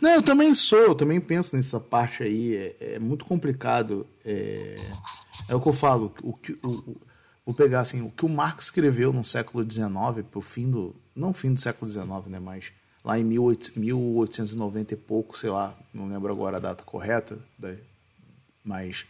Não, 0.00 0.10
eu 0.10 0.22
também 0.22 0.54
sou, 0.54 0.78
eu 0.78 0.94
também 0.94 1.20
penso 1.20 1.54
nessa 1.54 1.78
parte 1.78 2.22
aí. 2.22 2.56
É, 2.56 2.94
é 2.94 2.98
muito 2.98 3.26
complicado. 3.26 4.06
É, 4.24 4.76
é, 5.48 5.54
o 5.54 5.60
que 5.60 5.68
eu 5.68 5.72
falo. 5.74 6.14
O 6.22 6.32
que, 6.32 6.52
o, 6.64 6.96
vou 7.46 7.54
pegar 7.54 7.80
assim, 7.80 8.02
o 8.02 8.10
que 8.10 8.26
o 8.26 8.28
Marx 8.28 8.64
escreveu 8.64 9.12
no 9.12 9.24
século 9.24 9.64
XIX, 9.64 10.26
pro 10.28 10.40
fim 10.40 10.68
do. 10.68 10.96
Não 11.14 11.32
fim 11.32 11.54
do 11.54 11.60
século 11.60 11.88
XIX, 11.88 12.26
né? 12.26 12.40
Mas 12.40 12.72
lá 13.04 13.16
em 13.18 13.24
1890 13.24 14.94
e 14.94 14.96
pouco, 14.96 15.38
sei 15.38 15.48
lá, 15.48 15.78
não 15.94 16.08
lembro 16.08 16.32
agora 16.32 16.56
a 16.56 16.60
data 16.60 16.82
correta, 16.82 17.38
mas 18.64 19.06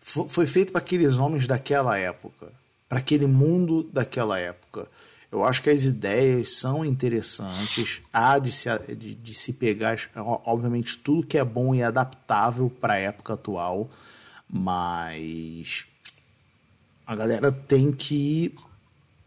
foi 0.00 0.46
feito 0.46 0.72
para 0.72 0.80
aqueles 0.80 1.14
homens 1.16 1.46
daquela 1.46 1.98
época, 1.98 2.50
para 2.88 2.98
aquele 2.98 3.26
mundo 3.26 3.82
daquela 3.92 4.38
época. 4.38 4.88
Eu 5.30 5.44
acho 5.44 5.62
que 5.62 5.68
as 5.68 5.84
ideias 5.84 6.52
são 6.52 6.84
interessantes, 6.84 8.00
há 8.12 8.38
de 8.38 8.52
se, 8.52 8.68
de, 8.94 9.14
de 9.14 9.34
se 9.34 9.52
pegar, 9.52 9.98
obviamente, 10.44 10.96
tudo 10.98 11.26
que 11.26 11.36
é 11.36 11.44
bom 11.44 11.74
e 11.74 11.82
adaptável 11.82 12.70
para 12.70 12.94
a 12.94 12.98
época 12.98 13.34
atual, 13.34 13.90
mas 14.48 15.86
a 17.06 17.14
galera 17.14 17.52
tem 17.52 17.92
que 17.92 18.54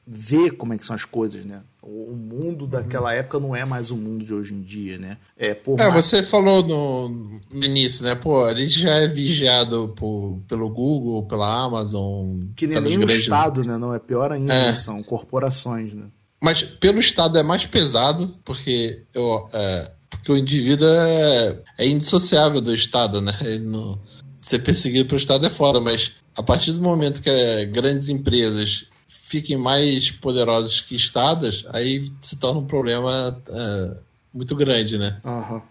ver 0.07 0.51
como 0.51 0.73
é 0.73 0.77
que 0.77 0.85
são 0.85 0.95
as 0.95 1.03
coisas, 1.03 1.43
né? 1.43 1.61
O 1.83 2.15
mundo 2.15 2.65
daquela 2.65 3.13
época 3.13 3.39
não 3.39 3.53
é 3.53 3.65
mais 3.65 3.91
o 3.91 3.97
mundo 3.97 4.23
de 4.23 4.33
hoje 4.33 4.53
em 4.53 4.61
dia, 4.61 4.97
né? 4.97 5.17
É, 5.37 5.53
por 5.53 5.79
é 5.79 5.89
mais... 5.89 6.05
você 6.05 6.23
falou 6.23 6.63
no, 6.65 7.09
no, 7.51 7.63
início, 7.63 8.03
né? 8.03 8.15
Pô, 8.15 8.47
gente 8.55 8.79
já 8.79 8.95
é 8.95 9.07
vigiado 9.07 9.93
por, 9.97 10.39
pelo 10.47 10.69
Google, 10.69 11.23
pela 11.23 11.63
Amazon. 11.63 12.45
Que 12.55 12.67
nem, 12.67 12.79
nem 12.79 12.97
o 12.97 13.05
Estado, 13.05 13.65
né? 13.65 13.77
Não 13.77 13.93
é 13.93 13.99
pior 13.99 14.31
ainda, 14.31 14.53
é. 14.53 14.71
né? 14.71 14.77
são 14.77 15.03
corporações, 15.03 15.93
né? 15.93 16.05
Mas 16.41 16.61
pelo 16.61 16.99
Estado 16.99 17.37
é 17.37 17.43
mais 17.43 17.65
pesado, 17.65 18.33
porque, 18.45 19.03
eu, 19.13 19.49
é, 19.51 19.91
porque 20.09 20.31
o 20.31 20.37
indivíduo 20.37 20.87
é, 20.87 21.59
é 21.77 21.87
indissociável 21.87 22.61
do 22.61 22.73
Estado, 22.73 23.21
né? 23.21 23.37
Ele 23.41 23.65
não, 23.65 23.99
ser 24.39 24.59
perseguido 24.59 25.09
pelo 25.09 25.19
Estado 25.19 25.45
é 25.45 25.49
foda, 25.49 25.79
mas 25.81 26.13
a 26.38 26.43
partir 26.43 26.71
do 26.71 26.82
momento 26.82 27.21
que 27.21 27.30
é, 27.30 27.65
grandes 27.65 28.10
empresas 28.10 28.86
fiquem 29.08 29.58
mais 29.58 30.12
poderosas 30.12 30.80
que 30.80 30.95
estados, 30.95 31.65
aí 31.73 32.10
se 32.21 32.38
torna 32.38 32.60
um 32.60 32.65
problema 32.65 33.41
é, 33.50 33.97
muito 34.34 34.56
grande, 34.56 34.97
né? 34.97 35.17
Uhum. 35.26 35.62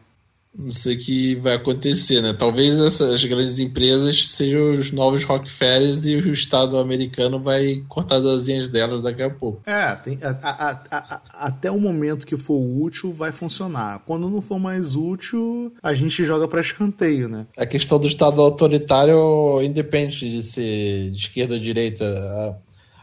Não 0.59 0.71
sei 0.71 0.95
o 0.95 0.99
que 0.99 1.35
vai 1.37 1.55
acontecer, 1.55 2.23
né? 2.23 2.33
Talvez 2.33 2.79
essas 2.79 3.23
grandes 3.25 3.59
empresas 3.59 4.31
sejam 4.31 4.73
os 4.73 4.91
novos 4.91 5.23
Rockefellers 5.23 6.05
e 6.07 6.17
o 6.17 6.33
Estado 6.33 6.79
americano 6.79 7.39
vai 7.39 7.85
cortar 7.89 8.17
as 8.17 8.25
asinhas 8.25 8.69
delas 8.69 9.03
daqui 9.03 9.23
a 9.23 9.29
pouco. 9.29 9.61
É, 9.67 9.95
tem, 9.97 10.19
a, 10.23 10.31
a, 10.43 10.71
a, 10.91 11.23
até 11.47 11.71
o 11.71 11.79
momento 11.79 12.27
que 12.27 12.39
for 12.39 12.59
útil 12.59 13.13
vai 13.13 13.33
funcionar. 13.33 14.01
Quando 14.07 14.31
não 14.31 14.41
for 14.41 14.59
mais 14.59 14.97
útil, 14.97 15.75
a 15.83 15.93
gente 15.93 16.25
joga 16.25 16.49
para 16.49 16.61
escanteio, 16.61 17.29
né? 17.29 17.47
A 17.59 17.67
questão 17.67 17.99
do 17.99 18.07
Estado 18.07 18.41
autoritário 18.41 19.61
independe 19.63 20.31
de 20.31 20.43
ser 20.43 21.11
de 21.11 21.19
esquerda 21.19 21.55
ou 21.55 21.61
direita. 21.61 22.61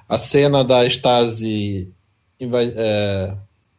A, 0.10 0.18
cena 0.18 0.64
da 0.64 0.86
Stasi 0.86 1.94
é, 2.40 3.34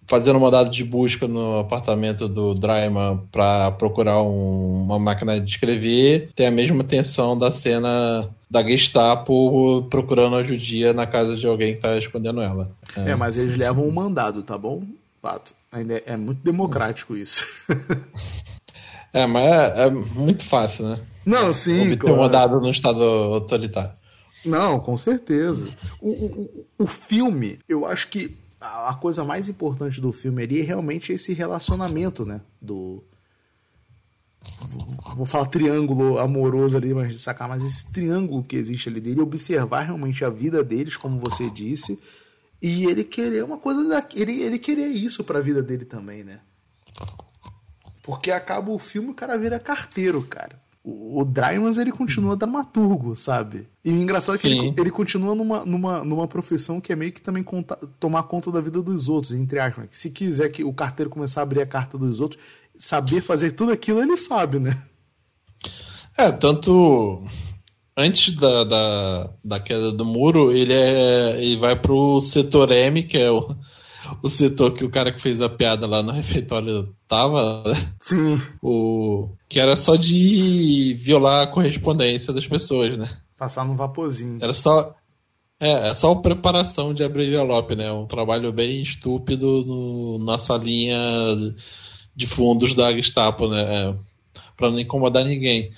fazendo 0.07 0.37
um 0.37 0.41
mandado 0.41 0.71
de 0.71 0.85
busca 0.85 1.27
no 1.27 1.59
apartamento 1.59 2.29
do 2.29 2.55
Dryman 2.55 3.21
para 3.33 3.71
procurar 3.73 4.23
um, 4.23 4.83
uma 4.83 4.99
máquina 4.99 5.41
de 5.41 5.51
escrever, 5.51 6.31
tem 6.35 6.47
a 6.47 6.51
mesma 6.51 6.85
tensão 6.85 7.37
da 7.37 7.51
cena 7.51 8.29
da 8.51 8.63
Gestapo 8.63 9.83
procurando 9.91 10.37
a 10.37 10.45
judia 10.45 10.93
na 10.93 11.07
casa 11.07 11.37
de 11.37 11.47
alguém 11.47 11.75
que 11.75 11.81
tá 11.81 11.99
escondendo 11.99 12.41
ela. 12.41 12.71
É, 12.97 13.11
é 13.11 13.15
mas 13.17 13.37
eles 13.37 13.57
levam 13.57 13.87
um 13.87 13.91
mandado, 13.91 14.43
tá 14.43 14.57
bom, 14.57 14.83
Pato? 15.21 15.53
Ainda 15.73 15.95
é, 15.97 16.03
é 16.07 16.17
muito 16.17 16.41
democrático 16.43 17.17
isso. 17.17 17.45
é, 19.13 19.27
mas 19.27 19.45
é, 19.45 19.87
é, 19.87 19.91
muito 19.91 20.45
fácil, 20.45 20.87
né? 20.87 21.01
Não, 21.27 21.53
sim. 21.53 21.83
Obter 21.83 21.97
claro. 21.99 22.17
um 22.17 22.21
mandado 22.21 22.61
no 22.61 22.71
estado 22.71 23.03
autoritário. 23.03 23.93
Não, 24.45 24.79
com 24.79 24.97
certeza. 24.99 25.67
O, 26.01 26.11
o, 26.11 26.67
o 26.81 26.87
filme, 26.87 27.59
eu 27.69 27.87
acho 27.87 28.09
que 28.09 28.37
a 28.65 28.95
coisa 28.95 29.25
mais 29.25 29.49
importante 29.49 30.01
do 30.01 30.13
filme 30.13 30.43
ali 30.43 30.61
é 30.61 30.65
realmente 30.65 31.13
esse 31.13 31.33
relacionamento, 31.33 32.25
né? 32.25 32.41
Do. 32.61 33.05
Vou 35.17 35.25
falar 35.25 35.47
triângulo 35.47 36.19
amoroso 36.19 36.77
ali, 36.77 36.93
mas 36.93 37.13
de 37.13 37.19
sacar, 37.19 37.49
mas 37.49 37.63
esse 37.63 37.91
triângulo 37.91 38.43
que 38.43 38.57
existe 38.57 38.89
ali 38.89 39.01
dele, 39.01 39.21
observar 39.21 39.85
realmente 39.85 40.25
a 40.25 40.29
vida 40.29 40.63
deles, 40.63 40.97
como 40.97 41.19
você 41.19 41.49
disse, 41.49 41.99
e 42.61 42.85
ele 42.85 43.05
querer 43.05 43.45
uma 43.45 43.59
coisa. 43.59 43.83
Da, 43.89 44.07
ele, 44.15 44.43
ele 44.43 44.59
querer 44.59 44.89
isso 44.89 45.25
pra 45.25 45.41
vida 45.41 45.63
dele 45.63 45.85
também, 45.85 46.23
né? 46.23 46.41
Porque 48.03 48.31
acaba 48.31 48.71
o 48.71 48.79
filme 48.79 49.11
o 49.11 49.15
cara 49.15 49.39
vira 49.39 49.59
carteiro, 49.59 50.21
cara 50.23 50.65
o, 50.85 51.21
o 51.21 51.25
Drymans 51.25 51.79
ele 51.79 51.91
continua 51.91 52.37
dramaturgo, 52.37 53.17
sabe? 53.17 53.67
E 53.83 53.91
o 53.91 53.97
engraçado 53.97 54.37
é 54.37 54.39
que 54.39 54.47
ele, 54.47 54.75
ele, 54.77 54.91
continua 54.91 55.35
numa, 55.35 55.65
numa, 55.65 56.05
numa 56.05 56.29
profissão 56.29 56.81
que 56.81 56.93
é 56.93 56.97
meio 56.97 57.11
que 57.11 57.23
também 57.23 57.43
conta, 57.43 57.77
tomar 57.99 58.25
conta 58.25 58.53
da 58.53 58.61
vida 58.61 58.83
dos 58.83 59.09
outros, 59.09 59.33
entre 59.33 59.59
aspas. 59.59 59.89
Que 59.89 59.97
se 59.97 60.11
quiser 60.11 60.51
que 60.51 60.63
o 60.63 60.75
carteiro 60.75 61.09
começar 61.09 61.41
a 61.41 61.43
abrir 61.43 61.63
a 61.63 61.67
carta 61.67 61.97
dos 61.97 62.21
outros, 62.21 62.41
saber 62.77 63.23
fazer 63.23 63.53
tudo 63.53 63.73
aquilo, 63.73 64.03
ele 64.03 64.17
sabe, 64.17 64.59
né? 64.59 64.81
É, 66.19 66.31
tanto 66.31 67.27
antes 67.97 68.33
da, 68.33 68.65
da, 68.65 69.31
da 69.43 69.61
queda 69.61 69.91
do 69.91 70.05
muro, 70.05 70.53
ele, 70.53 70.73
é, 70.73 71.43
ele 71.43 71.57
vai 71.57 71.75
pro 71.77 72.21
setor 72.21 72.71
M, 72.71 73.03
que 73.03 73.17
é 73.17 73.31
o, 73.31 73.57
o 74.23 74.29
setor 74.29 74.73
que 74.73 74.85
o 74.85 74.91
cara 74.91 75.13
que 75.13 75.21
fez 75.21 75.41
a 75.41 75.49
piada 75.49 75.87
lá 75.87 76.03
no 76.03 76.13
refeitório 76.13 76.95
tava, 77.09 77.63
né? 77.67 77.93
Sim. 78.01 78.41
O, 78.63 79.29
que 79.49 79.61
era 79.61 79.77
só 79.77 79.97
de 79.97 80.95
violar 80.99 81.43
a 81.43 81.47
correspondência 81.47 82.33
das 82.33 82.47
pessoas, 82.47 82.97
né? 82.97 83.09
Passar 83.39 83.65
no 83.65 83.75
vaporzinho. 83.75 84.39
Era 84.41 84.55
só. 84.55 84.95
É, 85.61 85.89
é 85.89 85.95
só 85.95 86.13
a 86.13 86.21
preparação 86.21 86.93
de 86.93 87.05
abrir 87.05 87.29
envelope, 87.29 87.75
né? 87.77 87.91
Um 87.93 88.07
trabalho 88.07 88.53
bem 88.53 88.83
estúpido 88.83 89.65
no, 89.65 90.25
na 90.25 90.39
salinha 90.39 90.99
de 92.15 92.27
fundos 92.27 92.75
da 92.75 92.93
Gestapo, 92.93 93.49
né? 93.49 93.63
É, 93.63 93.95
pra 94.57 94.71
não 94.71 94.79
incomodar 94.79 95.25
ninguém. 95.25 95.71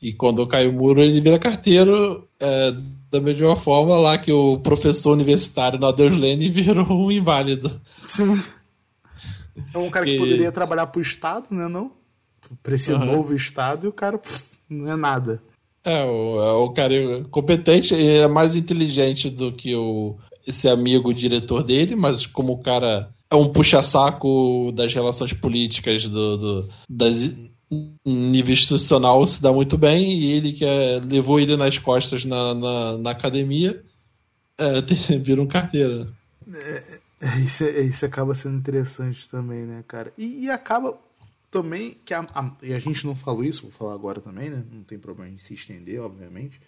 E 0.00 0.12
quando 0.12 0.46
cai 0.46 0.66
o 0.66 0.72
muro, 0.72 1.00
ele 1.00 1.20
vira 1.20 1.38
carteiro. 1.38 2.28
É, 2.38 2.74
da 3.14 3.20
mesma 3.20 3.54
forma 3.54 3.96
lá 3.96 4.18
que 4.18 4.32
o 4.32 4.58
professor 4.58 5.12
universitário 5.12 5.78
na 5.78 5.90
Lane 5.90 6.50
virou 6.50 6.84
um 6.90 7.12
inválido. 7.12 7.80
Sim. 8.08 8.42
É 9.72 9.78
um 9.78 9.88
cara 9.88 10.04
que, 10.04 10.12
que 10.12 10.18
poderia 10.18 10.50
trabalhar 10.50 10.88
pro 10.88 11.00
Estado, 11.00 11.46
né? 11.52 11.68
Não? 11.68 11.92
Pra 12.60 12.74
esse 12.74 12.92
uhum. 12.92 13.04
novo 13.04 13.32
Estado 13.32 13.86
e 13.86 13.88
o 13.88 13.92
cara 13.92 14.18
pff, 14.18 14.46
não 14.68 14.90
é 14.90 14.96
nada. 14.96 15.40
É, 15.84 16.02
o, 16.04 16.42
é 16.42 16.52
o 16.54 16.70
cara 16.70 16.94
competente 17.30 17.94
e 17.94 18.16
é 18.16 18.26
mais 18.26 18.56
inteligente 18.56 19.30
do 19.30 19.52
que 19.52 19.76
o, 19.76 20.16
esse 20.44 20.68
amigo 20.68 21.14
diretor 21.14 21.62
dele, 21.62 21.94
mas 21.94 22.26
como 22.26 22.54
o 22.54 22.58
cara 22.58 23.10
é 23.30 23.36
um 23.36 23.48
puxa-saco 23.48 24.72
das 24.72 24.92
relações 24.92 25.32
políticas 25.32 26.08
do, 26.08 26.36
do 26.36 26.68
das 26.88 27.32
nível 28.04 28.52
institucional 28.52 29.26
se 29.26 29.42
dá 29.42 29.52
muito 29.52 29.76
bem 29.76 30.18
e 30.18 30.32
ele 30.32 30.52
que 30.52 30.64
é, 30.64 31.00
levou 31.00 31.38
ele 31.40 31.56
nas 31.56 31.78
costas 31.78 32.24
na, 32.24 32.54
na, 32.54 32.98
na 32.98 33.10
academia 33.10 33.82
é, 34.58 34.80
vira 35.18 35.42
um 35.42 35.46
carteiro. 35.46 36.14
É, 36.52 37.00
é, 37.20 37.38
isso, 37.40 37.64
é, 37.64 37.80
isso 37.80 38.04
acaba 38.04 38.34
sendo 38.34 38.56
interessante 38.56 39.28
também, 39.28 39.64
né, 39.64 39.84
cara? 39.86 40.12
E, 40.16 40.44
e 40.44 40.50
acaba 40.50 40.98
também 41.50 41.96
que 42.04 42.12
a, 42.12 42.20
a, 42.34 42.50
e 42.62 42.72
a 42.72 42.78
gente 42.78 43.06
não 43.06 43.16
falou 43.16 43.44
isso, 43.44 43.62
vou 43.62 43.72
falar 43.72 43.94
agora 43.94 44.20
também, 44.20 44.50
né? 44.50 44.62
Não 44.72 44.82
tem 44.82 44.98
problema 44.98 45.32
em 45.32 45.38
se 45.38 45.54
estender, 45.54 46.00
obviamente. 46.00 46.60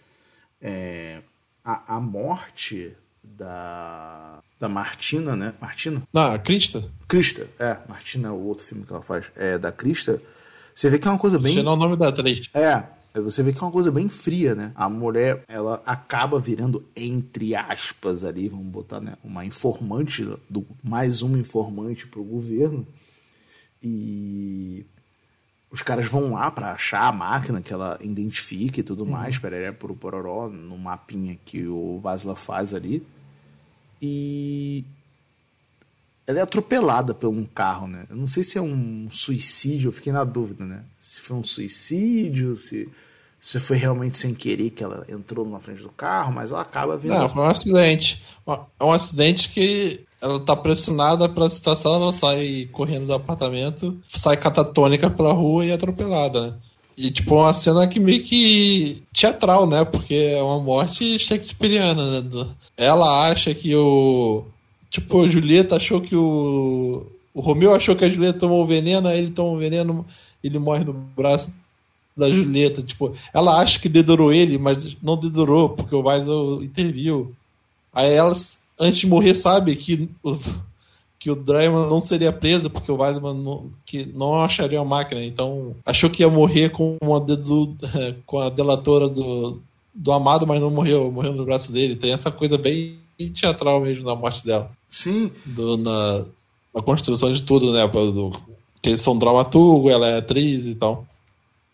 É, 0.61 1.21
a, 1.63 1.95
a 1.95 1.99
morte 1.99 2.93
da 3.23 4.41
da 4.59 4.67
Martina, 4.67 5.35
né? 5.35 5.53
Martina? 5.61 6.01
Não, 6.11 6.33
a 6.33 6.39
Crista. 6.39 6.83
Crista, 7.07 7.47
é. 7.59 7.77
Martina 7.87 8.29
é 8.29 8.31
o 8.31 8.39
outro 8.39 8.65
filme 8.65 8.85
que 8.85 8.91
ela 8.91 9.01
faz. 9.01 9.31
É 9.35 9.57
da 9.57 9.71
Crista. 9.71 10.21
Você 10.77 10.91
vê 10.91 10.99
que 10.99 11.07
é 11.07 11.11
uma 11.11 11.17
coisa 11.17 11.39
bem. 11.39 11.55
Deixa 11.55 11.67
o 11.67 11.75
nome 11.75 11.97
da 11.97 12.09
atriz. 12.09 12.51
É. 12.53 12.83
Você 13.15 13.41
vê 13.41 13.51
que 13.51 13.57
é 13.57 13.61
uma 13.63 13.71
coisa 13.71 13.89
bem 13.89 14.07
fria, 14.09 14.53
né? 14.53 14.71
A 14.75 14.87
mulher, 14.87 15.43
ela 15.47 15.81
acaba 15.83 16.39
virando, 16.39 16.85
entre 16.95 17.55
aspas, 17.55 18.23
ali, 18.23 18.47
vamos 18.47 18.67
botar, 18.67 19.01
né? 19.01 19.15
Uma 19.23 19.43
informante, 19.43 20.23
do, 20.47 20.67
mais 20.83 21.23
uma 21.23 21.39
informante 21.39 22.05
pro 22.05 22.23
governo. 22.23 22.85
E 23.81 24.85
os 25.71 25.81
caras 25.81 26.05
vão 26.05 26.33
lá 26.33 26.51
para 26.51 26.73
achar 26.73 27.07
a 27.07 27.11
máquina 27.11 27.59
que 27.59 27.73
ela 27.73 27.97
identifica 27.99 28.79
e 28.79 28.83
tudo 28.83 29.03
uhum. 29.03 29.09
mais, 29.09 29.39
pereré 29.39 29.71
por 29.71 29.91
pororó, 29.95 30.47
no 30.47 30.77
mapinha 30.77 31.39
que 31.43 31.65
o 31.65 31.99
Vasla 32.03 32.35
faz 32.35 32.71
ali. 32.71 33.01
E 33.99 34.85
ela 36.27 36.39
é 36.39 36.41
atropelada 36.41 37.13
por 37.13 37.29
um 37.29 37.45
carro, 37.45 37.87
né? 37.87 38.05
Eu 38.09 38.17
não 38.17 38.27
sei 38.27 38.43
se 38.43 38.57
é 38.57 38.61
um 38.61 39.07
suicídio, 39.09 39.87
eu 39.87 39.91
fiquei 39.93 40.11
na 40.11 40.25
dúvida, 40.25 40.65
né? 40.65 40.83
Se 40.99 41.21
foi 41.21 41.37
um 41.37 41.43
suicídio, 41.43 42.57
se, 42.57 42.89
se 43.39 43.59
foi 43.61 43.77
realmente 43.77 44.17
sem 44.17 44.33
querer 44.33 44.71
que 44.71 44.83
ela 44.83 45.05
entrou 45.07 45.47
na 45.47 45.59
frente 45.59 45.81
do 45.81 45.89
carro, 45.89 46.33
mas 46.33 46.51
ela 46.51 46.61
acaba 46.61 46.97
vindo. 46.97 47.13
Não, 47.13 47.29
foi 47.29 47.41
um 47.41 47.47
acidente. 47.47 48.21
É 48.77 48.83
um 48.83 48.91
acidente 48.91 49.49
que 49.49 50.01
ela 50.21 50.39
tá 50.39 50.53
pressionada 50.53 51.29
pra 51.29 51.49
situação, 51.49 51.95
ela 51.95 52.11
sai 52.11 52.67
correndo 52.73 53.05
do 53.05 53.13
apartamento, 53.13 53.97
sai 54.07 54.35
catatônica 54.35 55.09
pela 55.09 55.31
rua 55.31 55.65
e 55.65 55.69
é 55.69 55.73
atropelada, 55.73 56.47
né? 56.47 56.53
E, 56.97 57.11
tipo, 57.11 57.35
uma 57.35 57.53
cena 57.53 57.87
que 57.87 57.99
meio 57.99 58.23
que 58.23 59.03
teatral, 59.13 59.67
né? 59.67 59.85
Porque 59.85 60.15
é 60.15 60.41
uma 60.41 60.59
morte 60.59 61.19
shakespeariana, 61.19 62.21
né? 62.21 62.47
Ela 62.75 63.29
acha 63.29 63.53
que 63.53 63.73
o. 63.75 64.45
Tipo, 64.89 65.23
a 65.23 65.29
Julieta 65.29 65.75
achou 65.75 66.01
que 66.01 66.15
o. 66.15 67.05
O 67.33 67.39
Romeu 67.39 67.75
achou 67.75 67.95
que 67.95 68.03
a 68.03 68.09
Julieta 68.09 68.39
tomou 68.39 68.65
veneno, 68.65 69.07
aí 69.07 69.19
ele 69.19 69.29
toma 69.29 69.51
o 69.51 69.59
veneno, 69.59 70.03
ele 70.43 70.57
morre 70.57 70.83
no 70.83 70.93
braço 70.93 71.53
da 72.15 72.31
Julieta. 72.31 72.81
Tipo, 72.81 73.13
ela 73.31 73.59
acha 73.59 73.79
que 73.79 73.87
dedurou 73.87 74.33
ele, 74.33 74.57
mas 74.57 74.97
não 75.03 75.15
dedurou, 75.15 75.69
porque 75.69 75.93
o 75.93 76.01
Weisel 76.01 76.63
interviu. 76.63 77.31
Aí 77.93 78.11
elas, 78.11 78.57
antes 78.79 78.99
de 78.99 79.07
morrer, 79.07 79.35
sabe 79.35 79.75
que 79.75 80.09
o, 80.23 80.35
que 81.19 81.29
o 81.29 81.35
Dreyman 81.35 81.87
não 81.87 82.01
seria 82.01 82.31
preso 82.31 82.69
porque 82.69 82.91
o 82.91 82.97
Weisman 82.97 83.35
não, 83.35 83.69
que 83.85 84.05
não 84.15 84.41
acharia 84.41 84.79
a 84.79 84.85
máquina. 84.85 85.23
Então, 85.23 85.75
achou 85.85 86.09
que 86.09 86.23
ia 86.23 86.29
morrer 86.29 86.69
com, 86.69 86.97
uma 87.01 87.19
dedu, 87.19 87.75
com 88.25 88.39
a 88.39 88.49
delatora 88.49 89.07
do, 89.07 89.61
do 89.93 90.11
amado, 90.11 90.47
mas 90.47 90.59
não 90.59 90.71
morreu, 90.71 91.11
morreu 91.11 91.33
no 91.33 91.45
braço 91.45 91.71
dele. 91.71 91.95
Tem 91.95 92.11
essa 92.13 92.31
coisa 92.31 92.57
bem 92.57 92.97
teatral 93.17 93.81
mesmo 93.81 94.05
na 94.05 94.15
morte 94.15 94.45
dela. 94.45 94.71
Sim. 94.89 95.31
Do, 95.45 95.77
na, 95.77 96.25
na 96.73 96.81
construção 96.81 97.31
de 97.31 97.43
tudo, 97.43 97.73
né? 97.73 97.87
Do, 97.87 98.31
que 98.81 98.89
eles 98.89 99.01
são 99.01 99.17
dramaturgo, 99.17 99.89
ela 99.89 100.07
é 100.07 100.17
atriz 100.19 100.65
e 100.65 100.75
tal. 100.75 101.05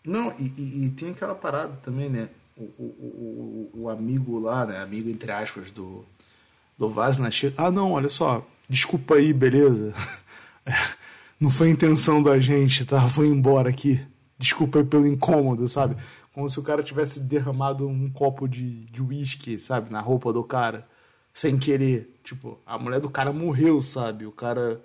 Não, 0.04 0.32
e, 0.38 0.52
e, 0.56 0.84
e 0.84 0.90
tem 0.90 1.10
aquela 1.10 1.34
parada 1.34 1.78
também, 1.82 2.08
né? 2.08 2.28
O, 2.56 2.62
o, 2.62 3.70
o, 3.74 3.80
o, 3.82 3.88
amigo 3.88 4.38
lá, 4.38 4.64
né? 4.64 4.78
Amigo 4.78 5.08
entre 5.08 5.32
aspas 5.32 5.70
do, 5.70 6.04
do 6.78 6.88
Vazna 6.88 7.30
chega. 7.30 7.54
Ah, 7.58 7.70
não, 7.70 7.92
olha 7.92 8.08
só, 8.08 8.46
desculpa 8.68 9.16
aí, 9.16 9.32
beleza? 9.32 9.92
Não 11.40 11.50
foi 11.50 11.68
a 11.68 11.70
intenção 11.70 12.22
da 12.22 12.38
gente, 12.38 12.86
tá? 12.86 13.08
Foi 13.08 13.26
embora 13.26 13.68
aqui. 13.68 14.00
Desculpa 14.38 14.78
aí 14.78 14.84
pelo 14.84 15.06
incômodo, 15.06 15.66
sabe? 15.66 15.96
Como 16.32 16.48
se 16.48 16.58
o 16.58 16.62
cara 16.62 16.82
tivesse 16.82 17.20
derramado 17.20 17.86
um 17.86 18.08
copo 18.08 18.48
de 18.48 18.88
uísque, 19.02 19.58
sabe? 19.58 19.90
Na 19.90 20.00
roupa 20.00 20.32
do 20.32 20.42
cara. 20.44 20.86
Sem 21.34 21.58
querer. 21.58 22.18
Tipo, 22.22 22.58
a 22.64 22.78
mulher 22.78 23.00
do 23.00 23.10
cara 23.10 23.32
morreu, 23.32 23.82
sabe? 23.82 24.24
O 24.24 24.32
cara 24.32 24.80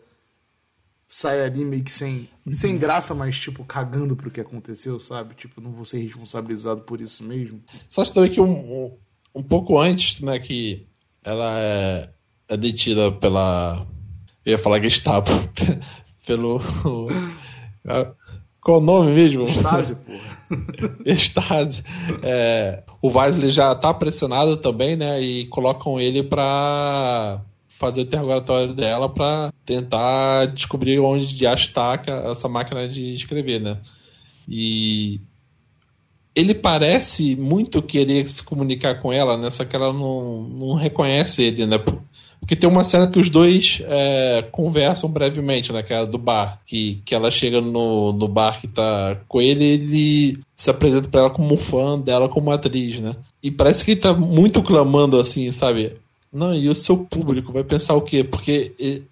sai 1.08 1.42
ali 1.42 1.64
meio 1.64 1.84
que 1.84 1.92
sem, 1.92 2.28
sem 2.52 2.78
graça, 2.78 3.14
mas 3.14 3.38
tipo, 3.38 3.64
cagando 3.64 4.16
pro 4.16 4.32
que 4.32 4.42
aconteceu, 4.42 5.00
sabe? 5.00 5.36
Tipo, 5.36 5.62
não 5.62 5.72
vou 5.72 5.86
ser 5.86 6.00
responsabilizado 6.00 6.82
por 6.82 7.00
isso 7.00 7.24
mesmo. 7.24 7.64
Só 7.88 8.04
que 8.04 8.14
também 8.14 8.32
que 8.32 8.42
um, 8.42 8.52
um, 8.52 8.98
um 9.36 9.44
pouco 9.44 9.80
antes, 9.80 10.20
né, 10.22 10.40
que 10.40 10.88
ela 11.24 11.60
é 11.60 12.10
é 12.50 12.58
detida 12.58 13.12
pela. 13.12 13.86
Eu 14.44 14.52
ia 14.52 14.58
falar 14.58 14.82
Gestapo. 14.82 15.30
pelo. 16.26 16.60
Qual 18.70 18.80
o 18.80 18.84
nome 18.84 19.14
mesmo? 19.14 19.50
Stasi, 19.50 19.96
porra. 20.06 20.96
Stasi. 21.08 21.84
É, 22.22 22.84
o 23.02 23.08
Wesley 23.08 23.50
já 23.50 23.74
tá 23.74 23.92
pressionado 23.92 24.58
também, 24.58 24.96
né? 24.96 25.20
E 25.20 25.48
colocam 25.48 26.00
ele 26.00 26.22
pra 26.22 27.42
fazer 27.68 28.02
o 28.02 28.04
interrogatório 28.04 28.76
dela 28.76 29.10
para 29.10 29.52
tentar 29.66 30.46
descobrir 30.48 31.00
onde 31.00 31.36
de 31.36 31.46
está 31.46 32.00
essa 32.30 32.48
máquina 32.48 32.88
de 32.88 33.12
escrever, 33.12 33.60
né? 33.60 33.78
E 34.48 35.20
ele 36.36 36.54
parece 36.54 37.36
muito 37.36 37.82
querer 37.82 38.30
se 38.30 38.44
comunicar 38.44 39.00
com 39.00 39.12
ela, 39.12 39.36
né? 39.36 39.50
Só 39.50 39.66
que 39.66 39.76
ela 39.76 39.92
não, 39.92 40.44
não 40.44 40.76
reconhece 40.76 41.42
ele, 41.42 41.66
né? 41.66 41.80
Porque 42.40 42.56
tem 42.56 42.70
uma 42.70 42.84
cena 42.84 43.08
que 43.08 43.20
os 43.20 43.30
dois 43.30 43.82
é, 43.86 44.44
conversam 44.52 45.12
brevemente, 45.12 45.72
né? 45.72 45.84
Que 45.84 45.94
é 45.94 46.06
do 46.06 46.18
bar. 46.18 46.60
Que, 46.66 47.02
que 47.06 47.14
ela 47.14 47.30
chega 47.30 47.62
no, 47.62 48.14
no 48.14 48.28
bar 48.28 48.60
que 48.60 48.68
tá 48.68 49.18
com 49.28 49.42
ele 49.42 49.64
e 49.64 49.68
ele 49.68 50.40
se 50.56 50.70
apresenta 50.70 51.08
para 51.08 51.22
ela 51.22 51.30
como 51.30 51.54
um 51.54 51.58
fã 51.58 52.00
dela 52.00 52.28
como 52.30 52.52
atriz, 52.52 53.00
né? 53.00 53.16
E 53.44 53.52
parece 53.52 53.84
que 53.84 53.92
ele 53.92 54.02
tá 54.02 54.14
muito 54.14 54.64
clamando 54.64 55.20
assim, 55.20 55.52
sabe? 55.52 55.94
Não, 56.32 56.56
e 56.56 56.70
o 56.70 56.76
seu 56.76 56.98
público 56.98 57.52
vai 57.52 57.64
pensar 57.64 57.96
o 57.96 58.02
quê? 58.02 58.24
Porque 58.24 58.74
ele, 58.80 59.06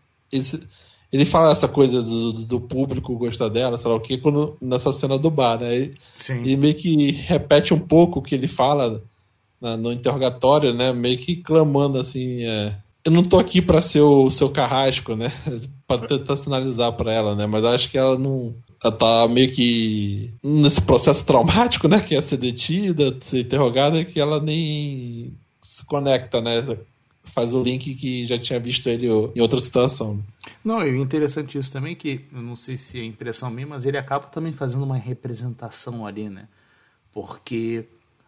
ele 1.12 1.26
fala 1.26 1.52
essa 1.52 1.68
coisa 1.68 2.02
do, 2.02 2.34
do, 2.34 2.60
público 2.60 3.18
gostar 3.18 3.50
dela, 3.50 3.78
sei 3.78 3.90
lá 3.90 3.96
o 3.96 4.00
quê, 4.00 4.18
quando, 4.18 4.56
nessa 4.62 4.92
cena 4.92 5.18
do 5.18 5.32
bar, 5.32 5.60
né? 5.60 5.76
Ele, 5.76 5.96
ele 6.30 6.58
meio 6.58 6.76
que 6.76 7.12
repete 7.12 7.74
um 7.74 7.80
pouco 7.80 8.20
o 8.20 8.22
que 8.22 8.36
ele 8.36 8.48
fala 8.48 9.02
na, 9.60 9.76
no 9.78 9.92
interrogatório, 9.92 10.74
né? 10.74 10.94
Meio 10.94 11.18
que 11.18 11.36
clamando 11.36 12.00
assim. 12.00 12.44
É, 12.44 12.76
eu 13.08 13.12
não 13.12 13.24
tô 13.24 13.40
aqui 13.40 13.62
para 13.62 13.82
ser 13.82 14.02
o 14.02 14.30
seu 14.30 14.50
carrasco, 14.50 15.16
né? 15.16 15.32
para 15.88 16.06
tentar 16.06 16.36
sinalizar 16.36 16.92
para 16.92 17.14
ela, 17.14 17.36
né? 17.36 17.46
Mas 17.48 17.64
acho 17.64 17.90
que 17.90 17.98
ela 17.98 18.20
não. 18.20 18.54
Ela 18.84 18.94
tá 18.94 19.28
meio 19.30 19.50
que 19.50 20.34
nesse 20.44 20.82
processo 20.82 21.26
traumático, 21.26 21.88
né? 21.88 22.02
Que 22.02 22.16
é 22.16 22.22
ser 22.22 22.36
detida, 22.36 23.18
ser 23.22 23.40
interrogada, 23.40 24.04
que 24.04 24.20
ela 24.20 24.42
nem 24.42 25.34
se 25.62 25.86
conecta, 25.86 26.42
né? 26.42 26.78
Faz 27.24 27.54
o 27.54 27.64
link 27.64 27.96
que 27.96 28.26
já 28.26 28.38
tinha 28.38 28.60
visto 28.60 28.88
ele 28.88 29.08
em 29.08 29.42
outra 29.42 29.60
situação. 29.60 30.22
Não, 30.64 30.82
e 30.82 30.92
o 30.92 31.02
interessante 31.02 31.58
isso 31.58 31.72
também 31.72 31.96
que, 31.96 32.26
eu 32.34 32.42
não 32.42 32.58
sei 32.58 32.78
se 32.78 33.00
é 33.00 33.06
impressão 33.06 33.50
minha, 33.50 33.68
mas 33.68 33.86
ele 33.86 33.98
acaba 33.98 34.28
também 34.28 34.52
fazendo 34.52 34.84
uma 34.84 34.98
representação 34.98 36.06
ali, 36.06 36.30
né? 36.30 36.50
Porque 37.14 37.86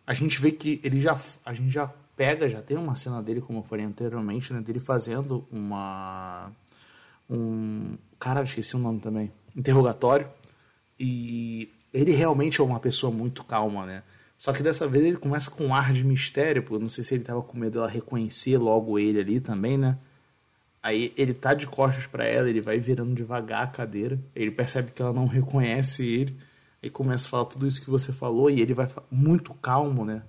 a 0.08 0.14
gente 0.14 0.40
vê 0.40 0.54
que 0.54 0.80
ele 0.86 1.02
já. 1.02 1.20
A 1.46 1.54
gente 1.54 1.70
já 1.70 1.92
pega, 2.20 2.50
já 2.50 2.62
tem 2.62 2.76
uma 2.76 2.98
cena 2.98 3.24
dele, 3.24 3.40
como 3.40 3.60
eu 3.60 3.64
falei 3.64 3.86
anteriormente, 3.86 4.52
né, 4.52 4.60
dele 4.60 4.82
fazendo 4.82 5.48
uma. 5.50 6.52
Um. 7.30 7.96
Cara, 8.20 8.44
esqueci 8.44 8.76
o 8.76 8.80
nome 8.80 9.00
também. 9.00 9.32
Interrogatório. 9.56 10.28
E 11.00 11.72
ele 11.94 12.12
realmente 12.12 12.60
é 12.60 12.64
uma 12.64 12.78
pessoa 12.78 13.10
muito 13.10 13.42
calma, 13.46 13.86
né? 13.86 14.04
Só 14.38 14.52
que 14.52 14.62
dessa 14.62 14.86
vez 14.86 15.06
ele 15.06 15.16
começa 15.16 15.50
com 15.50 15.68
um 15.68 15.74
ar 15.74 15.94
de 15.94 16.04
mistério, 16.04 16.62
porque 16.62 16.76
eu 16.76 16.82
não 16.82 16.90
sei 16.90 17.06
se 17.06 17.16
ele 17.16 17.24
tava 17.24 17.42
com 17.42 17.58
medo 17.58 17.76
dela 17.76 17.88
reconhecer 17.88 18.58
logo 18.58 19.00
ele 19.00 19.22
ali 19.22 19.40
também, 19.40 19.78
né? 19.78 19.98
Aí 20.84 21.14
ele 21.16 21.34
tá 21.34 21.54
de 21.54 21.68
costas 21.68 22.06
para 22.06 22.26
ela, 22.26 22.50
ele 22.50 22.60
vai 22.60 22.80
virando 22.80 23.16
devagar 23.16 23.64
a 23.64 23.68
cadeira, 23.68 24.20
ele 24.36 24.52
percebe 24.52 24.92
que 24.92 25.02
ela 25.02 25.14
não 25.14 25.26
reconhece 25.26 26.06
ele, 26.06 26.36
e 26.84 26.90
começa 26.90 27.28
a 27.28 27.30
falar 27.30 27.46
tudo 27.46 27.66
isso 27.66 27.82
que 27.82 27.90
você 27.90 28.12
falou, 28.12 28.50
e 28.50 28.62
ele 28.62 28.74
vai 28.74 28.88
muito 29.10 29.54
calmo, 29.56 30.04
né? 30.04 30.22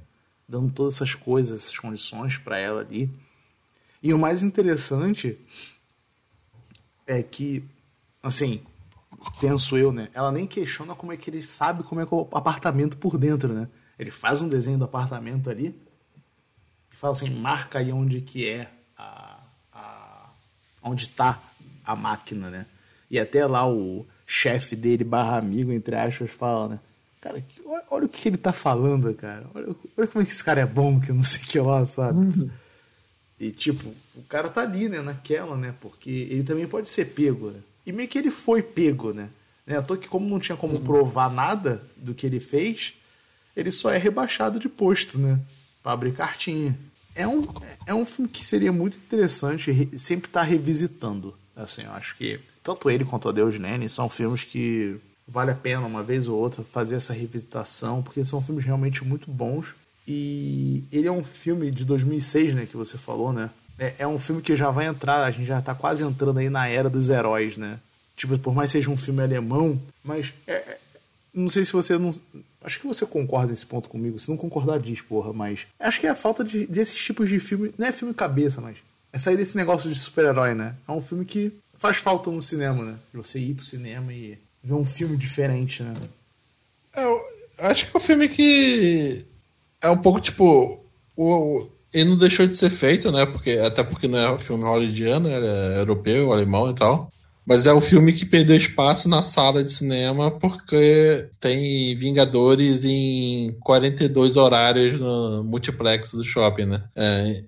Dando 0.51 0.73
todas 0.73 0.97
essas 0.97 1.15
coisas, 1.15 1.63
essas 1.63 1.79
condições 1.79 2.37
para 2.37 2.59
ela 2.59 2.81
ali. 2.81 3.09
E 4.03 4.13
o 4.13 4.19
mais 4.19 4.43
interessante 4.43 5.39
é 7.07 7.23
que, 7.23 7.65
assim, 8.21 8.61
penso 9.41 9.77
eu, 9.79 9.93
né? 9.93 10.09
Ela 10.13 10.33
nem 10.33 10.49
questiona 10.49 10.95
como 10.97 11.13
é 11.13 11.17
que 11.17 11.31
ele 11.31 11.43
sabe 11.43 11.85
como 11.85 12.01
é 12.01 12.07
que 12.07 12.13
é 12.13 12.17
o 12.17 12.29
apartamento 12.33 12.97
por 12.97 13.17
dentro, 13.17 13.53
né? 13.53 13.69
Ele 13.97 14.11
faz 14.11 14.43
um 14.43 14.49
desenho 14.49 14.79
do 14.79 14.85
apartamento 14.85 15.49
ali 15.49 15.75
e 16.91 16.97
fala 16.97 17.13
assim, 17.13 17.31
marca 17.31 17.79
aí 17.79 17.93
onde 17.93 18.21
que 18.21 18.49
é 18.49 18.69
a, 18.99 19.39
a 19.73 20.31
onde 20.83 21.03
está 21.03 21.41
a 21.85 21.95
máquina, 21.95 22.51
né? 22.51 22.67
E 23.09 23.21
até 23.21 23.47
lá 23.47 23.69
o 23.69 24.05
chefe 24.27 24.75
dele 24.75 25.05
barra 25.05 25.39
amigo, 25.39 25.71
entre 25.71 25.95
aspas, 25.95 26.31
fala, 26.31 26.69
né? 26.71 26.81
Cara, 27.21 27.45
olha, 27.66 27.85
olha, 27.91 28.05
o 28.07 28.09
que 28.09 28.29
ele 28.29 28.39
tá 28.39 28.53
falando, 28.53 29.12
cara. 29.14 29.47
Olha, 29.55 29.75
olha, 29.97 30.07
como 30.07 30.23
é 30.23 30.25
que 30.25 30.33
esse 30.33 30.43
cara 30.43 30.61
é 30.61 30.66
bom, 30.66 30.99
que 30.99 31.11
eu 31.11 31.14
não 31.14 31.23
sei 31.23 31.43
o 31.43 31.47
que 31.47 31.61
lá, 31.61 31.85
sabe? 31.85 32.18
Uhum. 32.18 32.51
E 33.39 33.51
tipo, 33.51 33.93
o 34.14 34.23
cara 34.23 34.49
tá 34.49 34.62
ali, 34.62 34.89
né, 34.89 35.01
naquela, 35.01 35.57
né? 35.57 35.75
Porque 35.81 36.11
ele 36.11 36.43
também 36.43 36.66
pode 36.66 36.89
ser 36.89 37.07
pego, 37.07 37.51
né? 37.51 37.61
E 37.87 37.93
meio 37.93 38.09
que 38.09 38.18
ele 38.18 38.31
foi 38.31 38.62
pego, 38.62 39.12
né? 39.12 39.29
né? 39.66 39.81
Toa 39.81 39.97
que 39.97 40.09
como 40.09 40.29
não 40.29 40.41
tinha 40.41 40.57
como 40.57 40.75
uhum. 40.75 40.85
provar 40.85 41.31
nada 41.31 41.83
do 41.97 42.14
que 42.14 42.27
ele 42.27 42.41
fez, 42.41 42.95
ele 43.57 43.71
só 43.71 43.91
é 43.91 43.99
rebaixado 43.99 44.59
de 44.59 44.68
posto, 44.68 45.18
né? 45.18 45.39
Pra 45.83 45.93
abrir 45.93 46.12
cartinha. 46.12 46.77
é 47.14 47.27
um, 47.27 47.47
é 47.87 47.95
um 47.95 48.05
filme 48.05 48.29
que 48.29 48.45
seria 48.45 48.73
muito 48.73 48.97
interessante 48.97 49.73
sempre 49.99 50.29
estar 50.29 50.41
tá 50.41 50.47
revisitando. 50.47 51.35
Assim, 51.57 51.83
eu 51.83 51.93
acho 51.93 52.16
que 52.16 52.41
tanto 52.62 52.91
ele 52.91 53.05
quanto 53.05 53.29
a 53.29 53.33
Deus 53.33 53.59
Nene 53.59 53.89
são 53.89 54.09
filmes 54.09 54.45
que 54.45 54.97
vale 55.33 55.51
a 55.51 55.55
pena 55.55 55.87
uma 55.87 56.03
vez 56.03 56.28
ou 56.28 56.39
outra 56.39 56.62
fazer 56.62 56.97
essa 56.97 57.12
revisitação, 57.12 58.03
porque 58.03 58.24
são 58.24 58.41
filmes 58.41 58.64
realmente 58.64 59.05
muito 59.05 59.31
bons. 59.31 59.66
E 60.07 60.83
ele 60.91 61.07
é 61.07 61.12
um 61.12 61.22
filme 61.22 61.70
de 61.70 61.85
2006, 61.85 62.55
né, 62.55 62.66
que 62.66 62.76
você 62.76 62.99
falou, 62.99 63.33
né? 63.33 63.51
É, 63.78 63.95
é 64.01 64.07
um 64.07 64.18
filme 64.18 64.43
que 64.43 64.57
já 64.57 64.70
vai 64.70 64.87
entrar, 64.87 65.24
a 65.24 65.31
gente 65.31 65.47
já 65.47 65.62
tá 65.62 65.74
quase 65.74 66.05
entrando 66.05 66.39
aí 66.39 66.51
na 66.51 66.68
era 66.68 66.91
dos 66.91 67.09
heróis, 67.09 67.57
né? 67.57 67.78
Tipo, 68.16 68.39
por 68.39 68.55
mais 68.55 68.70
seja 68.70 68.91
um 68.91 68.97
filme 68.97 69.22
alemão, 69.22 69.81
mas 70.05 70.35
é, 70.47 70.53
é 70.53 70.78
não 71.33 71.49
sei 71.49 71.64
se 71.64 71.72
você 71.72 71.97
não. 71.97 72.11
Acho 72.62 72.81
que 72.81 72.87
você 72.87 73.07
concorda 73.07 73.51
nesse 73.51 73.64
ponto 73.64 73.89
comigo. 73.89 74.18
Se 74.18 74.28
não 74.28 74.37
concordar, 74.37 74.78
diz, 74.81 75.01
porra, 75.01 75.33
mas. 75.33 75.66
Acho 75.78 76.01
que 76.01 76.07
é 76.07 76.11
a 76.11 76.16
falta 76.16 76.45
de, 76.45 76.66
desses 76.66 76.97
tipos 76.97 77.28
de 77.28 77.39
filme. 77.39 77.72
Não 77.78 77.87
é 77.87 77.93
filme 77.93 78.12
cabeça, 78.12 78.61
mas. 78.61 78.78
É 79.12 79.18
sair 79.18 79.37
desse 79.37 79.57
negócio 79.57 79.91
de 79.91 79.99
super-herói, 79.99 80.55
né? 80.55 80.74
É 80.87 80.93
um 80.93 81.01
filme 81.01 81.24
que 81.24 81.53
faz 81.78 81.97
falta 81.97 82.31
no 82.31 82.41
cinema, 82.41 82.85
né? 82.85 82.99
Você 83.14 83.39
ir 83.39 83.55
pro 83.55 83.64
cinema 83.64 84.12
e 84.12 84.39
ver 84.63 84.75
um 84.75 84.85
filme 84.85 85.17
diferente, 85.17 85.83
né? 85.83 85.95
É, 86.95 87.05
eu 87.05 87.21
acho 87.59 87.87
que 87.87 87.97
é 87.97 87.99
um 87.99 88.03
filme 88.03 88.29
que 88.29 89.25
é 89.83 89.91
um 89.91 89.99
pouco 89.99 90.21
tipo. 90.21 90.81
O, 91.17 91.69
ele 91.93 92.11
não 92.11 92.19
deixou 92.19 92.47
de 92.47 92.57
ser 92.57 92.71
feito, 92.71 93.11
né? 93.11 93.27
Porque, 93.27 93.51
até 93.53 93.83
porque 93.83 94.07
não 94.07 94.19
é 94.19 94.33
um 94.33 94.39
filme 94.39 94.65
hollywoodiano, 94.65 95.29
é 95.29 95.81
europeu, 95.81 96.33
alemão 96.33 96.71
e 96.71 96.75
tal. 96.75 97.11
Mas 97.45 97.67
é 97.67 97.73
o 97.73 97.81
filme 97.81 98.13
que 98.13 98.25
perdeu 98.25 98.57
espaço 98.57 99.09
na 99.09 99.23
sala 99.23 99.65
de 99.65 99.73
cinema 99.73 100.31
porque 100.31 101.27
tem 101.41 101.97
Vingadores 101.97 102.85
em 102.85 103.57
42 103.61 104.37
horários 104.37 105.01
no 105.01 105.43
multiplex 105.43 106.13
do 106.13 106.25
shopping, 106.25 106.67
né? 106.67 106.85
É, 106.95 107.43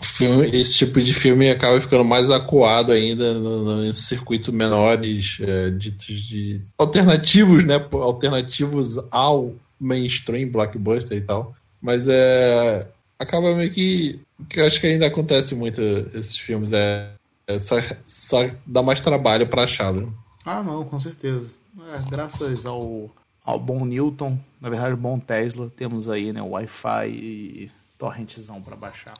filme, 0.00 0.50
esse 0.50 0.74
tipo 0.74 1.00
de 1.00 1.12
filme 1.12 1.50
acaba 1.50 1.80
ficando 1.80 2.04
mais 2.04 2.30
acuado 2.30 2.92
ainda 2.92 3.34
no, 3.34 3.84
no 3.84 3.94
circuito 3.94 4.52
menores 4.52 5.38
é, 5.40 5.70
de, 5.70 5.90
de, 5.90 6.60
alternativos, 6.78 7.64
né? 7.64 7.74
Alternativos 7.92 8.98
ao 9.10 9.54
mainstream 9.80 10.50
blockbuster 10.50 11.16
e 11.16 11.20
tal. 11.22 11.54
Mas 11.80 12.06
é 12.08 12.88
acaba 13.18 13.54
meio 13.54 13.70
que 13.70 14.20
que 14.48 14.60
eu 14.60 14.66
acho 14.66 14.80
que 14.80 14.86
ainda 14.86 15.06
acontece 15.06 15.54
muito 15.54 15.80
esses 15.80 16.36
filmes 16.36 16.72
é, 16.72 17.10
é 17.46 17.58
só, 17.58 17.76
só 18.02 18.48
dá 18.66 18.82
mais 18.82 19.00
trabalho 19.00 19.46
para 19.46 19.62
achá-lo. 19.62 20.12
Ah, 20.44 20.62
não, 20.62 20.84
com 20.84 20.98
certeza. 21.00 21.48
É, 21.92 22.10
graças 22.10 22.66
ao 22.66 23.10
ao 23.44 23.58
bom 23.58 23.84
Newton, 23.84 24.38
na 24.58 24.70
verdade, 24.70 24.96
bom 24.96 25.18
Tesla, 25.18 25.70
temos 25.76 26.08
aí, 26.08 26.32
né, 26.32 26.40
o 26.40 26.50
Wi-Fi 26.52 27.08
e 27.08 27.70
torrentzão 28.04 28.60
para 28.60 28.76
baixar. 28.76 29.14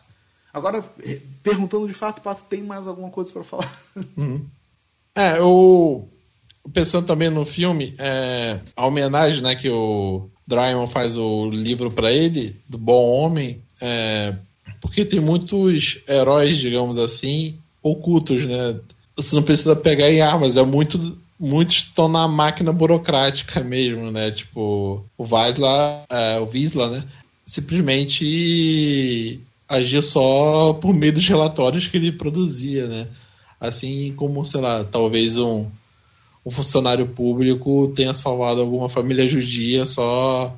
Agora, 0.52 0.84
perguntando 1.42 1.88
de 1.88 1.94
fato, 1.94 2.20
Pato, 2.20 2.44
tem 2.44 2.62
mais 2.62 2.86
alguma 2.86 3.10
coisa 3.10 3.32
para 3.32 3.44
falar? 3.44 3.72
Uhum. 4.16 4.44
É, 5.16 5.38
eu 5.38 6.08
pensando 6.72 7.06
também 7.06 7.30
no 7.30 7.44
filme, 7.44 7.94
é, 7.98 8.58
a 8.76 8.86
homenagem, 8.86 9.42
né, 9.42 9.54
que 9.54 9.68
o 9.68 10.28
Drymon 10.46 10.88
faz 10.88 11.16
o 11.16 11.48
livro 11.50 11.90
para 11.90 12.12
ele 12.12 12.56
do 12.68 12.76
Bom 12.76 13.04
Homem, 13.10 13.62
é, 13.80 14.34
porque 14.80 15.04
tem 15.04 15.20
muitos 15.20 16.02
heróis, 16.08 16.56
digamos 16.58 16.98
assim, 16.98 17.56
ocultos, 17.80 18.44
né? 18.44 18.76
Você 19.16 19.36
não 19.36 19.42
precisa 19.44 19.76
pegar 19.76 20.10
em 20.10 20.20
armas, 20.20 20.56
é 20.56 20.64
muito 20.64 20.98
muitos 21.38 21.76
estão 21.76 22.08
na 22.08 22.26
máquina 22.26 22.72
burocrática 22.72 23.60
mesmo, 23.60 24.10
né? 24.10 24.30
Tipo, 24.30 25.04
o 25.16 25.24
Visla, 25.24 26.04
é, 26.08 26.38
o 26.40 26.46
Visla, 26.46 26.90
né? 26.90 27.04
Simplesmente 27.44 29.40
agir 29.68 30.02
só 30.02 30.72
por 30.74 30.94
meio 30.94 31.12
dos 31.12 31.26
relatórios 31.26 31.86
que 31.86 31.96
ele 31.96 32.12
produzia, 32.12 32.86
né? 32.86 33.08
Assim 33.60 34.12
como, 34.16 34.44
sei 34.44 34.60
lá, 34.60 34.84
talvez 34.84 35.36
um, 35.36 35.66
um 36.44 36.50
funcionário 36.50 37.06
público 37.06 37.92
tenha 37.94 38.14
salvado 38.14 38.60
alguma 38.60 38.88
família 38.88 39.28
judia 39.28 39.86
só 39.86 40.54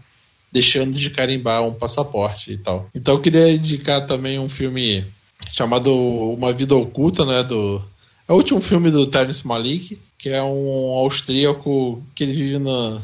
deixando 0.53 0.95
de 0.95 1.11
carimbar 1.11 1.63
um 1.63 1.75
passaporte 1.75 2.53
e 2.53 2.59
tal. 2.59 2.89
Então 2.95 3.15
eu 3.15 3.21
queria 3.21 3.53
indicar 3.53 4.07
também 4.07 4.39
um 4.39 4.49
filme 4.49 5.05
chamado 5.53 5.95
Uma 5.95 6.53
Vida 6.53 6.75
Oculta, 6.75 7.25
né? 7.25 7.43
Do, 7.43 7.83
é 8.29 8.33
o 8.33 8.37
último 8.37 8.61
filme 8.61 8.91
do 8.91 9.07
Terence 9.07 9.47
Malik, 9.47 9.99
que 10.19 10.31
é 10.31 10.43
um 10.43 10.95
austríaco 10.97 12.03
que 12.15 12.25
ele 12.25 12.33
vive 12.33 12.59
na, 12.59 13.01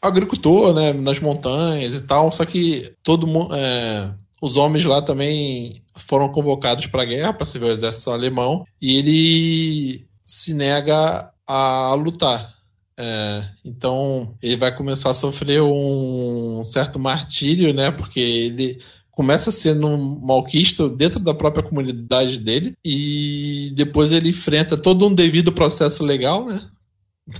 agricultor, 0.00 0.74
né, 0.74 0.92
nas 0.92 1.20
montanhas 1.20 1.94
e 1.94 2.00
tal, 2.02 2.32
só 2.32 2.44
que 2.44 2.92
todo 3.02 3.26
mundo, 3.26 3.54
é, 3.54 4.10
os 4.40 4.56
homens 4.56 4.84
lá 4.84 5.02
também 5.02 5.82
foram 5.94 6.28
convocados 6.30 6.86
para 6.86 7.02
a 7.02 7.06
guerra, 7.06 7.32
para 7.32 7.46
servir 7.46 7.66
o 7.68 7.72
exército 7.72 8.10
alemão, 8.10 8.64
e 8.80 8.96
ele 8.96 10.06
se 10.22 10.54
nega 10.54 11.30
a 11.46 11.94
lutar. 11.94 12.54
É, 12.96 13.44
então 13.64 14.34
ele 14.42 14.56
vai 14.56 14.76
começar 14.76 15.10
a 15.10 15.14
sofrer 15.14 15.62
um 15.62 16.62
certo 16.64 16.98
martírio, 16.98 17.72
né? 17.72 17.90
Porque 17.90 18.20
ele 18.20 18.78
começa 19.10 19.50
sendo 19.50 19.86
um 19.86 20.20
malquista 20.20 20.88
dentro 20.88 21.18
da 21.18 21.34
própria 21.34 21.62
comunidade 21.62 22.38
dele 22.38 22.74
e 22.84 23.72
depois 23.74 24.12
ele 24.12 24.28
enfrenta 24.28 24.76
todo 24.76 25.06
um 25.06 25.14
devido 25.14 25.50
processo 25.50 26.04
legal, 26.04 26.44
né? 26.46 26.60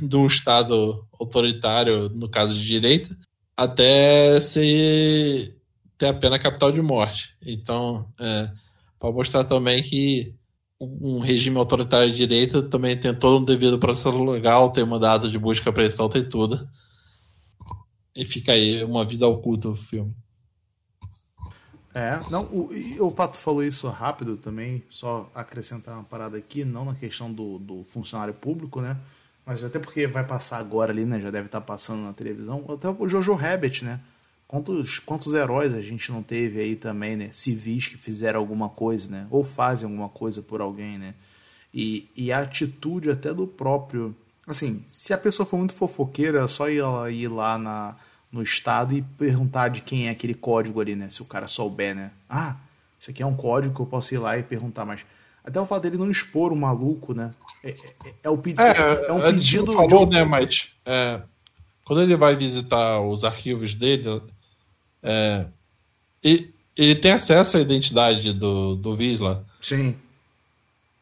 De 0.01 0.17
um 0.17 0.27
Estado 0.27 1.07
autoritário, 1.19 2.09
no 2.11 2.29
caso 2.29 2.55
de 2.55 2.67
direita, 2.67 3.17
até 3.57 4.41
ser 4.41 5.57
ter 5.99 6.07
a 6.07 6.15
pena 6.15 6.39
capital 6.39 6.73
de 6.73 6.81
morte. 6.81 7.37
Então, 7.45 8.11
é, 8.19 8.51
para 8.99 9.13
mostrar 9.13 9.45
também 9.45 9.83
que 9.83 10.35
um 10.81 11.19
regime 11.19 11.59
autoritário 11.59 12.11
de 12.11 12.17
direita 12.17 12.63
também 12.63 12.97
tem 12.97 13.15
todo 13.15 13.39
um 13.39 13.45
devido 13.45 13.79
processo 13.79 14.25
legal, 14.25 14.73
tem 14.73 14.85
mandado 14.85 15.31
de 15.31 15.39
busca 15.39 15.69
apreensão, 15.69 16.09
tem 16.09 16.27
tudo. 16.27 16.67
E 18.17 18.25
fica 18.25 18.53
aí 18.53 18.83
uma 18.83 19.05
vida 19.05 19.29
oculta 19.29 19.69
o 19.69 19.77
filme. 19.77 20.15
É, 21.93 22.19
não, 22.31 22.45
o, 22.45 22.71
o 23.01 23.13
Pato 23.13 23.39
falou 23.39 23.63
isso 23.63 23.89
rápido 23.89 24.37
também, 24.37 24.83
só 24.89 25.31
acrescentar 25.35 25.95
uma 25.97 26.05
parada 26.05 26.39
aqui, 26.39 26.65
não 26.65 26.85
na 26.85 26.95
questão 26.95 27.31
do, 27.31 27.59
do 27.59 27.85
funcionário 27.85 28.33
público, 28.33 28.81
né? 28.81 28.97
Mas 29.45 29.65
até 29.65 29.79
porque 29.79 30.07
vai 30.07 30.25
passar 30.25 30.59
agora 30.59 30.93
ali, 30.93 31.05
né? 31.05 31.21
Já 31.21 31.31
deve 31.31 31.47
estar 31.47 31.61
passando 31.61 32.03
na 32.03 32.13
televisão. 32.13 32.65
Até 32.69 32.89
o 32.89 33.09
Jojo 33.09 33.35
Rabbit, 33.35 33.85
né? 33.85 34.01
Quantos, 34.47 34.99
quantos 34.99 35.33
heróis 35.33 35.75
a 35.75 35.81
gente 35.81 36.11
não 36.11 36.23
teve 36.23 36.61
aí 36.61 36.77
também, 36.77 37.17
né? 37.17 37.31
Civis 37.33 37.89
que 37.89 37.97
fizeram 37.97 38.41
alguma 38.41 38.69
coisa, 38.69 39.09
né? 39.11 39.27
Ou 39.31 39.45
fazem 39.45 39.87
alguma 39.87 40.09
coisa 40.09 40.43
por 40.43 40.61
alguém, 40.61 40.99
né? 40.99 41.15
E, 41.73 42.09
e 42.17 42.33
a 42.33 42.41
atitude 42.41 43.11
até 43.11 43.33
do 43.33 43.47
próprio. 43.47 44.15
Assim, 44.47 44.85
se 44.89 45.13
a 45.13 45.19
pessoa 45.19 45.47
for 45.47 45.57
muito 45.57 45.73
fofoqueira, 45.73 46.43
é 46.43 46.49
só 46.49 46.69
ir 46.69 46.83
ir 47.13 47.29
lá 47.29 47.57
na, 47.57 47.97
no 48.33 48.43
estado 48.43 48.95
e 48.95 49.03
perguntar 49.03 49.69
de 49.69 49.83
quem 49.83 50.09
é 50.09 50.11
aquele 50.11 50.35
código 50.35 50.81
ali, 50.81 50.97
né? 50.97 51.09
Se 51.11 51.23
o 51.23 51.27
cara 51.27 51.47
souber, 51.47 51.95
né? 51.95 52.11
Ah, 52.29 52.57
isso 52.99 53.11
aqui 53.11 53.23
é 53.23 53.27
um 53.27 53.37
código 53.37 53.75
que 53.75 53.81
eu 53.81 53.87
posso 53.87 54.15
ir 54.15 54.19
lá 54.19 54.37
e 54.37 54.43
perguntar, 54.43 54.85
mas 54.85 55.05
até 55.45 55.61
o 55.61 55.67
fato 55.67 55.83
dele 55.83 55.97
não 55.97 56.11
expor 56.11 56.53
o 56.53 56.57
maluco, 56.57 57.15
né? 57.15 57.31
É, 57.63 57.71
é, 57.71 58.15
é 58.25 58.31
o 58.31 58.39
pedido. 58.39 58.63
É, 58.63 59.07
é 59.09 59.13
um 59.13 59.21
pedido. 59.21 59.73
falou, 59.73 60.07
de... 60.07 60.15
né, 60.15 60.25
mas 60.25 60.69
é, 60.85 61.21
quando 61.85 62.03
ele 62.03 62.17
vai 62.17 62.37
visitar 62.37 63.01
os 63.01 63.25
arquivos 63.25 63.75
dele, 63.75 64.23
é, 65.03 65.47
ele, 66.23 66.55
ele, 66.77 66.95
tem 66.95 67.13
acesso 67.13 67.57
à 67.57 67.61
identidade 67.61 68.33
do, 68.33 68.77
do 68.77 68.97
Visla. 68.97 69.45
Sim. 69.61 69.95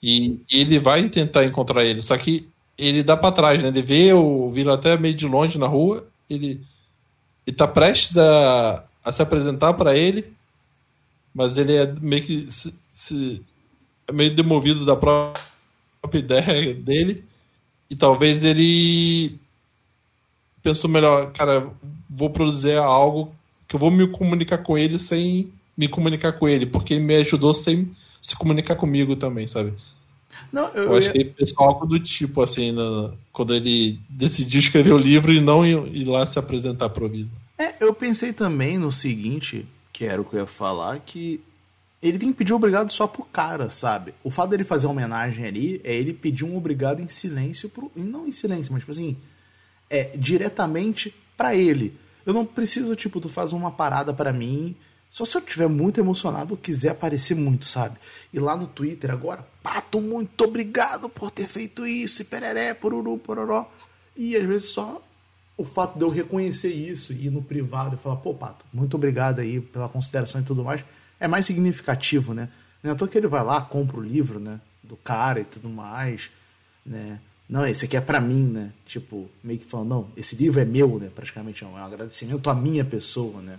E, 0.03 0.41
e 0.51 0.61
ele 0.61 0.79
vai 0.79 1.09
tentar 1.09 1.45
encontrar 1.45 1.85
ele, 1.85 2.03
só 2.03 2.17
que 2.17 2.49
ele 2.77 3.03
dá 3.03 3.17
para 3.17 3.35
trás, 3.35 3.61
né? 3.61 3.69
Ele 3.69 3.83
vê 3.83 4.13
o 4.13 4.51
Visla 4.51 4.75
até 4.75 4.97
meio 4.97 5.15
de 5.15 5.27
longe 5.27 5.59
na 5.59 5.67
rua, 5.67 6.07
ele, 6.31 6.61
ele 7.47 7.57
tá 7.57 7.67
prestes 7.67 8.17
a, 8.17 8.85
a 9.05 9.13
se 9.13 9.23
apresentar 9.23 9.75
para 9.75 9.97
ele, 9.97 10.33
mas 11.35 11.57
ele 11.57 11.75
é 11.75 11.87
meio 12.01 12.23
que 12.23 12.51
se, 12.51 12.75
se 12.91 13.43
é 14.07 14.13
meio 14.13 14.35
demovido 14.35 14.87
da 14.87 14.97
própria 14.97 15.48
ideia 16.15 16.75
dele. 16.75 17.25
E 17.91 17.97
talvez 17.97 18.45
ele 18.45 19.39
pensou 20.63 20.91
melhor, 20.91 21.33
cara, 21.33 21.71
vou 22.09 22.31
produzir 22.31 22.77
algo 22.77 23.35
que 23.67 23.77
eu 23.77 23.81
vou 23.81 23.91
me 23.91 24.07
comunicar 24.09 24.59
com 24.59 24.77
ele 24.77 24.99
sem 24.99 25.53
me 25.77 25.89
comunicar 25.89 26.33
com 26.33 26.49
ele, 26.49 26.67
porque 26.67 26.95
ele 26.95 27.05
me 27.05 27.15
ajudou 27.17 27.55
sem 27.55 27.95
se 28.21 28.35
comunicar 28.35 28.75
comigo 28.75 29.15
também, 29.15 29.47
sabe? 29.47 29.73
Não, 30.53 30.69
eu, 30.69 30.85
eu 30.85 30.97
acho 30.97 31.07
ia... 31.07 31.13
que 31.13 31.19
ele 31.19 31.31
pensou 31.31 31.65
algo 31.65 31.87
do 31.87 31.99
tipo, 32.01 32.43
assim, 32.43 32.73
no, 32.73 33.15
quando 33.33 33.55
ele 33.55 33.99
decidiu 34.09 34.61
escrever 34.61 34.93
o 34.93 34.99
livro 34.99 35.33
e 35.33 35.41
não 35.41 35.65
ir, 35.65 35.77
ir 35.95 36.05
lá 36.05 36.27
se 36.27 36.39
apresentar 36.39 36.89
pro 36.91 37.09
vida. 37.09 37.31
É, 37.57 37.75
eu 37.81 37.95
pensei 37.95 38.33
também 38.33 38.79
no 38.79 38.91
seguinte, 38.91 39.67
que 39.93 40.05
era 40.05 40.21
o 40.21 40.25
que 40.25 40.37
eu 40.37 40.41
ia 40.41 40.47
falar, 40.47 40.99
que 41.01 41.41
ele 42.03 42.19
tem 42.19 42.31
que 42.31 42.39
pedir 42.39 42.53
obrigado 42.53 42.91
só 42.91 43.07
pro 43.07 43.25
cara, 43.25 43.71
sabe? 43.71 44.15
O 44.23 44.31
fato 44.31 44.51
dele 44.51 44.65
fazer 44.65 44.87
homenagem 44.87 45.45
ali 45.45 45.81
é 45.85 45.95
ele 45.95 46.13
pedir 46.13 46.45
um 46.45 46.57
obrigado 46.57 47.01
em 47.01 47.09
silêncio 47.09 47.69
pro. 47.69 47.91
Não 47.97 48.27
em 48.27 48.33
silêncio, 48.33 48.73
mas 48.73 48.83
tipo 48.83 48.93
assim. 48.93 49.17
É 49.91 50.17
diretamente 50.17 51.15
para 51.37 51.55
ele. 51.57 51.99
Eu 52.27 52.35
não 52.35 52.45
preciso, 52.45 52.95
tipo, 52.95 53.21
tu 53.21 53.29
faz 53.29 53.55
uma 53.55 53.71
parada 53.71 54.13
para 54.13 54.35
mim 54.35 54.77
Só 55.11 55.25
se 55.25 55.37
eu 55.37 55.41
estiver 55.41 55.69
muito 55.69 55.99
emocionado 55.99 56.53
ou 56.53 56.59
quiser 56.59 56.91
aparecer 56.91 57.35
muito, 57.35 57.65
sabe? 57.65 57.97
E 58.33 58.39
lá 58.39 58.57
no 58.57 58.67
Twitter 58.67 59.11
agora, 59.11 59.47
Pato, 59.63 60.01
muito 60.01 60.45
obrigado 60.45 61.09
por 61.09 61.31
ter 61.31 61.47
feito 61.49 61.87
isso, 61.87 62.23
e 62.23 62.25
pereré, 62.25 62.75
poruru, 62.75 63.17
pororó. 63.17 63.71
E 64.15 64.37
às 64.37 64.45
vezes 64.45 64.69
só 64.69 65.03
o 65.57 65.65
fato 65.65 65.99
de 65.99 66.05
eu 66.05 66.09
reconhecer 66.09 66.73
isso 66.73 67.13
e 67.13 67.27
ir 67.27 67.31
no 67.31 67.43
privado 67.43 67.97
e 67.97 67.99
falar, 67.99 68.17
pô, 68.17 68.35
Pato, 68.35 68.65
muito 68.73 68.95
obrigado 68.95 69.41
aí 69.41 69.61
pela 69.61 69.89
consideração 69.89 70.41
e 70.41 70.45
tudo 70.45 70.63
mais, 70.63 70.85
é 71.21 71.29
mais 71.29 71.47
significativo, 71.47 72.35
né? 72.35 72.49
Não 72.83 72.91
é 72.91 72.95
à 72.95 72.97
toa 72.97 73.09
que 73.09 73.19
ele 73.19 73.27
vai 73.27 73.43
lá, 73.43 73.61
compra 73.61 73.99
o 73.99 74.03
livro, 74.03 74.39
né? 74.39 74.61
Do 74.83 74.97
cara 74.97 75.41
e 75.41 75.45
tudo 75.45 75.69
mais, 75.69 76.31
né? 76.85 77.19
Não, 77.49 77.67
esse 77.67 77.87
aqui 77.87 77.97
é 77.97 78.01
para 78.01 78.21
mim, 78.21 78.47
né? 78.47 78.73
Tipo, 78.87 79.29
meio 79.43 79.59
que 79.59 79.67
falando, 79.67 79.89
não, 79.89 80.09
esse 80.17 80.37
livro 80.37 80.61
é 80.61 80.65
meu, 80.65 80.99
né? 80.99 81.11
Praticamente 81.15 81.65
é 81.65 81.67
um 81.67 81.77
agradecimento 81.77 82.49
à 82.51 82.55
minha 82.55 82.85
pessoa, 82.85 83.41
né? 83.41 83.59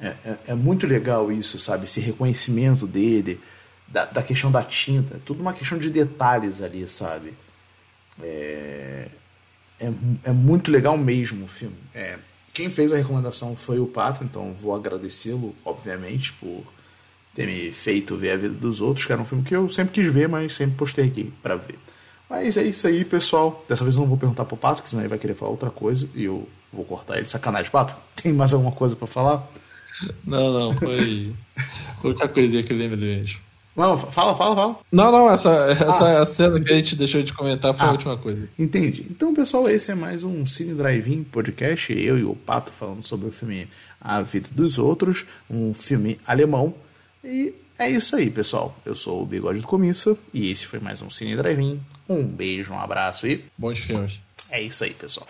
É, 0.00 0.08
é, 0.24 0.36
é 0.48 0.54
muito 0.54 0.86
legal 0.86 1.30
isso, 1.30 1.58
sabe? 1.58 1.84
Esse 1.84 2.00
reconhecimento 2.00 2.86
dele, 2.86 3.40
da, 3.86 4.04
da 4.04 4.22
questão 4.22 4.50
da 4.50 4.62
tinta, 4.62 5.20
tudo 5.24 5.40
uma 5.40 5.52
questão 5.52 5.78
de 5.78 5.88
detalhes 5.88 6.60
ali, 6.60 6.86
sabe? 6.88 7.34
É, 8.20 9.08
é, 9.80 9.92
é 10.24 10.32
muito 10.32 10.70
legal 10.70 10.96
mesmo 10.98 11.44
o 11.44 11.48
filme. 11.48 11.76
É, 11.94 12.18
quem 12.54 12.70
fez 12.70 12.92
a 12.92 12.96
recomendação 12.96 13.56
foi 13.56 13.80
o 13.80 13.86
Pato, 13.86 14.22
então 14.22 14.54
vou 14.54 14.74
agradecê-lo, 14.74 15.54
obviamente, 15.64 16.32
por 16.34 16.62
ter 17.34 17.46
me 17.46 17.72
feito 17.72 18.16
ver 18.16 18.30
a 18.30 18.36
vida 18.36 18.54
dos 18.54 18.80
outros, 18.80 19.04
que 19.04 19.12
era 19.12 19.20
um 19.20 19.24
filme 19.24 19.42
que 19.42 19.54
eu 19.54 19.68
sempre 19.68 19.92
quis 19.92 20.14
ver, 20.14 20.28
mas 20.28 20.54
sempre 20.54 20.76
postei 20.76 21.06
aqui 21.06 21.32
para 21.42 21.56
ver. 21.56 21.76
Mas 22.30 22.56
é 22.56 22.62
isso 22.62 22.86
aí, 22.86 23.04
pessoal. 23.04 23.62
Dessa 23.68 23.82
vez 23.82 23.96
eu 23.96 24.02
não 24.02 24.08
vou 24.08 24.16
perguntar 24.16 24.44
pro 24.44 24.56
Pato, 24.56 24.82
que 24.82 24.88
senão 24.88 25.02
ele 25.02 25.08
vai 25.08 25.18
querer 25.18 25.34
falar 25.34 25.50
outra 25.50 25.70
coisa 25.70 26.08
e 26.14 26.24
eu 26.24 26.48
vou 26.72 26.84
cortar 26.84 27.16
ele. 27.16 27.26
Sacanagem, 27.26 27.70
Pato. 27.70 27.96
Tem 28.22 28.32
mais 28.32 28.54
alguma 28.54 28.72
coisa 28.72 28.94
para 28.94 29.08
falar? 29.08 29.50
Não, 30.24 30.52
não, 30.52 30.76
foi. 30.76 31.34
outra 32.02 32.28
coisinha 32.28 32.62
que 32.62 32.72
eu 32.72 32.76
lembro 32.76 32.98
mesmo. 32.98 33.40
Não, 33.76 33.98
fala, 33.98 34.36
fala, 34.36 34.54
fala. 34.54 34.76
Não, 34.90 35.10
não, 35.10 35.30
essa, 35.30 35.50
essa 35.70 36.22
ah. 36.22 36.26
cena 36.26 36.60
que 36.60 36.72
a 36.72 36.76
gente 36.76 36.94
deixou 36.94 37.22
de 37.22 37.32
comentar 37.32 37.74
foi 37.74 37.84
ah, 37.84 37.88
a 37.88 37.92
última 37.92 38.16
coisa. 38.16 38.48
Entendi. 38.56 39.06
Então, 39.10 39.34
pessoal, 39.34 39.68
esse 39.68 39.90
é 39.90 39.94
mais 39.94 40.22
um 40.22 40.46
Cine 40.46 40.74
Drive-In 40.74 41.24
podcast. 41.24 41.92
Eu 41.92 42.16
e 42.16 42.24
o 42.24 42.36
Pato 42.36 42.72
falando 42.72 43.02
sobre 43.02 43.28
o 43.28 43.32
filme 43.32 43.68
A 44.00 44.22
Vida 44.22 44.48
dos 44.52 44.78
Outros, 44.78 45.26
um 45.50 45.74
filme 45.74 46.20
alemão. 46.24 46.72
E 47.24 47.52
é 47.76 47.90
isso 47.90 48.14
aí, 48.14 48.30
pessoal. 48.30 48.76
Eu 48.86 48.94
sou 48.94 49.20
o 49.22 49.26
Bigode 49.26 49.60
do 49.60 49.66
Comissa 49.66 50.16
e 50.32 50.50
esse 50.50 50.66
foi 50.66 50.78
mais 50.78 51.02
um 51.02 51.10
Cine 51.10 51.34
Drive-In. 51.34 51.80
Um 52.08 52.24
beijo, 52.24 52.72
um 52.72 52.78
abraço 52.78 53.26
e. 53.26 53.44
Bons 53.58 53.80
filmes. 53.80 54.20
É 54.50 54.62
isso 54.62 54.84
aí, 54.84 54.94
pessoal. 54.94 55.26